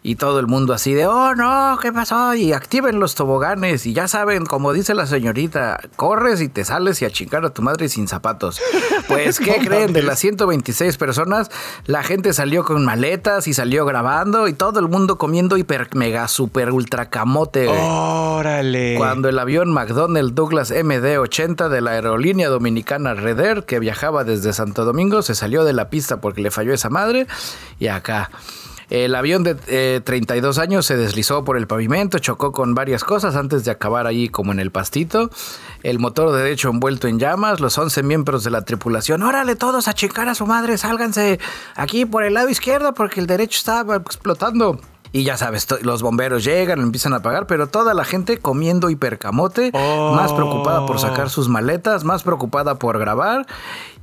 Y 0.00 0.14
todo 0.14 0.38
el 0.38 0.46
mundo 0.46 0.74
así 0.74 0.94
de, 0.94 1.06
oh 1.06 1.34
no, 1.34 1.76
¿qué 1.82 1.92
pasó? 1.92 2.32
Y 2.34 2.52
activen 2.52 3.00
los 3.00 3.16
toboganes. 3.16 3.84
Y 3.84 3.94
ya 3.94 4.06
saben, 4.06 4.46
como 4.46 4.72
dice 4.72 4.94
la 4.94 5.06
señorita, 5.06 5.80
corres 5.96 6.40
y 6.40 6.48
te 6.48 6.64
sales 6.64 7.02
y 7.02 7.04
a 7.04 7.10
chingar 7.10 7.44
a 7.44 7.50
tu 7.50 7.62
madre 7.62 7.88
sin 7.88 8.06
zapatos. 8.06 8.60
Pues, 9.08 9.40
¿qué 9.40 9.56
creen? 9.64 9.92
De 9.92 10.02
las 10.02 10.20
126 10.20 10.96
personas, 10.96 11.50
la 11.86 12.04
gente 12.04 12.32
salió 12.32 12.64
con 12.64 12.84
maletas 12.84 13.48
y 13.48 13.54
salió 13.54 13.84
grabando 13.84 14.46
y 14.46 14.52
todo 14.52 14.78
el 14.78 14.88
mundo 14.88 15.18
comiendo 15.18 15.56
hiper, 15.56 15.88
mega, 15.94 16.28
super, 16.28 16.70
ultra 16.70 17.10
camote. 17.10 17.66
Órale. 17.66 18.94
Cuando 18.96 19.28
el 19.28 19.38
avión 19.38 19.72
McDonnell 19.72 20.32
Douglas 20.34 20.70
MD-80 20.70 21.68
de 21.68 21.80
la 21.80 21.90
aerolínea 21.90 22.48
dominicana 22.48 23.14
Red 23.14 23.40
Air, 23.40 23.64
que 23.64 23.80
viajaba 23.80 24.22
desde 24.22 24.52
Santo 24.52 24.84
Domingo, 24.84 25.22
se 25.22 25.34
salió 25.34 25.64
de 25.64 25.72
la 25.72 25.90
pista 25.90 26.20
porque 26.20 26.40
le 26.40 26.52
falló 26.52 26.72
esa 26.72 26.88
madre. 26.88 27.26
Y 27.80 27.88
acá. 27.88 28.30
El 28.90 29.14
avión 29.14 29.42
de 29.42 29.56
eh, 29.66 30.00
32 30.02 30.58
años 30.58 30.86
se 30.86 30.96
deslizó 30.96 31.44
por 31.44 31.58
el 31.58 31.66
pavimento, 31.66 32.18
chocó 32.18 32.52
con 32.52 32.74
varias 32.74 33.04
cosas 33.04 33.36
antes 33.36 33.64
de 33.64 33.70
acabar 33.70 34.06
ahí 34.06 34.28
como 34.28 34.52
en 34.52 34.60
el 34.60 34.70
pastito. 34.70 35.30
El 35.82 35.98
motor 35.98 36.34
derecho 36.34 36.70
envuelto 36.70 37.06
en 37.06 37.18
llamas, 37.18 37.60
los 37.60 37.76
11 37.76 38.02
miembros 38.02 38.44
de 38.44 38.50
la 38.50 38.62
tripulación, 38.62 39.22
órale 39.22 39.56
todos 39.56 39.88
a 39.88 39.94
checar 39.94 40.28
a 40.28 40.34
su 40.34 40.46
madre, 40.46 40.78
sálganse 40.78 41.38
aquí 41.74 42.06
por 42.06 42.24
el 42.24 42.34
lado 42.34 42.48
izquierdo 42.48 42.94
porque 42.94 43.20
el 43.20 43.26
derecho 43.26 43.58
estaba 43.58 43.96
explotando. 43.96 44.80
Y 45.12 45.24
ya 45.24 45.36
sabes, 45.36 45.66
los 45.82 46.02
bomberos 46.02 46.44
llegan, 46.44 46.78
lo 46.80 46.84
empiezan 46.84 47.12
a 47.14 47.16
apagar, 47.16 47.46
pero 47.46 47.66
toda 47.66 47.94
la 47.94 48.04
gente 48.04 48.38
comiendo 48.38 48.90
hipercamote, 48.90 49.70
Oh. 49.74 50.12
más 50.14 50.32
preocupada 50.32 50.84
por 50.86 50.98
sacar 51.00 51.30
sus 51.30 51.48
maletas, 51.48 52.04
más 52.04 52.22
preocupada 52.22 52.78
por 52.78 52.98
grabar 52.98 53.46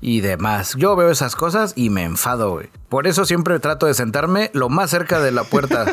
y 0.02 0.22
demás. 0.22 0.74
Yo 0.78 0.96
veo 0.96 1.10
esas 1.12 1.36
cosas 1.36 1.74
y 1.76 1.90
me 1.90 2.04
enfado, 2.04 2.52
güey. 2.52 2.70
Por 2.90 3.08
eso 3.08 3.26
siempre 3.26 3.60
trato 3.60 3.86
de 3.86 3.94
sentarme 3.94 4.50
lo 4.54 4.70
más 4.70 4.90
cerca 4.90 5.20
de 5.20 5.32
la 5.32 5.44
puerta 5.44 5.86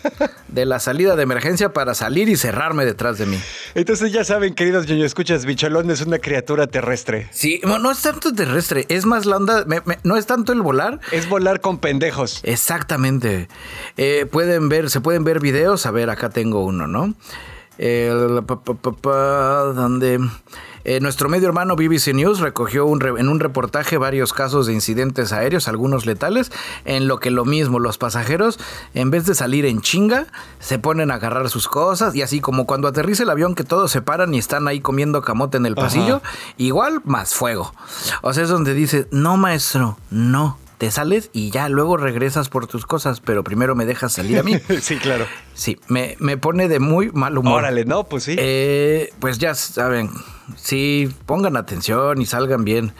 de 0.52 0.66
la 0.66 0.80
salida 0.80 1.16
de 1.16 1.22
emergencia 1.22 1.72
para 1.72 1.94
salir 1.94 2.28
y 2.28 2.36
cerrarme 2.36 2.84
detrás 2.84 3.18
de 3.18 3.26
mí. 3.26 3.38
Entonces 3.74 4.12
ya 4.12 4.24
saben, 4.24 4.54
queridos 4.54 4.86
ñoño, 4.86 5.04
escuchas, 5.04 5.44
Bicholón 5.46 5.90
es 5.90 6.00
una 6.00 6.18
criatura 6.18 6.66
terrestre. 6.66 7.28
Sí, 7.32 7.60
no, 7.64 7.78
no 7.78 7.90
es 7.90 8.02
tanto 8.02 8.32
terrestre, 8.32 8.86
es 8.88 9.06
más 9.06 9.26
la 9.26 9.36
onda, 9.36 9.64
me- 9.66 9.82
me- 9.84 9.98
no 10.04 10.16
es 10.16 10.26
tanto 10.26 10.52
el 10.52 10.62
volar, 10.62 11.00
Es 11.12 11.28
volar 11.28 11.60
con 11.60 11.78
pendejos. 11.78 12.40
Exactamente. 12.42 13.48
Eh, 13.96 14.26
pueden 14.30 14.68
ver, 14.68 14.90
se 14.90 15.00
pueden 15.00 15.24
ver 15.24 15.40
videos. 15.40 15.86
A 15.86 15.90
ver, 15.90 16.10
acá 16.10 16.30
tengo 16.30 16.64
uno, 16.64 16.86
¿no? 16.86 17.14
Pa, 18.46 18.62
pa, 18.62 18.92
pa, 18.92 19.10
donde 19.74 20.20
eh, 20.84 21.00
nuestro 21.00 21.28
medio 21.28 21.46
hermano 21.48 21.76
BBC 21.76 22.14
News 22.14 22.40
recogió 22.40 22.86
un 22.86 23.00
re- 23.00 23.20
en 23.20 23.28
un 23.28 23.40
reportaje 23.40 23.98
varios 23.98 24.32
casos 24.32 24.66
de 24.66 24.72
incidentes 24.72 25.32
aéreos, 25.32 25.68
algunos 25.68 26.06
letales, 26.06 26.50
en 26.84 27.08
lo 27.08 27.18
que 27.20 27.30
lo 27.30 27.44
mismo, 27.44 27.78
los 27.78 27.98
pasajeros, 27.98 28.58
en 28.94 29.10
vez 29.10 29.26
de 29.26 29.34
salir 29.34 29.66
en 29.66 29.80
chinga, 29.80 30.26
se 30.58 30.78
ponen 30.78 31.10
a 31.10 31.14
agarrar 31.14 31.48
sus 31.50 31.68
cosas 31.68 32.14
y 32.14 32.22
así 32.22 32.40
como 32.40 32.66
cuando 32.66 32.88
aterriza 32.88 33.22
el 33.24 33.30
avión 33.30 33.54
que 33.54 33.64
todos 33.64 33.90
se 33.90 34.02
paran 34.02 34.32
y 34.34 34.38
están 34.38 34.68
ahí 34.68 34.80
comiendo 34.80 35.22
camote 35.22 35.56
en 35.58 35.66
el 35.66 35.72
Ajá. 35.74 35.82
pasillo, 35.82 36.22
igual 36.56 37.00
más 37.04 37.34
fuego. 37.34 37.74
O 38.22 38.32
sea, 38.32 38.44
es 38.44 38.48
donde 38.48 38.74
dice, 38.74 39.06
no 39.10 39.36
maestro, 39.36 39.98
no. 40.10 40.58
Te 40.78 40.90
sales 40.90 41.28
y 41.34 41.50
ya 41.50 41.68
luego 41.68 41.98
regresas 41.98 42.48
por 42.48 42.66
tus 42.66 42.86
cosas, 42.86 43.20
pero 43.20 43.44
primero 43.44 43.74
me 43.74 43.84
dejas 43.84 44.14
salir 44.14 44.38
a 44.38 44.42
mí. 44.42 44.58
sí, 44.80 44.96
claro. 44.96 45.26
Sí, 45.52 45.78
me, 45.88 46.16
me 46.20 46.38
pone 46.38 46.68
de 46.68 46.78
muy 46.80 47.10
mal 47.12 47.36
humor. 47.36 47.58
Órale, 47.58 47.84
no, 47.84 48.04
pues 48.04 48.24
sí. 48.24 48.34
Eh, 48.38 49.10
pues 49.20 49.36
ya 49.36 49.54
saben, 49.54 50.08
sí, 50.56 51.08
pongan 51.26 51.56
atención 51.56 52.20
y 52.20 52.26
salgan 52.26 52.64
bien. 52.64 52.92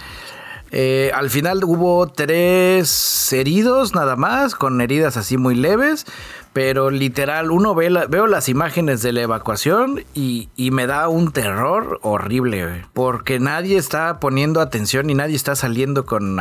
Eh, 0.72 1.10
al 1.14 1.30
final 1.30 1.64
hubo 1.64 2.06
tres 2.06 3.32
heridos 3.32 3.92
nada 3.94 4.14
más, 4.14 4.54
con 4.54 4.80
heridas 4.80 5.16
así 5.16 5.36
muy 5.36 5.56
leves, 5.56 6.06
pero 6.52 6.90
literal, 6.90 7.50
uno 7.50 7.74
ve 7.74 7.90
la- 7.90 8.06
veo 8.06 8.28
las 8.28 8.48
imágenes 8.48 9.02
de 9.02 9.12
la 9.12 9.22
evacuación 9.22 10.04
y, 10.14 10.48
y 10.54 10.70
me 10.70 10.86
da 10.86 11.08
un 11.08 11.32
terror 11.32 11.98
horrible, 12.02 12.84
porque 12.92 13.40
nadie 13.40 13.78
está 13.78 14.20
poniendo 14.20 14.60
atención 14.60 15.10
y 15.10 15.14
nadie 15.14 15.34
está 15.34 15.56
saliendo 15.56 16.06
con, 16.06 16.38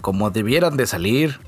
como 0.00 0.30
debieran 0.30 0.76
de 0.76 0.86
salir, 0.86 1.40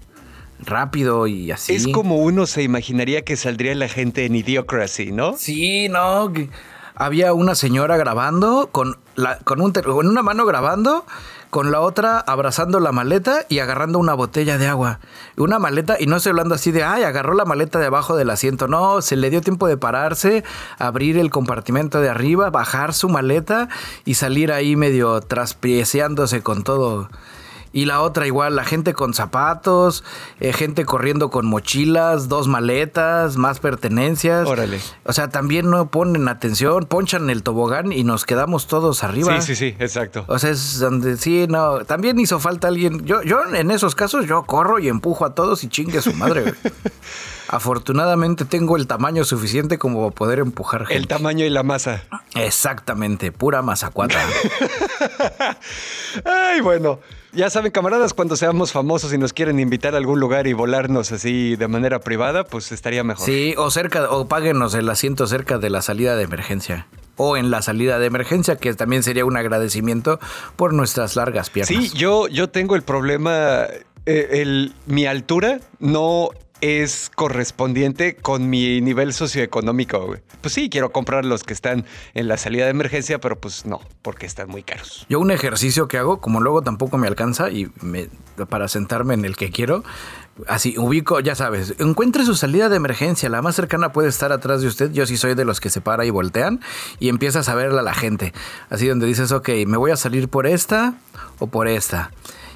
rápido 0.64 1.26
y 1.28 1.50
así. 1.52 1.74
Es 1.74 1.86
como 1.88 2.16
uno 2.18 2.46
se 2.46 2.62
imaginaría 2.62 3.22
que 3.22 3.36
saldría 3.36 3.74
la 3.76 3.88
gente 3.88 4.24
en 4.24 4.34
Idiocracy, 4.34 5.12
¿no? 5.12 5.36
Sí, 5.36 5.88
no. 5.88 6.32
que 6.32 6.48
Había 6.96 7.34
una 7.34 7.54
señora 7.54 7.96
grabando 7.96 8.70
con, 8.72 8.96
con 9.44 9.60
una 9.60 10.22
mano 10.22 10.46
grabando, 10.46 11.04
con 11.50 11.70
la 11.70 11.80
otra 11.80 12.20
abrazando 12.20 12.80
la 12.80 12.92
maleta 12.92 13.44
y 13.48 13.58
agarrando 13.58 13.98
una 13.98 14.14
botella 14.14 14.58
de 14.58 14.66
agua. 14.66 15.00
Una 15.36 15.58
maleta, 15.58 15.96
y 16.00 16.06
no 16.06 16.16
estoy 16.16 16.30
hablando 16.30 16.54
así 16.54 16.72
de, 16.72 16.84
ay, 16.84 17.02
agarró 17.02 17.34
la 17.34 17.44
maleta 17.44 17.78
de 17.78 17.86
abajo 17.86 18.16
del 18.16 18.30
asiento. 18.30 18.66
No, 18.66 19.02
se 19.02 19.16
le 19.16 19.30
dio 19.30 19.40
tiempo 19.40 19.68
de 19.68 19.76
pararse, 19.76 20.44
abrir 20.78 21.18
el 21.18 21.30
compartimento 21.30 22.00
de 22.00 22.08
arriba, 22.08 22.50
bajar 22.50 22.94
su 22.94 23.08
maleta 23.08 23.68
y 24.04 24.14
salir 24.14 24.50
ahí 24.52 24.76
medio 24.76 25.20
traspieceándose 25.20 26.42
con 26.42 26.64
todo. 26.64 27.08
Y 27.72 27.84
la 27.84 28.00
otra 28.00 28.26
igual, 28.26 28.56
la 28.56 28.64
gente 28.64 28.94
con 28.94 29.14
zapatos, 29.14 30.04
eh, 30.40 30.52
gente 30.52 30.84
corriendo 30.84 31.30
con 31.30 31.46
mochilas, 31.46 32.28
dos 32.28 32.48
maletas, 32.48 33.36
más 33.36 33.60
pertenencias. 33.60 34.46
Órale. 34.46 34.80
O 35.04 35.12
sea, 35.12 35.28
también 35.28 35.70
no 35.70 35.90
ponen 35.90 36.28
atención, 36.28 36.86
ponchan 36.86 37.30
el 37.30 37.42
tobogán 37.42 37.92
y 37.92 38.04
nos 38.04 38.24
quedamos 38.24 38.66
todos 38.66 39.04
arriba. 39.04 39.40
Sí, 39.40 39.54
sí, 39.54 39.56
sí, 39.56 39.76
exacto. 39.78 40.24
O 40.28 40.38
sea, 40.38 40.50
es 40.50 40.78
donde 40.78 41.16
sí, 41.16 41.46
no. 41.48 41.84
También 41.84 42.18
hizo 42.18 42.40
falta 42.40 42.68
alguien. 42.68 43.04
Yo, 43.04 43.22
yo 43.22 43.42
en 43.54 43.70
esos 43.70 43.94
casos, 43.94 44.26
yo 44.26 44.44
corro 44.44 44.78
y 44.78 44.88
empujo 44.88 45.24
a 45.24 45.34
todos 45.34 45.62
y 45.64 45.68
chingue 45.68 45.98
a 45.98 46.02
su 46.02 46.14
madre, 46.14 46.42
güey. 46.42 46.54
Afortunadamente 47.48 48.44
tengo 48.44 48.76
el 48.76 48.86
tamaño 48.86 49.24
suficiente 49.24 49.78
como 49.78 50.10
para 50.10 50.26
poder 50.26 50.38
empujar 50.40 50.80
gente. 50.80 50.96
El 50.96 51.06
tamaño 51.06 51.44
y 51.44 51.50
la 51.50 51.62
masa. 51.62 52.02
Exactamente, 52.34 53.30
pura 53.30 53.62
mazacuata. 53.62 54.18
Ay, 56.24 56.60
bueno. 56.60 56.98
Ya 57.32 57.50
saben, 57.50 57.70
camaradas, 57.70 58.14
cuando 58.14 58.36
seamos 58.36 58.72
famosos 58.72 59.12
y 59.12 59.18
nos 59.18 59.32
quieren 59.32 59.60
invitar 59.60 59.94
a 59.94 59.98
algún 59.98 60.20
lugar 60.20 60.46
y 60.46 60.52
volarnos 60.52 61.12
así 61.12 61.56
de 61.56 61.68
manera 61.68 62.00
privada, 62.00 62.44
pues 62.44 62.72
estaría 62.72 63.04
mejor. 63.04 63.26
Sí, 63.26 63.54
o 63.58 63.70
cerca, 63.70 64.10
o 64.10 64.26
páguenos 64.26 64.74
el 64.74 64.88
asiento 64.88 65.26
cerca 65.26 65.58
de 65.58 65.70
la 65.70 65.82
salida 65.82 66.16
de 66.16 66.22
emergencia. 66.24 66.86
O 67.16 67.36
en 67.36 67.50
la 67.50 67.62
salida 67.62 67.98
de 67.98 68.06
emergencia, 68.06 68.56
que 68.56 68.72
también 68.74 69.02
sería 69.02 69.24
un 69.24 69.36
agradecimiento 69.36 70.18
por 70.56 70.72
nuestras 70.72 71.16
largas 71.16 71.50
piernas. 71.50 71.68
Sí, 71.68 71.90
yo, 71.96 72.28
yo 72.28 72.48
tengo 72.48 72.76
el 72.76 72.82
problema, 72.82 73.64
eh, 74.06 74.28
el, 74.32 74.74
mi 74.86 75.06
altura 75.06 75.60
no 75.78 76.30
es 76.60 77.10
correspondiente 77.14 78.16
con 78.16 78.48
mi 78.48 78.80
nivel 78.80 79.12
socioeconómico. 79.12 80.16
Pues 80.40 80.54
sí, 80.54 80.70
quiero 80.70 80.90
comprar 80.92 81.24
los 81.24 81.44
que 81.44 81.52
están 81.52 81.84
en 82.14 82.28
la 82.28 82.36
salida 82.36 82.64
de 82.64 82.70
emergencia, 82.70 83.18
pero 83.20 83.38
pues 83.38 83.66
no, 83.66 83.80
porque 84.02 84.26
están 84.26 84.48
muy 84.48 84.62
caros. 84.62 85.04
Yo 85.08 85.20
un 85.20 85.30
ejercicio 85.30 85.88
que 85.88 85.98
hago, 85.98 86.20
como 86.20 86.40
luego 86.40 86.62
tampoco 86.62 86.98
me 86.98 87.06
alcanza 87.08 87.50
y 87.50 87.70
me- 87.82 88.08
para 88.48 88.68
sentarme 88.68 89.14
en 89.14 89.24
el 89.24 89.36
que 89.36 89.50
quiero, 89.50 89.82
así 90.48 90.76
ubico, 90.78 91.20
ya 91.20 91.34
sabes, 91.34 91.74
encuentre 91.78 92.24
su 92.24 92.34
salida 92.34 92.68
de 92.68 92.76
emergencia, 92.76 93.28
la 93.28 93.42
más 93.42 93.54
cercana 93.56 93.92
puede 93.92 94.08
estar 94.08 94.32
atrás 94.32 94.60
de 94.60 94.68
usted. 94.68 94.92
Yo 94.92 95.06
sí 95.06 95.16
soy 95.16 95.34
de 95.34 95.44
los 95.44 95.60
que 95.60 95.70
se 95.70 95.80
para 95.80 96.04
y 96.04 96.10
voltean 96.10 96.60
y 96.98 97.08
empiezas 97.08 97.48
a 97.48 97.54
verla 97.54 97.82
la 97.82 97.94
gente. 97.94 98.32
Así 98.70 98.86
donde 98.88 99.06
dices, 99.06 99.32
ok, 99.32 99.48
me 99.66 99.76
voy 99.76 99.90
a 99.90 99.96
salir 99.96 100.28
por 100.28 100.46
esta 100.46 100.94
o 101.38 101.46
por 101.46 101.68
esta. 101.68 102.10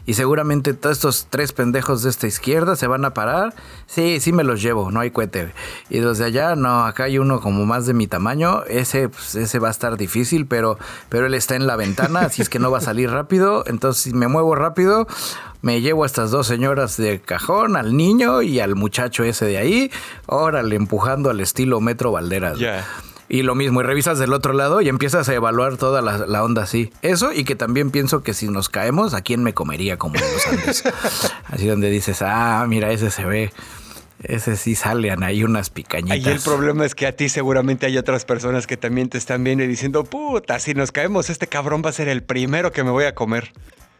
Y 0.06 0.14
seguramente 0.14 0.74
todos 0.74 0.96
estos 0.96 1.26
tres 1.30 1.52
pendejos 1.52 2.02
de 2.02 2.10
esta 2.10 2.26
izquierda 2.26 2.74
se 2.74 2.86
van 2.86 3.04
a 3.04 3.14
parar. 3.14 3.54
Sí, 3.86 4.18
sí 4.20 4.32
me 4.32 4.44
los 4.44 4.62
llevo, 4.62 4.90
no 4.90 5.00
hay 5.00 5.10
cohete. 5.10 5.52
Y 5.88 6.00
los 6.00 6.18
de 6.18 6.24
allá, 6.24 6.56
no, 6.56 6.84
acá 6.84 7.04
hay 7.04 7.18
uno 7.18 7.40
como 7.40 7.66
más 7.66 7.86
de 7.86 7.94
mi 7.94 8.06
tamaño. 8.06 8.64
Ese, 8.64 9.08
pues, 9.08 9.34
ese 9.34 9.58
va 9.58 9.68
a 9.68 9.70
estar 9.70 9.96
difícil, 9.96 10.46
pero, 10.46 10.78
pero 11.08 11.26
él 11.26 11.34
está 11.34 11.54
en 11.54 11.66
la 11.66 11.76
ventana, 11.76 12.20
así 12.20 12.42
es 12.42 12.48
que 12.48 12.58
no 12.58 12.70
va 12.70 12.78
a 12.78 12.80
salir 12.80 13.10
rápido. 13.10 13.62
Entonces, 13.66 14.02
si 14.02 14.12
me 14.12 14.26
muevo 14.26 14.54
rápido, 14.54 15.06
me 15.62 15.80
llevo 15.80 16.04
a 16.04 16.06
estas 16.06 16.30
dos 16.30 16.46
señoras 16.46 16.96
de 16.96 17.20
cajón, 17.20 17.76
al 17.76 17.96
niño 17.96 18.42
y 18.42 18.60
al 18.60 18.74
muchacho 18.74 19.22
ese 19.22 19.44
de 19.44 19.58
ahí. 19.58 19.90
Órale, 20.26 20.76
empujando 20.76 21.30
al 21.30 21.40
estilo 21.40 21.80
Metro 21.80 22.12
Valderas. 22.12 22.58
Ya. 22.58 22.86
Y 23.32 23.42
lo 23.44 23.54
mismo, 23.54 23.80
y 23.80 23.84
revisas 23.84 24.18
del 24.18 24.32
otro 24.32 24.52
lado 24.52 24.80
y 24.80 24.88
empiezas 24.88 25.28
a 25.28 25.34
evaluar 25.34 25.76
toda 25.76 26.02
la, 26.02 26.18
la 26.26 26.42
onda 26.42 26.64
así. 26.64 26.92
Eso 27.00 27.32
y 27.32 27.44
que 27.44 27.54
también 27.54 27.92
pienso 27.92 28.24
que 28.24 28.34
si 28.34 28.48
nos 28.48 28.68
caemos, 28.68 29.14
¿a 29.14 29.22
quién 29.22 29.44
me 29.44 29.54
comería 29.54 29.96
como 29.98 30.16
en 30.16 30.22
los 30.22 30.46
Andes? 30.48 30.84
así 31.46 31.68
donde 31.68 31.90
dices, 31.90 32.22
ah, 32.22 32.66
mira, 32.68 32.90
ese 32.90 33.12
se 33.12 33.24
ve. 33.24 33.52
Ese 34.24 34.56
sí 34.56 34.74
salen 34.74 35.22
ahí 35.22 35.44
unas 35.44 35.70
picañitas. 35.70 36.26
Ahí 36.26 36.32
el 36.34 36.40
problema 36.40 36.84
es 36.84 36.96
que 36.96 37.06
a 37.06 37.12
ti 37.12 37.28
seguramente 37.28 37.86
hay 37.86 37.96
otras 37.98 38.24
personas 38.24 38.66
que 38.66 38.76
también 38.76 39.08
te 39.08 39.16
están 39.16 39.44
viendo 39.44 39.62
y 39.62 39.68
diciendo, 39.68 40.02
puta, 40.02 40.58
si 40.58 40.74
nos 40.74 40.90
caemos, 40.90 41.30
este 41.30 41.46
cabrón 41.46 41.82
va 41.86 41.90
a 41.90 41.92
ser 41.92 42.08
el 42.08 42.24
primero 42.24 42.72
que 42.72 42.82
me 42.82 42.90
voy 42.90 43.04
a 43.04 43.14
comer. 43.14 43.52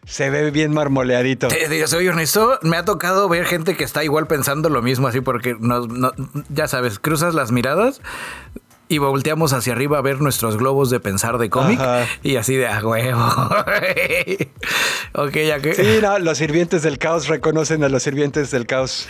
Se 0.06 0.28
ve 0.28 0.50
bien 0.50 0.72
marmoleadito. 0.72 1.48
Te 1.48 1.86
soy 1.86 2.08
honesto, 2.08 2.58
me 2.62 2.76
ha 2.76 2.84
tocado 2.84 3.28
ver 3.28 3.44
gente 3.44 3.76
que 3.76 3.84
está 3.84 4.02
igual 4.02 4.26
pensando 4.26 4.68
lo 4.70 4.82
mismo, 4.82 5.06
así 5.06 5.20
porque 5.20 5.56
nos, 5.60 5.88
no- 5.88 6.12
ya 6.48 6.66
sabes, 6.68 6.98
cruzas 6.98 7.34
las 7.34 7.52
miradas 7.52 8.00
y 8.90 8.98
volteamos 8.98 9.52
hacia 9.52 9.72
arriba 9.72 9.98
a 9.98 10.00
ver 10.00 10.20
nuestros 10.20 10.56
globos 10.56 10.90
de 10.90 10.98
pensar 10.98 11.38
de 11.38 11.48
cómic 11.48 11.80
y 12.24 12.34
así 12.34 12.56
de 12.56 12.66
a 12.66 12.84
huevo. 12.84 13.22
ok, 15.14 15.32
ya 15.46 15.60
que. 15.60 15.74
Sí, 15.74 16.00
no, 16.02 16.18
los 16.18 16.38
sirvientes 16.38 16.82
del 16.82 16.98
caos 16.98 17.28
reconocen 17.28 17.84
a 17.84 17.88
los 17.88 18.02
sirvientes 18.02 18.50
del 18.50 18.66
caos. 18.66 19.06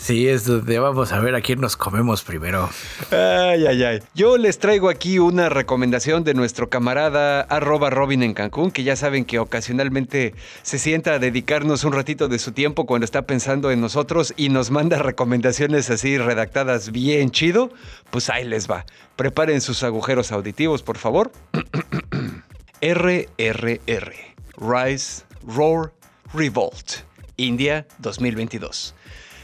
Sí, 0.00 0.28
es 0.28 0.46
donde 0.46 0.78
vamos 0.78 1.12
a 1.12 1.20
ver 1.20 1.34
a 1.34 1.42
quién 1.42 1.60
nos 1.60 1.76
comemos 1.76 2.22
primero. 2.22 2.70
Ay, 3.10 3.66
ay, 3.66 3.84
ay. 3.84 3.98
Yo 4.14 4.38
les 4.38 4.58
traigo 4.58 4.88
aquí 4.88 5.18
una 5.18 5.50
recomendación 5.50 6.24
de 6.24 6.32
nuestro 6.32 6.70
camarada 6.70 7.42
arroba 7.42 7.90
Robin 7.90 8.22
en 8.22 8.32
Cancún, 8.32 8.70
que 8.70 8.82
ya 8.82 8.96
saben 8.96 9.26
que 9.26 9.38
ocasionalmente 9.38 10.34
se 10.62 10.78
sienta 10.78 11.12
a 11.12 11.18
dedicarnos 11.18 11.84
un 11.84 11.92
ratito 11.92 12.28
de 12.28 12.38
su 12.38 12.52
tiempo 12.52 12.86
cuando 12.86 13.04
está 13.04 13.26
pensando 13.26 13.70
en 13.70 13.82
nosotros 13.82 14.32
y 14.38 14.48
nos 14.48 14.70
manda 14.70 14.98
recomendaciones 15.02 15.90
así 15.90 16.16
redactadas 16.16 16.92
bien 16.92 17.30
chido. 17.30 17.70
Pues 18.10 18.30
ahí 18.30 18.44
les 18.44 18.70
va. 18.70 18.86
Preparen 19.16 19.60
sus 19.60 19.82
agujeros 19.82 20.32
auditivos, 20.32 20.82
por 20.82 20.96
favor. 20.96 21.30
RRR. 22.80 24.14
Rise, 24.56 25.24
Roar, 25.46 25.92
Revolt. 26.32 27.02
India 27.36 27.86
2022. 27.98 28.94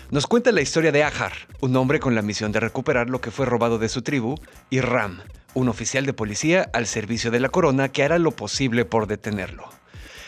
Nos 0.09 0.29
cuenta 0.29 0.53
la 0.53 0.61
historia 0.61 0.93
de 0.93 1.03
Ajar, 1.03 1.33
un 1.61 1.75
hombre 1.75 1.99
con 1.99 2.15
la 2.15 2.23
misión 2.23 2.53
de 2.53 2.61
recuperar 2.61 3.11
lo 3.11 3.21
que 3.21 3.33
fue 3.33 3.45
robado 3.45 3.79
de 3.79 3.89
su 3.89 4.03
tribu, 4.03 4.37
y 4.71 4.81
Ram, 4.81 5.19
un 5.53 5.69
oficial 5.69 6.07
de 6.07 6.13
policía 6.13 6.71
al 6.73 6.87
servicio 6.87 7.33
de 7.33 7.41
la 7.41 7.49
corona 7.49 7.89
que 7.89 8.05
hará 8.05 8.21
lo 8.21 8.31
posible 8.31 8.85
por 8.85 9.09
detenerlo. 9.09 9.69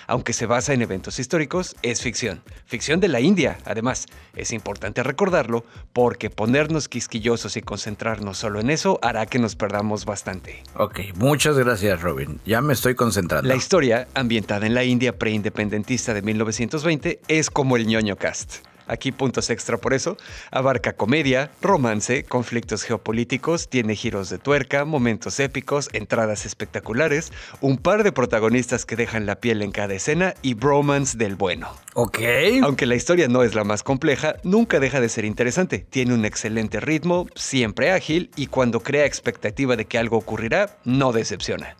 Aunque 0.08 0.32
se 0.32 0.46
basa 0.46 0.72
en 0.72 0.82
eventos 0.82 1.20
históricos, 1.20 1.76
es 1.82 2.00
ficción. 2.02 2.42
Ficción 2.66 2.98
de 2.98 3.06
la 3.06 3.20
India, 3.20 3.58
además. 3.66 4.06
Es 4.34 4.52
importante 4.52 5.04
recordarlo 5.04 5.64
porque 5.92 6.28
ponernos 6.28 6.88
quisquillosos 6.88 7.56
y 7.56 7.62
concentrarnos 7.62 8.36
solo 8.36 8.58
en 8.58 8.70
eso 8.70 8.98
hará 9.00 9.26
que 9.26 9.38
nos 9.38 9.54
perdamos 9.54 10.06
bastante. 10.06 10.64
Ok, 10.74 11.00
muchas 11.14 11.56
gracias 11.56 12.00
Robin. 12.00 12.40
Ya 12.44 12.62
me 12.62 12.72
estoy 12.72 12.96
concentrando. 12.96 13.46
La 13.46 13.54
historia, 13.54 14.08
ambientada 14.14 14.66
en 14.66 14.74
la 14.74 14.82
India 14.82 15.16
preindependentista 15.16 16.14
de 16.14 16.22
1920, 16.22 17.20
es 17.28 17.50
como 17.50 17.76
el 17.76 17.86
ñoño 17.86 18.16
cast 18.16 18.66
aquí 18.88 19.12
puntos 19.12 19.50
extra 19.50 19.78
por 19.78 19.94
eso, 19.94 20.16
abarca 20.50 20.94
comedia, 20.94 21.50
romance, 21.62 22.24
conflictos 22.24 22.82
geopolíticos, 22.82 23.68
tiene 23.68 23.94
giros 23.94 24.30
de 24.30 24.38
tuerca, 24.38 24.84
momentos 24.84 25.38
épicos, 25.40 25.88
entradas 25.92 26.46
espectaculares, 26.46 27.32
un 27.60 27.78
par 27.78 28.02
de 28.02 28.12
protagonistas 28.12 28.84
que 28.84 28.96
dejan 28.96 29.26
la 29.26 29.36
piel 29.36 29.62
en 29.62 29.72
cada 29.72 29.94
escena 29.94 30.34
y 30.42 30.54
bromance 30.54 31.16
del 31.16 31.36
bueno. 31.36 31.68
Ok. 31.94 32.20
Aunque 32.62 32.86
la 32.86 32.94
historia 32.94 33.28
no 33.28 33.42
es 33.42 33.54
la 33.54 33.64
más 33.64 33.82
compleja, 33.82 34.36
nunca 34.42 34.80
deja 34.80 35.00
de 35.00 35.08
ser 35.08 35.24
interesante. 35.24 35.78
Tiene 35.78 36.14
un 36.14 36.24
excelente 36.24 36.80
ritmo, 36.80 37.26
siempre 37.34 37.92
ágil 37.92 38.30
y 38.36 38.46
cuando 38.46 38.80
crea 38.80 39.04
expectativa 39.04 39.76
de 39.76 39.84
que 39.84 39.98
algo 39.98 40.16
ocurrirá, 40.16 40.76
no 40.84 41.12
decepciona. 41.12 41.76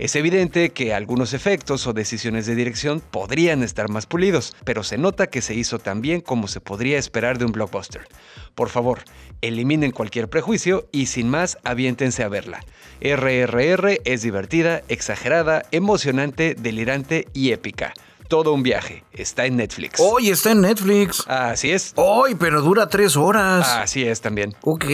Es 0.00 0.16
evidente 0.16 0.70
que 0.70 0.94
algunos 0.94 1.34
efectos 1.34 1.86
o 1.86 1.92
decisiones 1.92 2.46
de 2.46 2.54
dirección 2.54 3.02
podrían 3.02 3.62
estar 3.62 3.90
más 3.90 4.06
pulidos, 4.06 4.56
pero 4.64 4.82
se 4.82 4.96
nota 4.96 5.26
que 5.26 5.42
se 5.42 5.52
hizo 5.54 5.78
tan 5.78 6.00
bien 6.00 6.22
como 6.22 6.48
se 6.48 6.62
podría 6.62 6.96
esperar 6.96 7.36
de 7.36 7.44
un 7.44 7.52
blockbuster. 7.52 8.08
Por 8.54 8.70
favor, 8.70 9.00
eliminen 9.42 9.90
cualquier 9.90 10.30
prejuicio 10.30 10.88
y 10.90 11.04
sin 11.04 11.28
más 11.28 11.58
aviéntense 11.64 12.24
a 12.24 12.30
verla. 12.30 12.64
RRR 13.02 14.00
es 14.06 14.22
divertida, 14.22 14.80
exagerada, 14.88 15.66
emocionante, 15.70 16.54
delirante 16.54 17.28
y 17.34 17.52
épica 17.52 17.92
todo 18.28 18.54
un 18.54 18.62
viaje. 18.62 19.02
Está 19.12 19.44
en 19.44 19.56
Netflix. 19.56 19.98
Hoy 19.98 20.30
está 20.30 20.52
en 20.52 20.60
Netflix. 20.60 21.24
Así 21.26 21.72
es. 21.72 21.92
Hoy, 21.96 22.36
pero 22.36 22.62
dura 22.62 22.88
tres 22.88 23.16
horas. 23.16 23.68
Así 23.68 24.04
es 24.04 24.20
también. 24.20 24.54
Ok. 24.62 24.84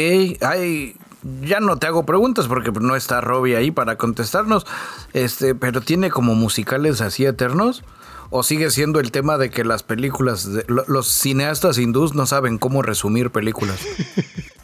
Ay, 0.41 0.97
ya 1.43 1.61
no 1.61 1.77
te 1.77 1.87
hago 1.87 2.07
preguntas 2.07 2.47
porque 2.49 2.71
no 2.73 2.97
está 2.97 3.21
Robbie 3.21 3.57
ahí 3.57 3.71
para 3.71 3.97
contestarnos. 3.97 4.67
Este, 5.13 5.55
pero 5.55 5.81
tiene 5.81 6.11
como 6.11 6.35
musicales 6.35 7.01
así 7.01 7.25
eternos. 7.25 7.83
¿O 8.29 8.43
sigue 8.43 8.71
siendo 8.71 8.99
el 8.99 9.13
tema 9.13 9.39
de 9.39 9.51
que 9.51 9.65
las 9.65 9.85
películas, 9.85 10.49
los 10.67 11.07
cineastas 11.07 11.79
hindús 11.79 12.15
no 12.15 12.27
saben 12.27 12.59
cómo 12.59 12.83
resumir 12.83 13.31
películas? 13.31 13.79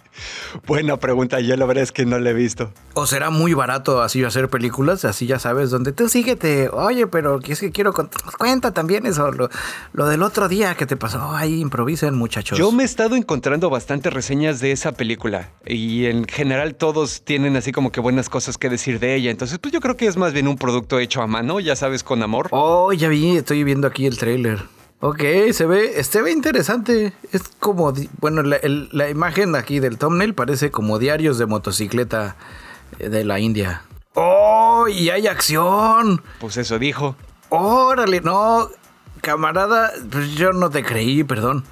Buena 0.66 0.96
pregunta, 0.98 1.40
yo 1.40 1.56
la 1.56 1.64
verdad 1.66 1.82
es 1.82 1.92
que 1.92 2.04
no 2.04 2.18
la 2.18 2.30
he 2.30 2.34
visto. 2.34 2.72
¿O 2.94 3.06
será 3.06 3.30
muy 3.30 3.54
barato 3.54 4.02
así 4.02 4.22
hacer 4.24 4.48
películas? 4.48 5.04
Así 5.04 5.26
ya 5.26 5.38
sabes, 5.38 5.70
donde 5.70 5.92
tú 5.92 6.08
síguete, 6.08 6.68
oye, 6.68 7.06
pero 7.06 7.40
es 7.40 7.60
que 7.60 7.70
quiero 7.70 7.92
cuenta 8.38 8.72
también 8.72 9.06
eso, 9.06 9.30
lo, 9.32 10.06
del 10.06 10.22
otro 10.22 10.48
día 10.48 10.74
que 10.74 10.86
te 10.86 10.96
pasó, 10.96 11.32
ahí 11.32 11.60
improvisen 11.60 12.14
muchachos. 12.14 12.58
Yo 12.58 12.70
me 12.72 12.82
he 12.82 12.86
estado 12.86 13.16
encontrando 13.16 13.70
bastantes 13.70 14.12
reseñas 14.12 14.60
de 14.60 14.72
esa 14.72 14.92
película 14.92 15.50
y 15.66 16.06
en 16.06 16.24
general 16.26 16.74
todos 16.74 17.22
tienen 17.22 17.56
así 17.56 17.72
como 17.72 17.92
que 17.92 18.00
buenas 18.00 18.28
cosas 18.28 18.58
que 18.58 18.68
decir 18.68 19.00
de 19.00 19.14
ella, 19.14 19.30
entonces 19.30 19.58
pues 19.58 19.72
yo 19.72 19.80
creo 19.80 19.96
que 19.96 20.06
es 20.06 20.16
más 20.16 20.32
bien 20.32 20.48
un 20.48 20.56
producto 20.56 20.98
hecho 20.98 21.22
a 21.22 21.26
mano, 21.26 21.60
ya 21.60 21.76
sabes, 21.76 22.02
con 22.02 22.22
amor. 22.22 22.48
Oh, 22.50 22.92
ya 22.92 23.08
vi, 23.08 23.36
estoy 23.36 23.64
viendo 23.64 23.86
aquí 23.86 24.06
el 24.06 24.18
trailer. 24.18 24.60
Ok, 25.04 25.20
se 25.50 25.66
ve, 25.66 26.04
se 26.04 26.22
ve 26.22 26.30
interesante. 26.30 27.12
Es 27.32 27.42
como, 27.58 27.92
bueno, 28.20 28.44
la, 28.44 29.10
imagen 29.10 29.56
aquí 29.56 29.80
del 29.80 29.98
thumbnail 29.98 30.32
parece 30.32 30.70
como 30.70 31.00
diarios 31.00 31.38
de 31.38 31.46
motocicleta 31.46 32.36
eh, 33.00 33.08
de 33.08 33.24
la 33.24 33.40
India. 33.40 33.82
¡Oh! 34.14 34.86
Y 34.86 35.10
hay 35.10 35.26
acción. 35.26 36.22
Pues 36.38 36.56
eso 36.56 36.78
dijo. 36.78 37.16
Órale, 37.48 38.20
no, 38.20 38.68
camarada, 39.22 39.92
pues 40.10 40.34
yo 40.34 40.52
no 40.52 40.68
te 40.68 40.82
creí, 40.82 41.24
perdón. 41.24 41.64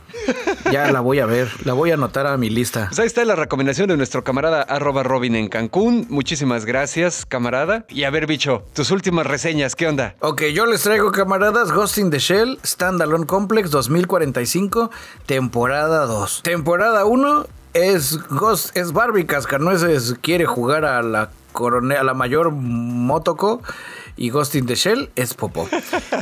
Ya 0.70 0.90
la 0.92 1.00
voy 1.00 1.18
a 1.18 1.26
ver, 1.26 1.50
la 1.64 1.72
voy 1.72 1.90
a 1.90 1.94
anotar 1.94 2.26
a 2.26 2.36
mi 2.36 2.48
lista. 2.48 2.86
Pues 2.86 3.00
ahí 3.00 3.06
está 3.06 3.24
la 3.24 3.34
recomendación 3.34 3.88
de 3.88 3.96
nuestro 3.96 4.22
camarada 4.22 4.62
arroba 4.62 5.02
Robin 5.02 5.34
en 5.34 5.48
Cancún. 5.48 6.06
Muchísimas 6.08 6.64
gracias, 6.64 7.26
camarada. 7.26 7.84
Y 7.88 8.04
a 8.04 8.10
ver, 8.10 8.26
bicho, 8.26 8.62
tus 8.72 8.92
últimas 8.92 9.26
reseñas, 9.26 9.74
¿qué 9.74 9.88
onda? 9.88 10.14
Ok, 10.20 10.44
yo 10.54 10.64
les 10.66 10.82
traigo, 10.82 11.10
camaradas, 11.10 11.72
Ghost 11.72 11.98
in 11.98 12.10
the 12.10 12.18
Shell, 12.18 12.60
Standalone 12.64 13.26
Complex 13.26 13.70
2045, 13.70 14.90
temporada 15.26 16.06
2. 16.06 16.42
Temporada 16.42 17.04
1 17.04 17.46
es 17.74 18.18
Ghost, 18.28 18.76
es 18.76 18.92
Barbie 18.92 19.26
Cascanueces, 19.26 20.14
quiere 20.22 20.46
jugar 20.46 20.84
a 20.84 21.02
la 21.02 21.30
a 21.98 22.04
la 22.04 22.14
mayor 22.14 22.52
Motoko 22.52 23.60
y 24.20 24.28
Ghost 24.28 24.54
in 24.54 24.66
the 24.66 24.74
Shell 24.74 25.08
es 25.16 25.32
Popo. 25.32 25.66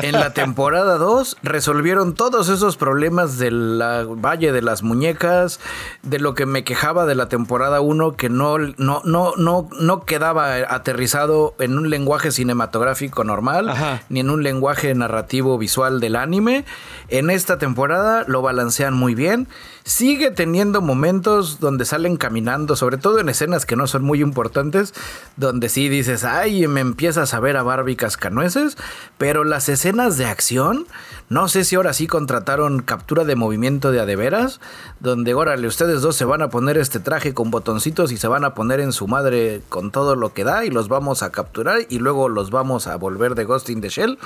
En 0.03 0.13
la 0.13 0.33
temporada 0.33 0.99
2 0.99 1.39
resolvieron 1.43 2.15
todos 2.15 2.49
esos 2.49 2.77
problemas 2.77 3.39
del 3.39 3.83
Valle 3.83 4.53
de 4.53 4.63
las 4.63 4.85
Muñecas, 4.85 5.59
de 6.05 6.21
lo 6.21 6.35
que 6.35 6.47
me 6.47 6.63
quejaba 6.63 7.07
de 7.07 7.17
la 7.17 7.29
temporada 7.29 7.81
1 7.81 8.13
que 8.13 8.29
no, 8.29 8.57
no, 8.59 9.03
no, 9.05 9.33
no, 9.37 9.69
no 9.81 10.05
quedaba 10.05 10.55
aterrizado 10.73 11.57
en 11.59 11.77
un 11.77 11.91
lenguaje 11.91 12.31
cinematográfico 12.31 13.25
normal, 13.25 13.75
ni 14.09 14.21
en 14.21 14.31
un 14.31 14.45
lenguaje 14.45 14.95
narrativo 14.95 15.59
visual 15.59 15.99
del 15.99 16.15
anime. 16.15 16.65
En 17.09 17.31
esta 17.31 17.59
temporada 17.59 18.23
lo 18.29 18.43
balancean 18.43 18.95
muy 18.95 19.17
bien. 19.17 19.49
Sigue 19.85 20.31
teniendo 20.31 20.81
momentos 20.81 21.61
donde 21.61 21.85
salen 21.85 22.17
caminando, 22.17 22.77
sobre 22.77 22.99
todo 22.99 23.19
en 23.19 23.29
escenas 23.29 23.67
que 23.67 23.77
no 23.77 23.87
son 23.87 24.05
muy 24.05 24.21
importantes, 24.21 24.95
donde 25.37 25.69
sí 25.69 25.89
dices, 25.89 26.25
ay, 26.25 26.67
me 26.69 26.81
empiezas 26.81 27.35
a 27.35 27.41
ver 27.41 27.57
a 27.57 27.63
Barbie 27.63 27.97
cascanueces, 27.97 28.77
pero 29.17 29.45
las 29.45 29.69
escenas 29.69 30.19
de 30.19 30.27
acción, 30.27 30.87
no 31.29 31.49
sé 31.49 31.65
si 31.65 31.77
ahora 31.77 31.93
sí 31.93 32.07
contrataron 32.07 32.83
captura 32.83 33.25
de 33.25 33.37
movimiento 33.37 33.93
de 33.93 34.01
adeveras, 34.01 34.61
donde 35.01 35.35
órale, 35.35 35.67
ustedes 35.67 36.03
dos 36.03 36.17
se 36.17 36.25
van 36.25 36.43
a 36.43 36.51
poner 36.51 36.77
este 36.77 37.01
traje 37.01 37.35
con 37.35 37.51
botoncitos 37.51 38.13
y 38.13 38.17
se 38.17 38.29
van 38.29 38.45
a 38.45 38.55
poner 38.55 38.81
en 38.81 38.93
su 38.93 39.09
madre 39.09 39.63
con 39.69 39.91
todo 39.91 40.17
lo 40.17 40.33
que 40.33 40.45
da 40.45 40.65
y 40.65 40.71
los 40.71 40.89
vamos 40.89 41.23
a 41.23 41.31
capturar 41.31 41.81
y 41.89 41.99
luego 41.99 42.29
los 42.29 42.51
vamos 42.51 42.87
a 42.87 42.97
volver 42.97 43.35
de 43.35 43.45
Ghost 43.45 43.71
in 43.71 43.81
the 43.81 43.89
Shell, 43.89 44.19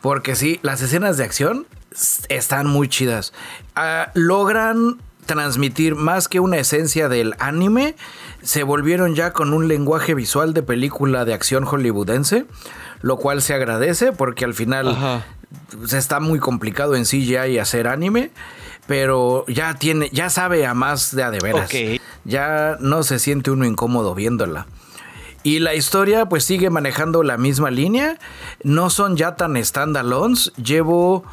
porque 0.00 0.36
sí, 0.36 0.60
las 0.62 0.82
escenas 0.82 1.16
de 1.16 1.24
acción 1.24 1.66
están 2.28 2.66
muy 2.66 2.88
chidas. 2.88 3.32
Ah, 3.74 4.10
logran 4.14 4.98
transmitir 5.26 5.94
más 5.94 6.28
que 6.28 6.40
una 6.40 6.58
esencia 6.58 7.08
del 7.08 7.34
anime, 7.38 7.94
se 8.42 8.64
volvieron 8.64 9.14
ya 9.14 9.32
con 9.32 9.52
un 9.52 9.68
lenguaje 9.68 10.14
visual 10.14 10.52
de 10.52 10.62
película 10.62 11.24
de 11.24 11.34
acción 11.34 11.64
hollywoodense, 11.64 12.46
lo 13.00 13.16
cual 13.16 13.40
se 13.40 13.54
agradece 13.54 14.12
porque 14.12 14.44
al 14.44 14.54
final 14.54 15.22
se 15.86 15.98
está 15.98 16.20
muy 16.20 16.38
complicado 16.38 16.96
en 16.96 17.04
CGI 17.04 17.58
hacer 17.58 17.86
anime, 17.86 18.30
pero 18.86 19.44
ya 19.46 19.74
tiene, 19.74 20.10
ya 20.12 20.28
sabe 20.28 20.66
a 20.66 20.74
más 20.74 21.14
de 21.14 21.22
a 21.22 21.30
de 21.30 21.38
veras. 21.38 21.70
Ya 22.24 22.76
no 22.80 23.02
se 23.02 23.18
siente 23.18 23.50
uno 23.50 23.64
incómodo 23.64 24.14
viéndola. 24.14 24.66
Y 25.44 25.58
la 25.58 25.74
historia 25.74 26.26
pues 26.26 26.44
sigue 26.44 26.70
manejando 26.70 27.22
la 27.22 27.36
misma 27.36 27.70
línea. 27.70 28.18
No 28.62 28.90
son 28.90 29.16
ya 29.16 29.34
tan 29.34 29.62
standalones. 29.64 30.52
Llevo 30.54 31.24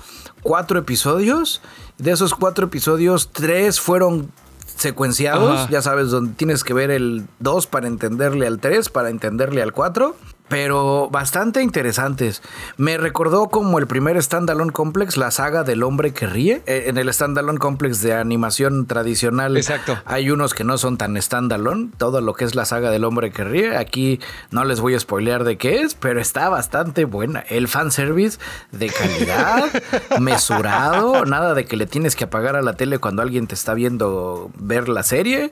cuatro 0.41 0.79
episodios. 0.79 1.61
De 1.97 2.11
esos 2.11 2.33
cuatro 2.33 2.67
episodios, 2.67 3.29
tres 3.31 3.79
fueron 3.79 4.31
secuenciados. 4.65 5.69
Ya 5.69 5.81
sabes, 5.81 6.09
donde 6.09 6.33
tienes 6.33 6.63
que 6.63 6.73
ver 6.73 6.91
el 6.91 7.27
2 7.39 7.67
para 7.67 7.87
entenderle 7.87 8.47
al 8.47 8.59
3, 8.59 8.89
para 8.89 9.09
entenderle 9.09 9.61
al 9.61 9.73
4. 9.73 10.15
Pero 10.49 11.09
bastante 11.11 11.61
interesantes. 11.61 12.41
Me 12.75 12.97
recordó 12.97 13.49
como 13.49 13.79
el 13.79 13.87
primer 13.87 14.21
Standalone 14.21 14.71
Complex, 14.71 15.15
la 15.15 15.31
saga 15.31 15.63
del 15.63 15.83
hombre 15.83 16.11
que 16.11 16.25
ríe. 16.25 16.61
Eh, 16.65 16.85
en 16.87 16.97
el 16.97 17.13
Standalone 17.13 17.59
Complex 17.59 18.01
de 18.01 18.15
animación 18.15 18.87
tradicional 18.87 19.55
Exacto. 19.55 19.97
hay 20.05 20.31
unos 20.31 20.53
que 20.53 20.63
no 20.63 20.77
son 20.77 20.97
tan 20.97 21.19
standalone, 21.21 21.91
todo 21.97 22.21
lo 22.21 22.33
que 22.33 22.45
es 22.45 22.55
la 22.55 22.65
saga 22.65 22.89
del 22.91 23.05
hombre 23.05 23.31
que 23.31 23.43
ríe. 23.43 23.77
Aquí 23.77 24.19
no 24.51 24.65
les 24.65 24.81
voy 24.81 24.95
a 24.95 24.99
spoilear 24.99 25.43
de 25.43 25.57
qué 25.57 25.81
es, 25.81 25.93
pero 25.95 26.19
está 26.19 26.49
bastante 26.49 27.05
buena. 27.05 27.41
El 27.41 27.67
fanservice 27.67 28.39
de 28.71 28.89
calidad, 28.89 29.65
mesurado, 30.19 31.25
nada 31.25 31.53
de 31.53 31.65
que 31.65 31.77
le 31.77 31.85
tienes 31.85 32.15
que 32.15 32.25
apagar 32.25 32.55
a 32.55 32.61
la 32.61 32.73
tele 32.73 32.97
cuando 32.97 33.21
alguien 33.21 33.47
te 33.47 33.53
está 33.55 33.75
viendo 33.75 34.49
ver 34.57 34.89
la 34.89 35.03
serie, 35.03 35.51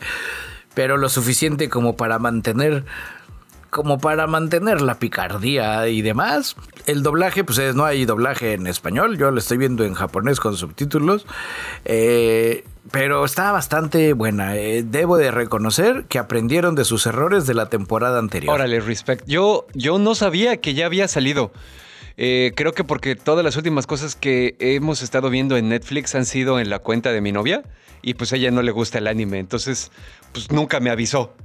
pero 0.73 0.97
lo 0.97 1.09
suficiente 1.09 1.69
como 1.69 1.95
para 1.95 2.19
mantener 2.19 2.85
como 3.77 3.99
para 3.99 4.25
mantener 4.25 4.81
la 4.81 4.97
picardía 4.97 5.87
y 5.87 6.01
demás. 6.01 6.55
El 6.87 7.03
doblaje, 7.03 7.43
pues 7.43 7.59
es, 7.59 7.75
no 7.75 7.85
hay 7.85 8.05
doblaje 8.05 8.53
en 8.53 8.65
español, 8.65 9.19
yo 9.19 9.29
lo 9.29 9.37
estoy 9.37 9.57
viendo 9.57 9.85
en 9.85 9.93
japonés 9.93 10.39
con 10.39 10.57
subtítulos, 10.57 11.27
eh, 11.85 12.63
pero 12.91 13.23
está 13.23 13.51
bastante 13.51 14.13
buena. 14.13 14.55
Eh, 14.57 14.83
debo 14.83 15.17
de 15.17 15.29
reconocer 15.29 16.05
que 16.09 16.17
aprendieron 16.17 16.73
de 16.73 16.85
sus 16.85 17.05
errores 17.05 17.45
de 17.45 17.53
la 17.53 17.69
temporada 17.69 18.17
anterior. 18.17 18.55
Órale, 18.55 18.79
respect. 18.79 19.27
Yo, 19.27 19.67
yo 19.75 19.99
no 19.99 20.15
sabía 20.15 20.57
que 20.57 20.73
ya 20.73 20.87
había 20.87 21.07
salido. 21.07 21.51
Eh, 22.17 22.53
creo 22.55 22.73
que 22.73 22.83
porque 22.83 23.15
todas 23.15 23.45
las 23.45 23.57
últimas 23.57 23.85
cosas 23.85 24.15
que 24.15 24.55
hemos 24.59 25.03
estado 25.03 25.29
viendo 25.29 25.55
en 25.55 25.69
Netflix 25.69 26.15
han 26.15 26.25
sido 26.25 26.59
en 26.59 26.71
la 26.71 26.79
cuenta 26.79 27.11
de 27.11 27.21
mi 27.21 27.31
novia 27.31 27.61
y 28.01 28.15
pues 28.15 28.33
ella 28.33 28.49
no 28.49 28.63
le 28.63 28.71
gusta 28.71 28.97
el 28.97 29.05
anime, 29.05 29.37
entonces 29.37 29.91
pues 30.31 30.51
nunca 30.51 30.79
me 30.79 30.89
avisó. 30.89 31.35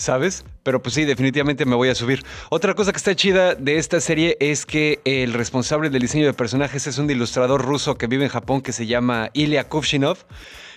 ¿Sabes? 0.00 0.44
Pero 0.62 0.82
pues 0.82 0.94
sí, 0.94 1.04
definitivamente 1.04 1.64
me 1.64 1.76
voy 1.76 1.88
a 1.88 1.94
subir. 1.94 2.24
Otra 2.48 2.74
cosa 2.74 2.92
que 2.92 2.98
está 2.98 3.14
chida 3.14 3.54
de 3.54 3.78
esta 3.78 4.00
serie 4.00 4.36
es 4.40 4.66
que 4.66 5.00
el 5.04 5.32
responsable 5.32 5.90
del 5.90 6.02
diseño 6.02 6.26
de 6.26 6.32
personajes 6.32 6.86
es 6.86 6.98
un 6.98 7.10
ilustrador 7.10 7.64
ruso 7.64 7.96
que 7.96 8.06
vive 8.06 8.24
en 8.24 8.30
Japón 8.30 8.62
que 8.62 8.72
se 8.72 8.86
llama 8.86 9.30
Ilya 9.34 9.68
Kuvshinov 9.68 10.18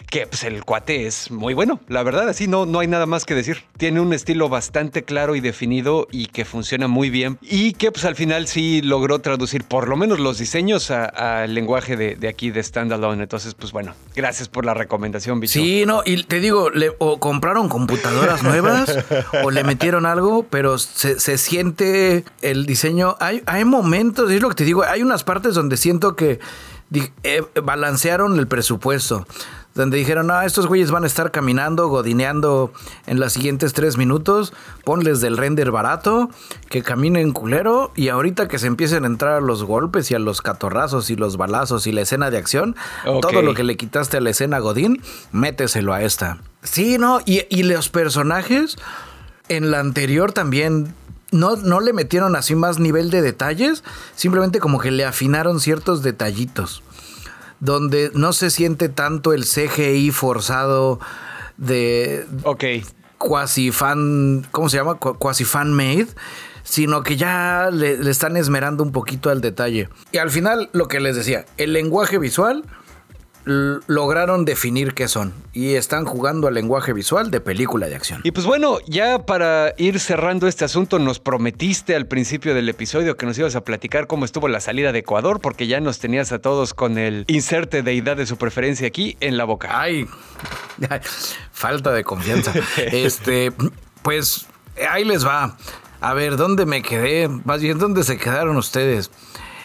que 0.10 0.28
pues 0.28 0.44
el 0.44 0.64
cuate 0.64 1.08
es 1.08 1.32
muy 1.32 1.54
bueno, 1.54 1.80
la 1.88 2.04
verdad, 2.04 2.30
así 2.30 2.48
no, 2.48 2.66
no 2.66 2.80
hay 2.80 2.88
nada 2.88 3.06
más 3.06 3.26
que 3.26 3.36
decir. 3.36 3.64
Tiene 3.78 4.00
un 4.00 4.14
estilo 4.14 4.50
bastante 4.50 5.04
claro 5.04 5.36
y 5.36 5.42
definido 5.42 6.08
y 6.12 6.28
que 6.28 6.46
funciona 6.46 6.88
muy 6.88 7.10
bien 7.10 7.38
y 7.42 7.74
que 7.74 7.92
pues 7.92 8.06
al 8.06 8.16
final 8.16 8.48
sí 8.48 8.82
logró 8.82 9.20
traducir 9.20 9.64
por 9.64 9.88
lo 9.88 9.96
menos 9.96 10.20
los 10.20 10.38
diseños 10.38 10.92
al 10.92 11.54
lenguaje 11.54 11.96
de, 11.98 12.28
aquí 12.28 12.52
de 12.52 12.64
Standalone. 12.64 13.24
Entonces, 13.24 13.56
pues 13.56 13.72
bueno, 13.72 13.94
gracias 14.16 14.50
por 14.50 14.66
la 14.66 14.74
recomendación, 14.74 15.40
bicho. 15.40 15.54
Sí, 15.54 15.86
no, 15.86 16.02
y 16.06 16.24
te 16.24 16.40
digo, 16.40 16.70
o 17.00 17.20
compraron 17.20 17.70
computadoras 17.70 18.44
nuevas 18.44 18.98
o 19.44 19.52
le 19.52 19.64
metieron 19.64 20.06
algo, 20.06 20.46
pero 20.50 20.78
se, 20.78 21.38
siente 21.38 22.24
el 22.42 22.66
diseño. 22.66 23.16
Hay, 23.20 23.42
hay 23.46 23.66
momentos, 23.66 24.32
es 24.32 24.42
lo 24.42 24.50
que 24.50 24.56
te 24.56 24.66
digo, 24.66 24.84
hay 24.84 25.02
unas 25.02 25.24
partes 25.24 25.56
donde 25.56 25.78
siento 25.78 26.16
que 26.16 26.40
eh, 27.24 27.42
balancearon 27.64 28.38
el 28.38 28.48
presupuesto 28.48 29.26
donde 29.76 29.98
dijeron, 29.98 30.30
ah, 30.32 30.46
estos 30.46 30.68
güeyes 30.68 30.92
van 30.92 31.04
a 31.04 31.08
estar 31.08 31.32
caminando, 31.32 31.88
godineando 31.88 32.72
en 33.08 33.20
los 33.20 33.34
siguientes 33.34 33.74
tres 33.74 33.98
minutos, 33.98 34.54
ponles 34.84 35.20
del 35.22 35.38
render 35.38 35.72
barato, 35.72 36.30
que 36.70 36.84
caminen 36.84 37.32
culero, 37.32 37.92
y 37.96 38.10
ahorita 38.10 38.48
que 38.48 38.60
se 38.60 38.68
empiecen 38.68 39.04
a 39.04 39.08
entrar 39.08 39.34
a 39.34 39.42
los 39.42 39.64
golpes 39.64 40.12
y 40.12 40.16
a 40.16 40.20
los 40.20 40.42
catorrazos 40.42 41.10
y 41.10 41.16
los 41.16 41.38
balazos 41.38 41.88
y 41.88 41.92
la 41.92 42.02
escena 42.02 42.30
de 42.30 42.38
acción, 42.38 42.76
todo 43.22 43.42
lo 43.42 43.54
que 43.54 43.64
le 43.64 43.78
quitaste 43.78 44.18
a 44.18 44.22
la 44.22 44.30
escena 44.30 44.60
Godín, 44.60 45.02
méteselo 45.32 45.94
a 45.94 46.04
esta. 46.04 46.38
Sí, 46.62 46.98
¿no? 46.98 47.22
Y, 47.26 47.46
y 47.50 47.64
los 47.64 47.90
personajes, 47.90 48.78
en 49.50 49.72
la 49.72 49.80
anterior 49.80 50.32
también 50.32 50.94
no, 51.32 51.56
no, 51.56 51.80
le 51.80 51.94
metieron 51.94 52.36
así 52.36 52.54
más 52.54 52.80
nivel 52.80 53.10
de 53.10 53.24
detalles, 53.24 53.84
simplemente 54.16 54.60
como 54.60 54.80
que 54.80 54.92
le 54.92 55.04
afinaron 55.04 55.60
ciertos 55.60 56.04
detallitos 56.04 56.84
donde 57.64 58.12
no 58.14 58.34
se 58.34 58.50
siente 58.50 58.90
tanto 58.90 59.34
el 59.34 59.46
CGI 59.46 60.12
forzado 60.12 61.00
de 61.58 62.26
ok 62.44 62.64
cuasi 63.24 63.72
fan, 63.72 64.46
¿cómo 64.52 64.68
se 64.68 64.78
llama? 64.78 64.96
Cuasi 64.96 65.46
fan 65.46 65.72
made, 65.72 66.08
sino 66.64 67.04
que 67.04 67.16
ya 67.16 67.70
le, 67.72 67.98
le, 67.98 68.12
están 68.12 68.36
esmerando 68.36 68.84
un 68.84 68.92
poquito 68.92 69.30
al 69.30 69.40
detalle. 69.40 69.88
Y 70.12 70.18
al 70.18 70.30
final, 70.30 70.70
lo 70.74 70.90
que 70.90 71.00
les 71.00 71.16
decía, 71.16 71.46
el 71.56 71.72
lenguaje 71.72 72.18
visual 72.18 72.66
lograron 73.46 74.46
definir 74.46 74.94
qué 74.94 75.08
son 75.08 75.34
y 75.52 75.74
están 75.76 76.06
jugando 76.06 76.48
al 76.48 76.54
lenguaje 76.54 76.94
visual 76.94 77.30
de 77.30 77.42
película 77.42 77.88
de 77.88 77.96
acción. 77.96 78.22
Y 78.24 78.32
pues 78.32 78.46
bueno, 78.46 78.78
ya 78.88 79.26
para 79.26 79.74
ir 79.78 80.00
cerrando 80.00 80.48
este 80.48 80.66
asunto, 80.66 81.00
nos 81.00 81.20
prometiste 81.20 81.96
al 81.96 82.08
principio 82.08 82.54
del 82.54 82.70
episodio 82.70 83.18
que 83.18 83.26
nos 83.26 83.38
ibas 83.38 83.56
a 83.56 83.62
platicar 83.62 84.08
cómo 84.08 84.26
estuvo 84.26 84.48
la 84.48 84.62
salida 84.62 84.92
de 84.92 85.00
Ecuador, 85.00 85.42
porque 85.42 85.68
ya 85.68 85.80
nos 85.82 86.00
tenías 86.00 86.32
a 86.32 86.40
todos 86.40 86.74
con 86.74 86.98
el 86.98 87.26
inserte 87.28 87.84
deidad 87.84 88.18
de 88.18 88.26
su 88.26 88.38
preferencia 88.38 88.88
aquí 88.88 89.18
en 89.20 89.38
la 89.38 89.44
boca. 89.44 89.70
Ay, 89.80 90.08
falta 91.52 91.92
de 91.92 92.04
confianza. 92.04 92.54
este, 92.78 93.52
pues 94.02 94.48
ahí 94.90 95.04
les 95.04 95.26
va. 95.26 95.58
A 96.00 96.14
ver, 96.14 96.38
¿dónde 96.38 96.66
me 96.66 96.82
quedé? 96.82 97.28
Más 97.28 97.62
bien, 97.62 97.78
¿dónde 97.78 98.04
se 98.04 98.18
quedaron 98.18 98.58
ustedes? 98.58 99.12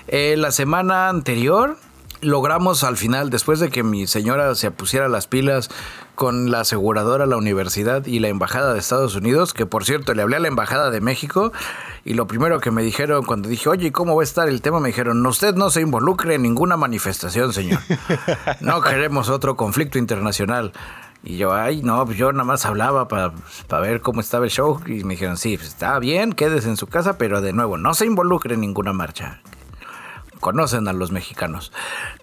Eh, 0.08 0.36
la 0.38 0.52
semana 0.52 1.08
anterior 1.08 1.76
logramos 2.20 2.84
al 2.84 2.96
final, 2.96 3.30
después 3.30 3.60
de 3.60 3.70
que 3.70 3.82
mi 3.82 4.06
señora 4.06 4.54
se 4.54 4.70
pusiera 4.70 5.08
las 5.08 5.26
pilas 5.26 5.70
con 6.14 6.50
la 6.50 6.60
aseguradora, 6.60 7.26
la 7.26 7.36
universidad 7.36 8.04
y 8.06 8.18
la 8.18 8.28
embajada 8.28 8.72
de 8.72 8.80
Estados 8.80 9.14
Unidos, 9.14 9.54
que 9.54 9.66
por 9.66 9.84
cierto 9.84 10.14
le 10.14 10.22
hablé 10.22 10.36
a 10.36 10.40
la 10.40 10.48
embajada 10.48 10.90
de 10.90 11.00
México 11.00 11.52
y 12.04 12.14
lo 12.14 12.26
primero 12.26 12.60
que 12.60 12.70
me 12.70 12.82
dijeron 12.82 13.24
cuando 13.24 13.48
dije, 13.48 13.68
oye, 13.68 13.92
¿cómo 13.92 14.16
va 14.16 14.22
a 14.22 14.24
estar 14.24 14.48
el 14.48 14.60
tema? 14.60 14.80
Me 14.80 14.88
dijeron, 14.88 15.24
usted 15.24 15.54
no 15.54 15.70
se 15.70 15.80
involucre 15.80 16.34
en 16.34 16.42
ninguna 16.42 16.76
manifestación, 16.76 17.52
señor. 17.52 17.80
No 18.60 18.80
queremos 18.80 19.28
otro 19.28 19.56
conflicto 19.56 19.98
internacional. 19.98 20.72
Y 21.22 21.36
yo, 21.36 21.52
ay, 21.52 21.82
no, 21.82 22.04
pues 22.06 22.16
yo 22.16 22.32
nada 22.32 22.44
más 22.44 22.64
hablaba 22.64 23.08
para 23.08 23.32
ver 23.80 24.00
cómo 24.00 24.20
estaba 24.20 24.44
el 24.44 24.50
show. 24.50 24.80
Y 24.86 25.04
me 25.04 25.14
dijeron, 25.14 25.36
sí, 25.36 25.56
pues 25.56 25.68
está 25.68 25.98
bien, 25.98 26.32
quédese 26.32 26.68
en 26.68 26.76
su 26.76 26.86
casa, 26.86 27.18
pero 27.18 27.40
de 27.40 27.52
nuevo, 27.52 27.76
no 27.76 27.94
se 27.94 28.06
involucre 28.06 28.54
en 28.54 28.60
ninguna 28.60 28.92
marcha 28.92 29.40
conocen 30.40 30.88
a 30.88 30.92
los 30.92 31.12
mexicanos. 31.12 31.72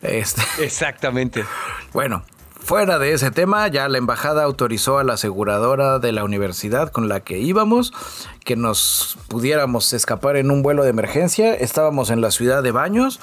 Este, 0.01 0.41
Exactamente. 0.63 1.45
Bueno, 1.93 2.23
fuera 2.65 2.97
de 2.99 3.13
ese 3.13 3.31
tema, 3.31 3.67
ya 3.67 3.87
la 3.87 3.97
embajada 3.97 4.43
autorizó 4.43 4.97
a 4.97 5.03
la 5.03 5.13
aseguradora 5.13 5.99
de 5.99 6.11
la 6.11 6.23
universidad 6.23 6.89
con 6.89 7.07
la 7.07 7.19
que 7.19 7.37
íbamos 7.37 7.93
que 8.43 8.55
nos 8.55 9.17
pudiéramos 9.27 9.91
escapar 9.93 10.35
en 10.37 10.51
un 10.51 10.61
vuelo 10.61 10.83
de 10.83 10.91
emergencia. 10.91 11.53
Estábamos 11.53 12.11
en 12.11 12.21
la 12.21 12.31
ciudad 12.31 12.61
de 12.63 12.71
Baños. 12.71 13.19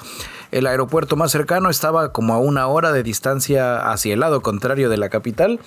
El 0.51 0.67
aeropuerto 0.67 1.15
más 1.15 1.31
cercano 1.31 1.69
estaba 1.69 2.11
como 2.11 2.33
a 2.33 2.37
una 2.37 2.67
hora 2.67 2.91
de 2.91 3.03
distancia 3.03 3.89
hacia 3.91 4.13
el 4.13 4.19
lado 4.19 4.41
contrario 4.41 4.89
de 4.89 4.97
la 4.97 5.09
capital 5.09 5.59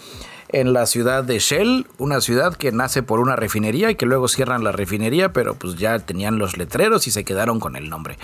en 0.48 0.72
la 0.72 0.86
ciudad 0.86 1.24
de 1.24 1.38
Shell, 1.38 1.86
una 1.98 2.20
ciudad 2.20 2.54
que 2.54 2.70
nace 2.70 3.02
por 3.02 3.20
una 3.20 3.34
refinería 3.34 3.90
y 3.90 3.96
que 3.96 4.06
luego 4.06 4.28
cierran 4.28 4.62
la 4.62 4.72
refinería, 4.72 5.32
pero 5.32 5.54
pues 5.54 5.74
ya 5.76 5.98
tenían 5.98 6.38
los 6.38 6.56
letreros 6.56 7.06
y 7.06 7.10
se 7.10 7.24
quedaron 7.24 7.58
con 7.58 7.76
el 7.76 7.90
nombre 7.90 8.16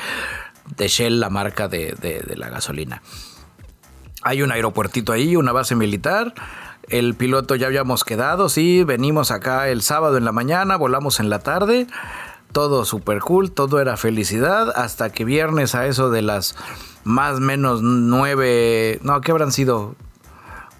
de 0.76 0.88
Shell, 0.88 1.20
la 1.20 1.30
marca 1.30 1.68
de, 1.68 2.34
la 2.36 2.48
gasolina. 2.48 3.02
Hay 4.22 4.42
un 4.42 4.52
aeropuertito 4.52 5.12
ahí, 5.12 5.36
una 5.36 5.52
base 5.52 5.74
militar. 5.74 6.34
El 6.88 7.14
piloto 7.14 7.54
ya 7.54 7.66
habíamos 7.66 8.04
quedado, 8.04 8.48
sí, 8.48 8.84
venimos 8.84 9.30
acá 9.30 9.68
el 9.68 9.82
sábado 9.82 10.16
en 10.16 10.24
la 10.24 10.32
mañana, 10.32 10.76
volamos 10.76 11.20
en 11.20 11.30
la 11.30 11.38
tarde. 11.38 11.86
Todo 12.52 12.84
súper 12.84 13.20
cool, 13.20 13.50
todo 13.50 13.80
era 13.80 13.96
felicidad, 13.96 14.72
hasta 14.76 15.10
que 15.10 15.24
viernes 15.24 15.74
a 15.74 15.86
eso 15.86 16.10
de 16.10 16.22
las 16.22 16.54
más 17.04 17.40
menos 17.40 17.82
nueve, 17.82 19.00
no, 19.02 19.20
¿qué 19.20 19.30
habrán 19.30 19.52
sido? 19.52 19.94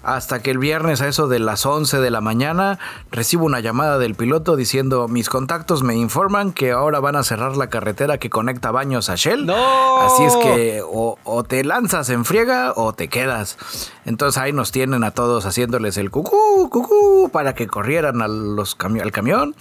Hasta 0.03 0.41
que 0.41 0.51
el 0.51 0.57
viernes 0.57 1.01
a 1.01 1.07
eso 1.07 1.27
de 1.27 1.39
las 1.39 1.65
11 1.65 1.99
de 1.99 2.11
la 2.11 2.21
mañana 2.21 2.77
recibo 3.11 3.45
una 3.45 3.61
llamada 3.61 3.97
del 3.97 4.15
piloto 4.15 4.55
diciendo 4.55 5.07
mis 5.07 5.29
contactos 5.29 5.81
me 5.81 5.95
informan 5.95 6.51
que 6.51 6.71
ahora 6.71 6.99
van 6.99 7.15
a 7.15 7.23
cerrar 7.23 7.57
la 7.57 7.69
carretera 7.69 8.17
que 8.17 8.29
conecta 8.29 8.71
Baños 8.71 9.09
a 9.09 9.15
Shell. 9.15 9.45
¡No! 9.45 9.99
Así 10.01 10.23
es 10.23 10.35
que 10.37 10.81
o, 10.85 11.43
te 11.47 11.63
lanzas 11.63 12.09
en 12.09 12.25
friega 12.25 12.73
o 12.75 12.93
te 12.93 13.07
quedas. 13.07 13.57
Entonces 14.05 14.41
ahí 14.41 14.51
nos 14.51 14.71
tienen 14.71 15.03
a 15.03 15.11
todos 15.11 15.45
haciéndoles 15.45 15.97
el 15.97 16.11
cucú, 16.11 16.69
cucú, 16.69 17.29
para 17.31 17.55
que 17.55 17.67
corrieran 17.67 18.21
a 18.21 18.27
los 18.27 18.77
al 18.83 19.11
camión 19.11 19.55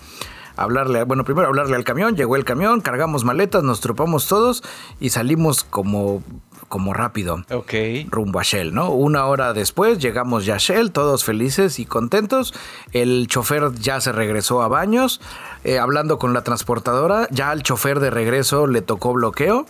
hablarle, 0.57 1.05
bueno, 1.05 1.25
primero 1.25 1.49
hablarle 1.49 1.77
al 1.77 1.85
camión, 1.85 2.17
llegó 2.17 2.37
el 2.37 2.45
camión, 2.45 2.81
cargamos 2.81 3.25
maletas, 3.25 3.63
nos 3.63 3.81
tropamos 3.81 4.27
todos 4.27 4.63
y 5.01 5.11
salimos 5.11 5.65
como 5.65 6.23
como 6.69 6.95
rápido. 6.95 7.45
Ok. 7.51 7.75
Rumbo 8.09 8.41
a 8.41 8.43
Shell, 8.43 8.75
¿no? 8.75 8.91
Una 8.91 9.27
hora 9.27 9.53
después 9.53 9.99
llegamos 9.99 10.45
ya 10.45 10.57
a 10.57 10.59
Shell, 10.59 10.93
todos 10.93 11.25
felices 11.25 11.79
y 11.79 11.87
contentos. 11.87 12.55
El 12.93 13.27
chofer 13.29 13.73
ya 13.75 14.01
se 14.01 14.13
regresó 14.13 14.63
a 14.63 14.69
baños, 14.69 15.21
eh, 15.65 15.79
hablando 15.79 16.19
con 16.19 16.33
la 16.33 16.43
transportadora. 16.43 17.29
Ya 17.31 17.51
al 17.51 17.63
chofer 17.63 18.01
de 18.01 18.11
regreso 18.11 18.67
le 18.67 18.83
tocó 18.83 19.13
bloqueo. 19.13 19.67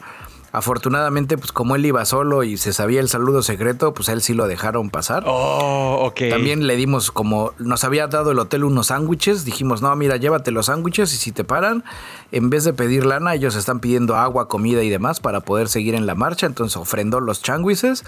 Afortunadamente, 0.53 1.38
pues 1.38 1.50
como 1.50 1.76
él 1.76 1.86
iba 1.86 2.05
solo 2.05 2.42
y 2.42 2.59
se 2.59 2.74
sabía 2.74 3.00
el 3.00 3.09
saludo 3.09 3.42
secreto, 3.42 3.94
pues 3.94 4.11
él 4.11 4.20
sí 4.20 4.34
lo 4.34 4.46
dejaron 4.46 4.90
pasar. 4.90 5.24
Oh, 5.26 5.98
ok. 6.03 6.28
También 6.28 6.66
le 6.66 6.76
dimos 6.76 7.11
como, 7.11 7.53
nos 7.59 7.84
había 7.84 8.07
dado 8.07 8.32
el 8.32 8.38
hotel 8.38 8.64
unos 8.64 8.88
sándwiches, 8.88 9.46
dijimos, 9.46 9.80
no, 9.80 9.96
mira, 9.96 10.18
llévate 10.18 10.50
los 10.50 10.66
sándwiches 10.66 11.14
y 11.14 11.16
si 11.16 11.32
te 11.32 11.42
paran, 11.42 11.84
en 12.32 12.50
vez 12.50 12.64
de 12.64 12.74
pedir 12.74 13.07
lana, 13.07 13.34
ellos 13.34 13.57
están 13.57 13.80
pidiendo 13.80 14.16
agua, 14.16 14.46
comida 14.46 14.82
y 14.82 14.90
demás 14.90 15.20
para 15.20 15.40
poder 15.40 15.68
seguir 15.68 15.94
en 15.94 16.07
la 16.07 16.14
marcha, 16.14 16.46
entonces 16.46 16.76
ofrendó 16.76 17.20
los 17.20 17.40
changuises 17.42 18.05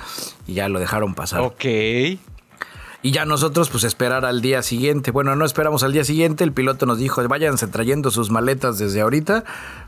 y 0.46 0.52
ya 0.54 0.68
lo 0.68 0.80
dejaron 0.80 1.14
pasar. 1.14 1.40
Ok. 1.40 1.64
Y 3.04 3.10
ya 3.10 3.26
nosotros 3.26 3.68
pues 3.68 3.84
esperar 3.84 4.24
al 4.24 4.40
día 4.40 4.62
siguiente. 4.62 5.10
Bueno, 5.10 5.36
no 5.36 5.44
esperamos 5.44 5.82
al 5.82 5.92
día 5.92 6.04
siguiente, 6.04 6.42
el 6.42 6.54
piloto 6.54 6.86
nos 6.86 6.96
dijo, 6.96 7.22
váyanse 7.28 7.66
trayendo 7.66 8.10
sus 8.10 8.30
maletas 8.30 8.78
desde 8.78 9.02
ahorita, 9.02 9.44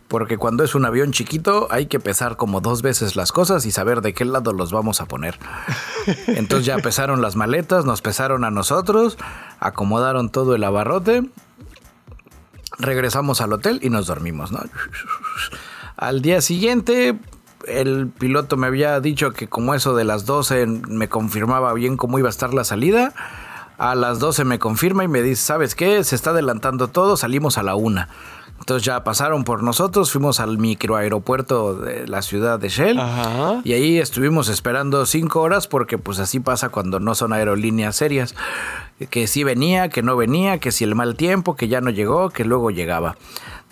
porque 0.06 0.36
cuando 0.36 0.64
es 0.64 0.74
un 0.74 0.84
avión 0.84 1.12
chiquito 1.12 1.66
hay 1.70 1.86
que 1.86 1.98
pesar 1.98 2.36
como 2.36 2.60
dos 2.60 2.82
veces 2.82 3.16
las 3.16 3.32
cosas 3.32 3.64
y 3.64 3.70
saber 3.70 4.02
de 4.02 4.12
qué 4.12 4.26
lado 4.26 4.52
los 4.52 4.70
vamos 4.70 5.00
a 5.00 5.06
poner. 5.06 5.38
Entonces 6.26 6.66
ya 6.66 6.76
pesaron 6.76 7.22
las 7.22 7.36
maletas, 7.36 7.86
nos 7.86 8.02
pesaron 8.02 8.44
a 8.44 8.50
nosotros, 8.50 9.16
acomodaron 9.60 10.28
todo 10.28 10.54
el 10.54 10.62
abarrote, 10.62 11.22
regresamos 12.78 13.40
al 13.40 13.54
hotel 13.54 13.80
y 13.82 13.88
nos 13.88 14.08
dormimos, 14.08 14.52
¿no? 14.52 14.60
Al 15.96 16.20
día 16.20 16.42
siguiente 16.42 17.18
el 17.66 18.08
piloto 18.08 18.56
me 18.56 18.66
había 18.66 18.98
dicho 19.00 19.32
que 19.32 19.48
como 19.48 19.74
eso 19.74 19.94
de 19.94 20.04
las 20.04 20.26
12 20.26 20.66
me 20.66 21.08
confirmaba 21.08 21.72
bien 21.72 21.96
cómo 21.96 22.18
iba 22.18 22.28
a 22.28 22.30
estar 22.30 22.54
la 22.54 22.64
salida. 22.64 23.12
A 23.78 23.94
las 23.94 24.18
12 24.20 24.44
me 24.44 24.58
confirma 24.58 25.04
y 25.04 25.08
me 25.08 25.22
dice, 25.22 25.42
¿sabes 25.42 25.74
qué? 25.74 26.02
Se 26.02 26.14
está 26.14 26.30
adelantando 26.30 26.88
todo, 26.88 27.16
salimos 27.16 27.58
a 27.58 27.62
la 27.62 27.74
una. 27.74 28.08
Entonces 28.58 28.86
ya 28.86 29.04
pasaron 29.04 29.44
por 29.44 29.62
nosotros, 29.62 30.10
fuimos 30.10 30.40
al 30.40 30.56
microaeropuerto 30.58 31.74
de 31.74 32.08
la 32.08 32.22
ciudad 32.22 32.58
de 32.58 32.70
Shell 32.70 32.98
y 33.64 33.74
ahí 33.74 33.98
estuvimos 33.98 34.48
esperando 34.48 35.04
cinco 35.04 35.42
horas 35.42 35.68
porque 35.68 35.98
pues 35.98 36.18
así 36.18 36.40
pasa 36.40 36.70
cuando 36.70 36.98
no 36.98 37.14
son 37.14 37.32
aerolíneas 37.32 37.96
serias. 37.96 38.34
Que 39.10 39.26
si 39.26 39.44
venía, 39.44 39.90
que 39.90 40.02
no 40.02 40.16
venía, 40.16 40.58
que 40.58 40.72
si 40.72 40.84
el 40.84 40.94
mal 40.94 41.16
tiempo, 41.16 41.54
que 41.54 41.68
ya 41.68 41.82
no 41.82 41.90
llegó, 41.90 42.30
que 42.30 42.46
luego 42.46 42.70
llegaba. 42.70 43.16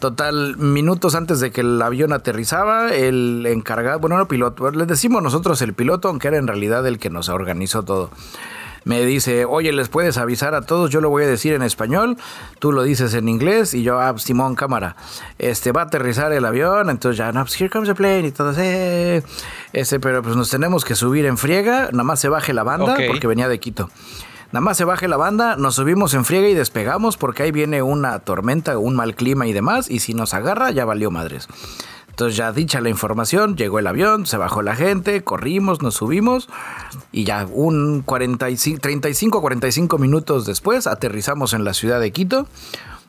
Total, 0.04 0.58
minutos 0.58 1.14
antes 1.14 1.40
de 1.40 1.50
que 1.50 1.62
el 1.62 1.80
avión 1.80 2.12
aterrizaba, 2.12 2.92
el 2.92 3.46
encargado, 3.46 4.00
bueno, 4.00 4.20
el 4.20 4.26
piloto, 4.26 4.70
le 4.70 4.84
decimos 4.84 5.22
nosotros 5.22 5.62
el 5.62 5.72
piloto, 5.72 6.08
aunque 6.08 6.28
era 6.28 6.36
en 6.36 6.46
realidad 6.46 6.86
el 6.86 6.98
que 6.98 7.08
nos 7.08 7.30
organizó 7.30 7.84
todo. 7.84 8.10
Me 8.84 9.06
dice, 9.06 9.46
oye, 9.46 9.72
¿les 9.72 9.88
puedes 9.88 10.18
avisar 10.18 10.54
a 10.54 10.60
todos? 10.60 10.90
Yo 10.90 11.00
lo 11.00 11.08
voy 11.08 11.24
a 11.24 11.26
decir 11.26 11.54
en 11.54 11.62
español, 11.62 12.18
tú 12.58 12.70
lo 12.70 12.82
dices 12.82 13.14
en 13.14 13.30
inglés 13.30 13.72
y 13.72 13.82
yo, 13.82 13.98
ah, 13.98 14.12
Simón, 14.18 14.56
cámara. 14.56 14.94
Este, 15.38 15.72
va 15.72 15.80
a 15.80 15.84
aterrizar 15.84 16.30
el 16.34 16.44
avión, 16.44 16.90
entonces 16.90 17.16
ya, 17.16 17.32
no, 17.32 17.40
pues 17.40 17.58
here 17.58 17.70
comes 17.70 17.88
the 17.88 17.94
plane 17.94 18.26
y 18.26 18.30
todo, 18.30 18.52
eh. 18.58 19.22
Ese, 19.72 20.00
pero 20.00 20.22
pues 20.22 20.36
nos 20.36 20.50
tenemos 20.50 20.84
que 20.84 20.96
subir 20.96 21.24
en 21.24 21.38
friega, 21.38 21.88
nada 21.92 22.04
más 22.04 22.20
se 22.20 22.28
baje 22.28 22.52
la 22.52 22.62
banda 22.62 22.98
porque 23.08 23.26
venía 23.26 23.48
de 23.48 23.58
Quito. 23.58 23.88
Nada 24.54 24.66
más 24.66 24.76
se 24.76 24.84
baje 24.84 25.08
la 25.08 25.16
banda, 25.16 25.56
nos 25.56 25.74
subimos 25.74 26.14
en 26.14 26.24
friega 26.24 26.48
y 26.48 26.54
despegamos 26.54 27.16
porque 27.16 27.42
ahí 27.42 27.50
viene 27.50 27.82
una 27.82 28.20
tormenta, 28.20 28.78
un 28.78 28.94
mal 28.94 29.16
clima 29.16 29.48
y 29.48 29.52
demás. 29.52 29.90
Y 29.90 29.98
si 29.98 30.14
nos 30.14 30.32
agarra, 30.32 30.70
ya 30.70 30.84
valió 30.84 31.10
madres. 31.10 31.48
Entonces 32.10 32.36
ya 32.36 32.52
dicha 32.52 32.80
la 32.80 32.88
información, 32.88 33.56
llegó 33.56 33.80
el 33.80 33.88
avión, 33.88 34.26
se 34.26 34.36
bajó 34.36 34.62
la 34.62 34.76
gente, 34.76 35.24
corrimos, 35.24 35.82
nos 35.82 35.96
subimos 35.96 36.48
y 37.10 37.24
ya 37.24 37.48
un 37.50 38.02
45, 38.02 38.80
35 38.80 39.40
45 39.40 39.98
minutos 39.98 40.46
después 40.46 40.86
aterrizamos 40.86 41.52
en 41.52 41.64
la 41.64 41.74
ciudad 41.74 41.98
de 41.98 42.12
Quito 42.12 42.46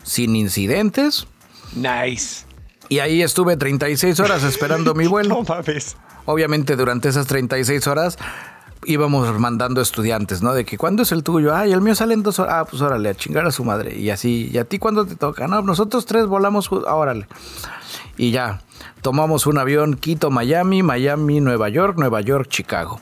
sin 0.02 0.36
incidentes. 0.36 1.28
Nice. 1.76 2.48
Y 2.90 2.98
ahí 2.98 3.22
estuve 3.22 3.56
36 3.56 4.20
horas 4.20 4.42
esperando 4.42 4.96
mi 4.96 5.06
vuelo. 5.16 5.36
No 5.36 5.44
mames. 5.44 5.96
Obviamente 6.26 6.76
durante 6.76 7.08
esas 7.08 7.28
36 7.28 7.86
horas 7.86 8.18
íbamos 8.86 9.40
mandando 9.40 9.82
estudiantes, 9.82 10.42
¿no? 10.42 10.54
De 10.54 10.66
que 10.66 10.78
cuándo 10.78 11.04
es 11.04 11.12
el 11.12 11.24
tuyo, 11.24 11.56
ay, 11.56 11.72
el 11.72 11.82
mío 11.82 11.96
sale 11.96 12.14
en 12.14 12.24
dos 12.24 12.40
horas, 12.40 12.56
ah, 12.58 12.66
pues 12.70 12.82
órale, 12.82 13.10
a 13.10 13.16
chingar 13.16 13.46
a 13.46 13.52
su 13.52 13.64
madre. 13.64 13.98
Y 13.98 14.10
así, 14.10 14.50
¿y 14.52 14.58
a 14.58 14.66
ti 14.66 14.80
cuándo 14.80 15.06
te 15.06 15.16
toca? 15.16 15.48
No, 15.48 15.62
nosotros 15.62 16.06
tres 16.06 16.26
volamos, 16.28 16.70
ah, 16.88 16.96
órale. 16.96 17.28
Y 18.18 18.32
ya, 18.32 18.62
tomamos 19.02 19.48
un 19.48 19.58
avión 19.58 19.96
Quito, 19.96 20.32
Miami, 20.32 20.84
Miami, 20.84 21.42
Nueva 21.42 21.70
York, 21.70 21.98
Nueva 21.98 22.22
York, 22.22 22.48
Chicago. 22.50 23.02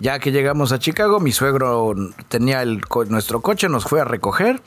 Ya 0.00 0.18
que 0.20 0.30
llegamos 0.30 0.72
a 0.72 0.78
Chicago, 0.78 1.18
mi 1.18 1.32
suegro 1.32 1.94
tenía 2.28 2.62
el, 2.62 2.80
nuestro 3.08 3.40
coche, 3.40 3.68
nos 3.68 3.84
fue 3.84 4.00
a 4.00 4.04
recoger 4.04 4.62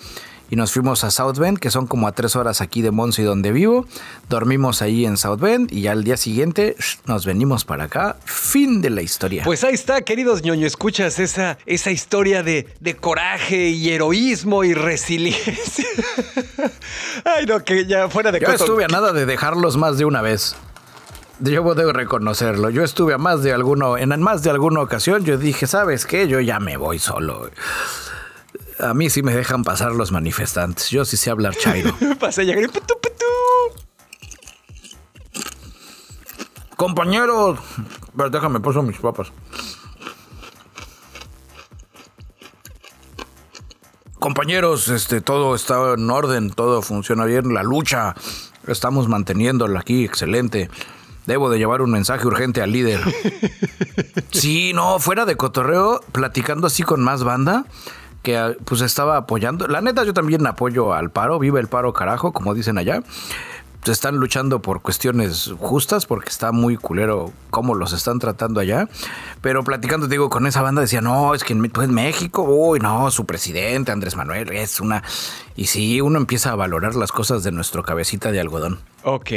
y 0.52 0.58
nos 0.58 0.74
fuimos 0.74 1.06
a 1.06 1.12
South 1.12 1.38
Bend, 1.38 1.58
que 1.58 1.72
son 1.72 1.88
como 1.88 2.08
a 2.08 2.12
tres 2.12 2.36
horas 2.36 2.60
aquí 2.60 2.82
de 2.82 2.92
Monsi 2.92 3.24
donde 3.24 3.54
vivo. 3.54 3.88
Dormimos 4.30 4.82
ahí 4.82 5.06
en 5.06 5.16
South 5.16 5.40
Bend 5.40 5.72
y 5.72 5.84
ya 5.84 5.94
al 5.94 6.04
día 6.04 6.18
siguiente 6.18 6.76
nos 7.06 7.26
venimos 7.26 7.64
para 7.64 7.86
acá. 7.86 8.18
Fin 8.26 8.82
de 8.82 8.90
la 8.90 9.02
historia. 9.02 9.44
Pues 9.46 9.64
ahí 9.64 9.74
está, 9.74 10.02
queridos 10.02 10.44
ñoño, 10.44 10.68
escuchas 10.68 11.20
esa, 11.20 11.58
esa 11.66 11.92
historia 11.92 12.44
de, 12.44 12.68
de 12.82 12.98
coraje 12.98 13.70
y 13.70 13.92
heroísmo 13.92 14.66
y 14.66 14.74
resiliencia. 14.74 15.88
Ay, 17.24 17.46
no, 17.46 17.64
que 17.64 17.86
ya 17.86 18.10
fuera 18.10 18.34
de 18.34 18.42
Yo 18.42 18.52
estuve 18.52 18.84
a 18.84 18.90
nada 18.90 19.14
de 19.14 19.26
dejarlos 19.26 19.78
más 19.78 19.98
de 19.98 20.04
una 20.04 20.22
vez. 20.22 20.58
Yo 21.40 21.64
puedo 21.64 21.94
reconocerlo. 21.94 22.70
Yo 22.70 22.84
estuve 22.84 23.14
a 23.14 23.18
más 23.18 23.42
de 23.42 23.54
alguno, 23.54 23.98
en 23.98 24.22
más 24.22 24.44
de 24.44 24.50
alguna 24.50 24.82
ocasión, 24.82 25.24
yo 25.24 25.38
dije, 25.38 25.66
¿sabes 25.66 26.06
qué? 26.06 26.28
Yo 26.28 26.42
ya 26.42 26.60
me 26.60 26.76
voy 26.76 27.00
solo. 27.00 27.50
A 28.82 28.94
mí 28.96 29.10
sí 29.10 29.22
me 29.22 29.36
dejan 29.36 29.64
pasar 29.64 29.92
los 29.92 30.12
manifestantes. 30.12 30.90
Yo 30.90 31.06
sí 31.06 31.16
sé 31.16 31.30
hablar 31.30 31.56
chairo. 31.56 31.96
Pasé 32.20 32.46
ya. 32.46 32.56
Compañeros. 36.76 37.60
Pero 38.16 38.30
déjame, 38.30 38.60
paso 38.60 38.82
mis 38.82 38.98
papas. 38.98 39.32
Compañeros, 44.20 44.88
este, 44.88 45.22
todo 45.22 45.56
está 45.56 45.94
en 45.94 46.10
orden, 46.10 46.52
todo 46.52 46.82
funciona 46.82 47.26
bien. 47.26 47.54
La 47.54 47.64
lucha, 47.64 48.16
estamos 48.68 49.08
manteniéndola 49.08 49.80
aquí, 49.80 50.06
excelente. 50.06 50.70
Debo 51.28 51.50
de 51.50 51.60
llevar 51.60 51.82
un 51.82 51.92
mensaje 51.92 52.26
urgente 52.26 52.62
al 52.62 52.72
líder. 52.72 53.02
Sí, 54.32 54.72
no, 54.74 54.98
fuera 55.00 55.26
de 55.26 55.36
cotorreo, 55.36 56.00
platicando 56.14 56.68
así 56.68 56.84
con 56.84 57.02
más 57.02 57.24
banda 57.24 57.66
que 58.22 58.58
pues 58.66 58.82
estaba 58.82 59.18
apoyando. 59.18 59.68
La 59.68 59.82
neta, 59.82 60.04
yo 60.04 60.14
también 60.14 60.46
apoyo 60.46 60.94
al 60.94 61.10
paro, 61.10 61.40
vive 61.40 61.60
el 61.60 61.68
paro 61.68 61.94
carajo, 61.94 62.32
como 62.32 62.54
dicen 62.54 62.78
allá. 62.78 63.02
Están 63.84 64.18
luchando 64.18 64.62
por 64.62 64.84
cuestiones 64.84 65.52
justas 65.58 66.06
porque 66.06 66.30
está 66.30 66.52
muy 66.52 66.78
culero 66.78 67.34
cómo 67.50 67.74
los 67.74 67.94
están 67.94 68.20
tratando 68.20 68.60
allá. 68.60 68.88
Pero 69.42 69.64
platicando, 69.64 70.08
digo, 70.08 70.30
con 70.30 70.46
esa 70.46 70.62
banda 70.62 70.82
decía, 70.82 71.02
no, 71.02 71.34
es 71.34 71.44
que 71.44 71.54
en 71.54 71.68
pues, 71.72 71.90
México, 71.90 72.44
uy, 72.44 72.80
no, 72.80 73.10
su 73.10 73.26
presidente, 73.26 73.92
Andrés 73.92 74.16
Manuel, 74.16 74.52
es 74.52 74.80
una... 74.82 75.02
Y 75.56 75.66
sí, 75.66 76.00
uno 76.00 76.20
empieza 76.20 76.52
a 76.52 76.56
valorar 76.56 76.94
las 76.94 77.12
cosas 77.12 77.44
de 77.44 77.52
nuestro 77.52 77.82
cabecita 77.82 78.32
de 78.32 78.40
algodón. 78.40 78.80
Ok. 79.02 79.32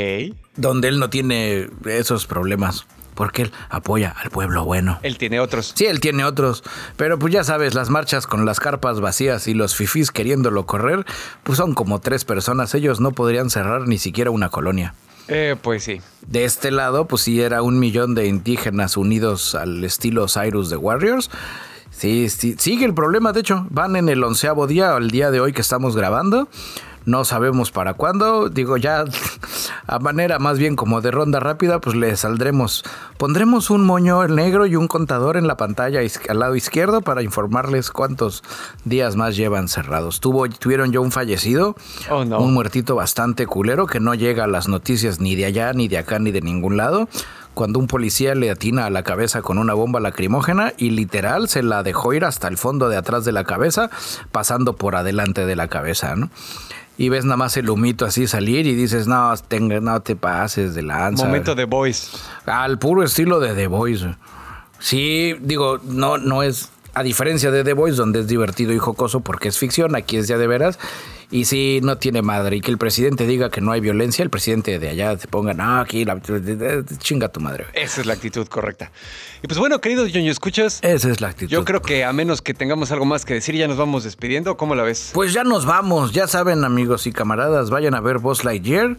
Donde 0.56 0.88
él 0.88 0.98
no 0.98 1.08
tiene 1.08 1.70
esos 1.86 2.26
problemas 2.26 2.86
porque 3.14 3.42
él 3.42 3.52
apoya 3.68 4.14
al 4.22 4.30
pueblo 4.30 4.64
bueno. 4.64 4.98
Él 5.02 5.18
tiene 5.18 5.40
otros. 5.40 5.72
Sí, 5.74 5.86
él 5.86 6.00
tiene 6.00 6.24
otros. 6.24 6.62
Pero 6.96 7.18
pues 7.18 7.32
ya 7.32 7.44
sabes, 7.44 7.74
las 7.74 7.90
marchas 7.90 8.26
con 8.26 8.44
las 8.44 8.60
carpas 8.60 9.00
vacías 9.00 9.48
y 9.48 9.54
los 9.54 9.74
fifís 9.74 10.10
queriéndolo 10.10 10.66
correr, 10.66 11.04
pues 11.42 11.58
son 11.58 11.74
como 11.74 12.00
tres 12.00 12.24
personas. 12.24 12.74
Ellos 12.74 13.00
no 13.00 13.12
podrían 13.12 13.50
cerrar 13.50 13.86
ni 13.88 13.98
siquiera 13.98 14.30
una 14.30 14.50
colonia. 14.50 14.94
Eh, 15.28 15.56
pues 15.60 15.84
sí. 15.84 16.00
De 16.26 16.44
este 16.44 16.70
lado, 16.70 17.06
pues 17.06 17.22
sí 17.22 17.40
era 17.40 17.62
un 17.62 17.78
millón 17.78 18.14
de 18.14 18.26
indígenas 18.26 18.96
unidos 18.96 19.54
al 19.54 19.82
estilo 19.84 20.26
Cyrus 20.28 20.70
de 20.70 20.76
Warriors. 20.76 21.30
Sí, 21.90 22.28
sí, 22.28 22.56
sigue 22.58 22.84
el 22.84 22.92
problema, 22.92 23.32
de 23.32 23.40
hecho, 23.40 23.66
van 23.70 23.94
en 23.94 24.08
el 24.08 24.24
onceavo 24.24 24.66
día, 24.66 24.96
el 24.96 25.12
día 25.12 25.30
de 25.30 25.40
hoy 25.40 25.52
que 25.52 25.60
estamos 25.60 25.96
grabando 25.96 26.48
no 27.06 27.24
sabemos 27.24 27.70
para 27.70 27.94
cuándo. 27.94 28.48
Digo, 28.48 28.76
ya 28.76 29.04
a 29.86 29.98
manera 29.98 30.38
más 30.38 30.58
bien 30.58 30.76
como 30.76 31.00
de 31.00 31.10
ronda 31.10 31.40
rápida, 31.40 31.80
pues 31.80 31.96
le 31.96 32.16
saldremos. 32.16 32.84
Pondremos 33.18 33.70
un 33.70 33.84
moño 33.84 34.26
negro 34.28 34.66
y 34.66 34.76
un 34.76 34.88
contador 34.88 35.36
en 35.36 35.46
la 35.46 35.56
pantalla 35.56 36.00
al 36.28 36.38
lado 36.38 36.56
izquierdo 36.56 37.02
para 37.02 37.22
informarles 37.22 37.90
cuántos 37.90 38.42
días 38.84 39.16
más 39.16 39.36
llevan 39.36 39.68
cerrados. 39.68 40.20
Tuvo, 40.20 40.48
tuvieron 40.48 40.92
ya 40.92 41.00
un 41.00 41.12
fallecido, 41.12 41.76
oh, 42.10 42.22
un 42.22 42.54
muertito 42.54 42.94
bastante 42.94 43.46
culero 43.46 43.86
que 43.86 44.00
no 44.00 44.14
llega 44.14 44.44
a 44.44 44.48
las 44.48 44.68
noticias 44.68 45.20
ni 45.20 45.34
de 45.34 45.46
allá, 45.46 45.72
ni 45.72 45.88
de 45.88 45.98
acá, 45.98 46.18
ni 46.18 46.30
de 46.32 46.40
ningún 46.40 46.76
lado 46.76 47.08
cuando 47.54 47.78
un 47.78 47.86
policía 47.86 48.34
le 48.34 48.50
atina 48.50 48.86
a 48.86 48.90
la 48.90 49.04
cabeza 49.04 49.40
con 49.40 49.58
una 49.58 49.74
bomba 49.74 50.00
lacrimógena 50.00 50.74
y 50.76 50.90
literal 50.90 51.48
se 51.48 51.62
la 51.62 51.82
dejó 51.82 52.12
ir 52.12 52.24
hasta 52.24 52.48
el 52.48 52.58
fondo 52.58 52.88
de 52.88 52.96
atrás 52.96 53.24
de 53.24 53.32
la 53.32 53.44
cabeza, 53.44 53.90
pasando 54.32 54.74
por 54.74 54.96
adelante 54.96 55.46
de 55.46 55.56
la 55.56 55.68
cabeza, 55.68 56.16
¿no? 56.16 56.30
Y 56.96 57.08
ves 57.08 57.24
nada 57.24 57.36
más 57.36 57.56
el 57.56 57.68
humito 57.70 58.04
así 58.04 58.26
salir 58.26 58.66
y 58.66 58.74
dices, 58.74 59.06
no, 59.06 59.34
tenga, 59.48 59.80
no 59.80 60.00
te 60.00 60.16
pases 60.16 60.74
de 60.74 60.82
lanza. 60.82 61.24
Momento 61.26 61.54
de 61.54 61.64
Voice. 61.64 62.16
Al 62.46 62.78
puro 62.78 63.02
estilo 63.02 63.40
de 63.40 63.54
The 63.54 63.66
Voice. 63.66 64.14
Sí, 64.78 65.34
digo, 65.40 65.80
no, 65.82 66.18
no 66.18 66.42
es, 66.42 66.70
a 66.94 67.02
diferencia 67.02 67.50
de 67.50 67.64
The 67.64 67.72
Voice, 67.72 67.96
donde 67.96 68.20
es 68.20 68.28
divertido 68.28 68.72
y 68.72 68.78
jocoso 68.78 69.20
porque 69.20 69.48
es 69.48 69.58
ficción, 69.58 69.96
aquí 69.96 70.16
es 70.16 70.28
ya 70.28 70.38
de 70.38 70.46
veras. 70.46 70.78
Y 71.30 71.46
si 71.46 71.80
no 71.82 71.98
tiene 71.98 72.22
madre 72.22 72.56
y 72.56 72.60
que 72.60 72.70
el 72.70 72.78
presidente 72.78 73.26
diga 73.26 73.50
que 73.50 73.60
no 73.60 73.72
hay 73.72 73.80
violencia, 73.80 74.22
el 74.22 74.30
presidente 74.30 74.78
de 74.78 74.88
allá 74.88 75.16
te 75.16 75.28
ponga, 75.28 75.54
no, 75.54 75.80
aquí 75.80 76.04
la, 76.04 76.20
chinga 76.98 77.28
tu 77.28 77.40
madre. 77.40 77.66
Esa 77.74 78.00
es 78.00 78.06
la 78.06 78.14
actitud 78.14 78.46
correcta. 78.48 78.90
Y 79.42 79.46
pues 79.46 79.58
bueno, 79.58 79.80
queridos 79.80 80.12
ñoño, 80.12 80.30
¿escuchas? 80.30 80.78
Esa 80.82 81.10
es 81.10 81.20
la 81.20 81.28
actitud. 81.28 81.50
Yo 81.50 81.64
creo 81.64 81.82
que 81.82 82.04
a 82.04 82.12
menos 82.12 82.42
que 82.42 82.54
tengamos 82.54 82.92
algo 82.92 83.04
más 83.04 83.24
que 83.24 83.34
decir, 83.34 83.54
ya 83.54 83.68
nos 83.68 83.76
vamos 83.76 84.04
despidiendo. 84.04 84.56
¿Cómo 84.56 84.74
la 84.74 84.82
ves? 84.82 85.10
Pues 85.12 85.32
ya 85.32 85.44
nos 85.44 85.66
vamos. 85.66 86.12
Ya 86.12 86.26
saben, 86.26 86.64
amigos 86.64 87.06
y 87.06 87.12
camaradas, 87.12 87.70
vayan 87.70 87.94
a 87.94 88.00
ver 88.00 88.18
Boss 88.18 88.44
Lightyear 88.44 88.96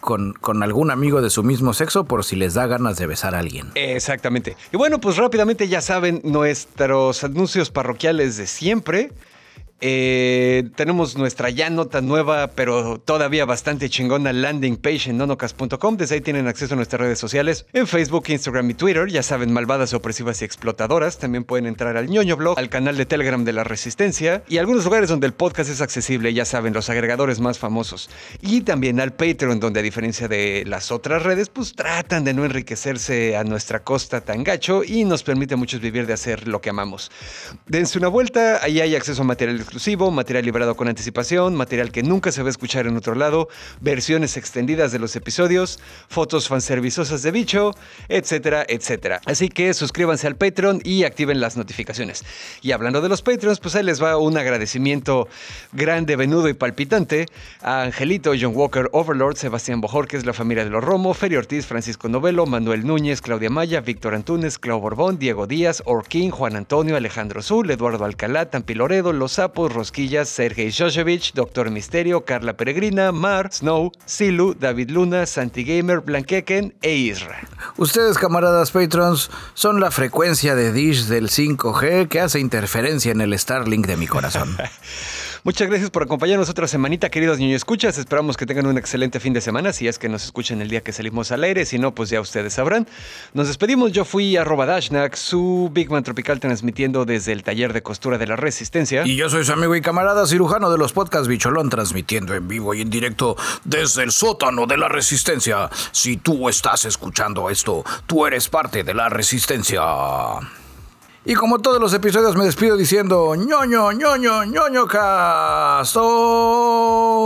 con, 0.00 0.32
con, 0.34 0.62
algún 0.62 0.90
amigo 0.90 1.22
de 1.22 1.30
su 1.30 1.44
mismo 1.44 1.74
sexo 1.74 2.04
por 2.04 2.24
si 2.24 2.34
les 2.36 2.54
da 2.54 2.66
ganas 2.66 2.98
de 2.98 3.06
besar 3.06 3.34
a 3.34 3.38
alguien. 3.38 3.70
Exactamente. 3.76 4.56
Y 4.72 4.76
bueno, 4.76 5.00
pues 5.00 5.16
rápidamente 5.16 5.68
ya 5.68 5.80
saben 5.80 6.20
nuestros 6.24 7.22
anuncios 7.22 7.70
parroquiales 7.70 8.36
de 8.36 8.46
siempre. 8.46 9.12
Eh, 9.84 10.70
tenemos 10.76 11.16
nuestra 11.18 11.50
ya 11.50 11.68
nota 11.68 12.00
nueva, 12.00 12.52
pero 12.54 13.00
todavía 13.00 13.44
bastante 13.44 13.90
chingona 13.90 14.32
landing 14.32 14.76
page 14.76 15.10
en 15.10 15.16
nonocas.com. 15.16 15.96
Desde 15.96 16.14
ahí 16.14 16.20
tienen 16.20 16.46
acceso 16.46 16.74
a 16.74 16.76
nuestras 16.76 17.00
redes 17.00 17.18
sociales 17.18 17.66
en 17.72 17.88
Facebook, 17.88 18.26
Instagram 18.28 18.70
y 18.70 18.74
Twitter. 18.74 19.08
Ya 19.08 19.24
saben, 19.24 19.52
malvadas, 19.52 19.92
opresivas 19.92 20.40
y 20.40 20.44
explotadoras. 20.44 21.18
También 21.18 21.42
pueden 21.42 21.66
entrar 21.66 21.96
al 21.96 22.08
ñoño 22.08 22.36
blog, 22.36 22.56
al 22.60 22.68
canal 22.68 22.96
de 22.96 23.06
Telegram 23.06 23.44
de 23.44 23.52
la 23.52 23.64
Resistencia 23.64 24.44
y 24.48 24.58
algunos 24.58 24.84
lugares 24.84 25.08
donde 25.08 25.26
el 25.26 25.32
podcast 25.32 25.68
es 25.68 25.80
accesible. 25.80 26.32
Ya 26.32 26.44
saben, 26.44 26.74
los 26.74 26.88
agregadores 26.88 27.40
más 27.40 27.58
famosos. 27.58 28.08
Y 28.40 28.60
también 28.60 29.00
al 29.00 29.14
Patreon, 29.14 29.58
donde 29.58 29.80
a 29.80 29.82
diferencia 29.82 30.28
de 30.28 30.62
las 30.64 30.92
otras 30.92 31.24
redes, 31.24 31.48
pues 31.48 31.74
tratan 31.74 32.22
de 32.22 32.34
no 32.34 32.44
enriquecerse 32.44 33.36
a 33.36 33.42
nuestra 33.42 33.82
costa 33.82 34.20
tan 34.20 34.44
gacho 34.44 34.84
y 34.84 35.04
nos 35.04 35.24
permite 35.24 35.54
a 35.54 35.56
muchos 35.56 35.80
vivir 35.80 36.06
de 36.06 36.12
hacer 36.12 36.46
lo 36.46 36.60
que 36.60 36.70
amamos. 36.70 37.10
Dense 37.66 37.98
una 37.98 38.06
vuelta, 38.06 38.62
ahí 38.62 38.80
hay 38.80 38.94
acceso 38.94 39.22
a 39.22 39.24
material 39.24 39.58
material 40.10 40.44
liberado 40.44 40.76
con 40.76 40.88
anticipación, 40.88 41.54
material 41.54 41.90
que 41.90 42.02
nunca 42.02 42.30
se 42.30 42.42
va 42.42 42.48
a 42.48 42.50
escuchar 42.50 42.86
en 42.86 42.96
otro 42.96 43.14
lado, 43.14 43.48
versiones 43.80 44.36
extendidas 44.36 44.92
de 44.92 44.98
los 44.98 45.16
episodios, 45.16 45.78
fotos 46.08 46.48
fanservicosas 46.48 47.22
de 47.22 47.30
bicho, 47.30 47.72
etcétera, 48.08 48.64
etcétera. 48.68 49.20
Así 49.24 49.48
que 49.48 49.72
suscríbanse 49.72 50.26
al 50.26 50.36
Patreon 50.36 50.80
y 50.84 51.04
activen 51.04 51.40
las 51.40 51.56
notificaciones. 51.56 52.24
Y 52.60 52.72
hablando 52.72 53.00
de 53.00 53.08
los 53.08 53.22
Patreons, 53.22 53.60
pues 53.60 53.74
ahí 53.74 53.82
les 53.82 54.02
va 54.02 54.16
un 54.18 54.36
agradecimiento 54.36 55.28
grande, 55.72 56.16
venudo 56.16 56.48
y 56.48 56.54
palpitante 56.54 57.26
a 57.62 57.82
Angelito, 57.82 58.32
John 58.38 58.52
Walker, 58.54 58.88
Overlord, 58.92 59.36
Sebastián 59.36 59.80
Bojorquez, 59.80 60.26
la 60.26 60.32
familia 60.32 60.64
de 60.64 60.70
los 60.70 60.84
Romo, 60.84 61.14
Ferio 61.14 61.38
Ortiz, 61.38 61.66
Francisco 61.66 62.08
Novelo, 62.08 62.46
Manuel 62.46 62.86
Núñez, 62.86 63.22
Claudia 63.22 63.50
Maya, 63.50 63.80
Víctor 63.80 64.14
Antunes, 64.14 64.58
Clau 64.58 64.80
Borbón, 64.80 65.18
Diego 65.18 65.46
Díaz, 65.46 65.82
Orquín, 65.86 66.30
Juan 66.30 66.56
Antonio, 66.56 66.96
Alejandro 66.96 67.42
Zul, 67.42 67.70
Eduardo 67.70 68.04
Alcalá, 68.04 68.50
Tampiloredo, 68.50 69.12
Los 69.12 69.32
Sapos, 69.32 69.61
Rosquillas, 69.68 70.28
Sergei 70.28 70.70
Shoshevich, 70.70 71.32
Doctor 71.34 71.70
Misterio, 71.70 72.24
Carla 72.24 72.54
Peregrina, 72.54 73.12
Mar, 73.12 73.50
Snow, 73.52 73.92
Silu, 74.04 74.54
David 74.54 74.90
Luna, 74.90 75.26
Santi 75.26 75.64
Gamer, 75.64 76.00
Blanqueken 76.00 76.74
e 76.82 76.94
Isra. 76.94 77.40
Ustedes, 77.76 78.18
camaradas 78.18 78.70
patrons, 78.70 79.30
son 79.54 79.80
la 79.80 79.90
frecuencia 79.90 80.54
de 80.54 80.72
Dish 80.72 81.06
del 81.06 81.28
5G 81.28 82.08
que 82.08 82.20
hace 82.20 82.40
interferencia 82.40 83.12
en 83.12 83.20
el 83.20 83.38
Starlink 83.38 83.86
de 83.86 83.96
mi 83.96 84.06
corazón. 84.06 84.56
Muchas 85.44 85.66
gracias 85.66 85.90
por 85.90 86.04
acompañarnos 86.04 86.48
otra 86.48 86.68
semanita, 86.68 87.10
queridos 87.10 87.40
niños 87.40 87.56
escuchas. 87.56 87.98
Esperamos 87.98 88.36
que 88.36 88.46
tengan 88.46 88.66
un 88.66 88.78
excelente 88.78 89.18
fin 89.18 89.32
de 89.32 89.40
semana, 89.40 89.72
si 89.72 89.88
es 89.88 89.98
que 89.98 90.08
nos 90.08 90.24
escuchan 90.24 90.62
el 90.62 90.68
día 90.68 90.82
que 90.82 90.92
salimos 90.92 91.32
al 91.32 91.42
aire, 91.42 91.66
si 91.66 91.80
no, 91.80 91.92
pues 91.96 92.10
ya 92.10 92.20
ustedes 92.20 92.52
sabrán. 92.52 92.86
Nos 93.34 93.48
despedimos, 93.48 93.90
yo 93.90 94.04
fui 94.04 94.36
arroba 94.36 94.66
Dashnak, 94.66 95.16
su 95.16 95.68
Big 95.72 95.90
Man 95.90 96.04
Tropical 96.04 96.38
transmitiendo 96.38 97.04
desde 97.04 97.32
el 97.32 97.42
taller 97.42 97.72
de 97.72 97.82
costura 97.82 98.18
de 98.18 98.28
la 98.28 98.36
Resistencia. 98.36 99.04
Y 99.04 99.16
yo 99.16 99.28
soy 99.28 99.44
su 99.44 99.52
amigo 99.52 99.74
y 99.74 99.80
camarada 99.80 100.28
cirujano 100.28 100.70
de 100.70 100.78
los 100.78 100.92
podcasts 100.92 101.26
Bicholón, 101.26 101.70
transmitiendo 101.70 102.36
en 102.36 102.46
vivo 102.46 102.72
y 102.72 102.80
en 102.80 102.90
directo 102.90 103.36
desde 103.64 104.04
el 104.04 104.12
sótano 104.12 104.68
de 104.68 104.76
la 104.76 104.86
Resistencia. 104.86 105.68
Si 105.90 106.18
tú 106.18 106.48
estás 106.48 106.84
escuchando 106.84 107.50
esto, 107.50 107.84
tú 108.06 108.28
eres 108.28 108.48
parte 108.48 108.84
de 108.84 108.94
la 108.94 109.08
Resistencia. 109.08 109.82
Y 111.24 111.34
como 111.34 111.60
todos 111.60 111.80
los 111.80 111.94
episodios 111.94 112.34
me 112.36 112.44
despido 112.44 112.76
diciendo 112.76 113.36
ñoño, 113.36 113.92
ñoño, 113.92 114.44
ñoño 114.44 114.86
cast. 114.88 115.96
Oh, 116.00 117.20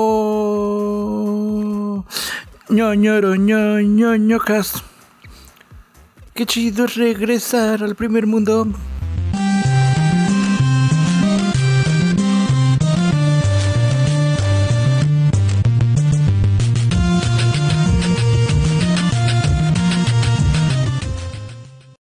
ñoñoro, 2.69 3.37
ñoño, 3.37 3.81
ñoño 3.81 4.39
cast. 4.39 4.85
Qué 6.35 6.45
chido 6.45 6.87
regresar 6.87 7.83
al 7.83 7.95
primer 7.95 8.27
mundo. 8.27 8.67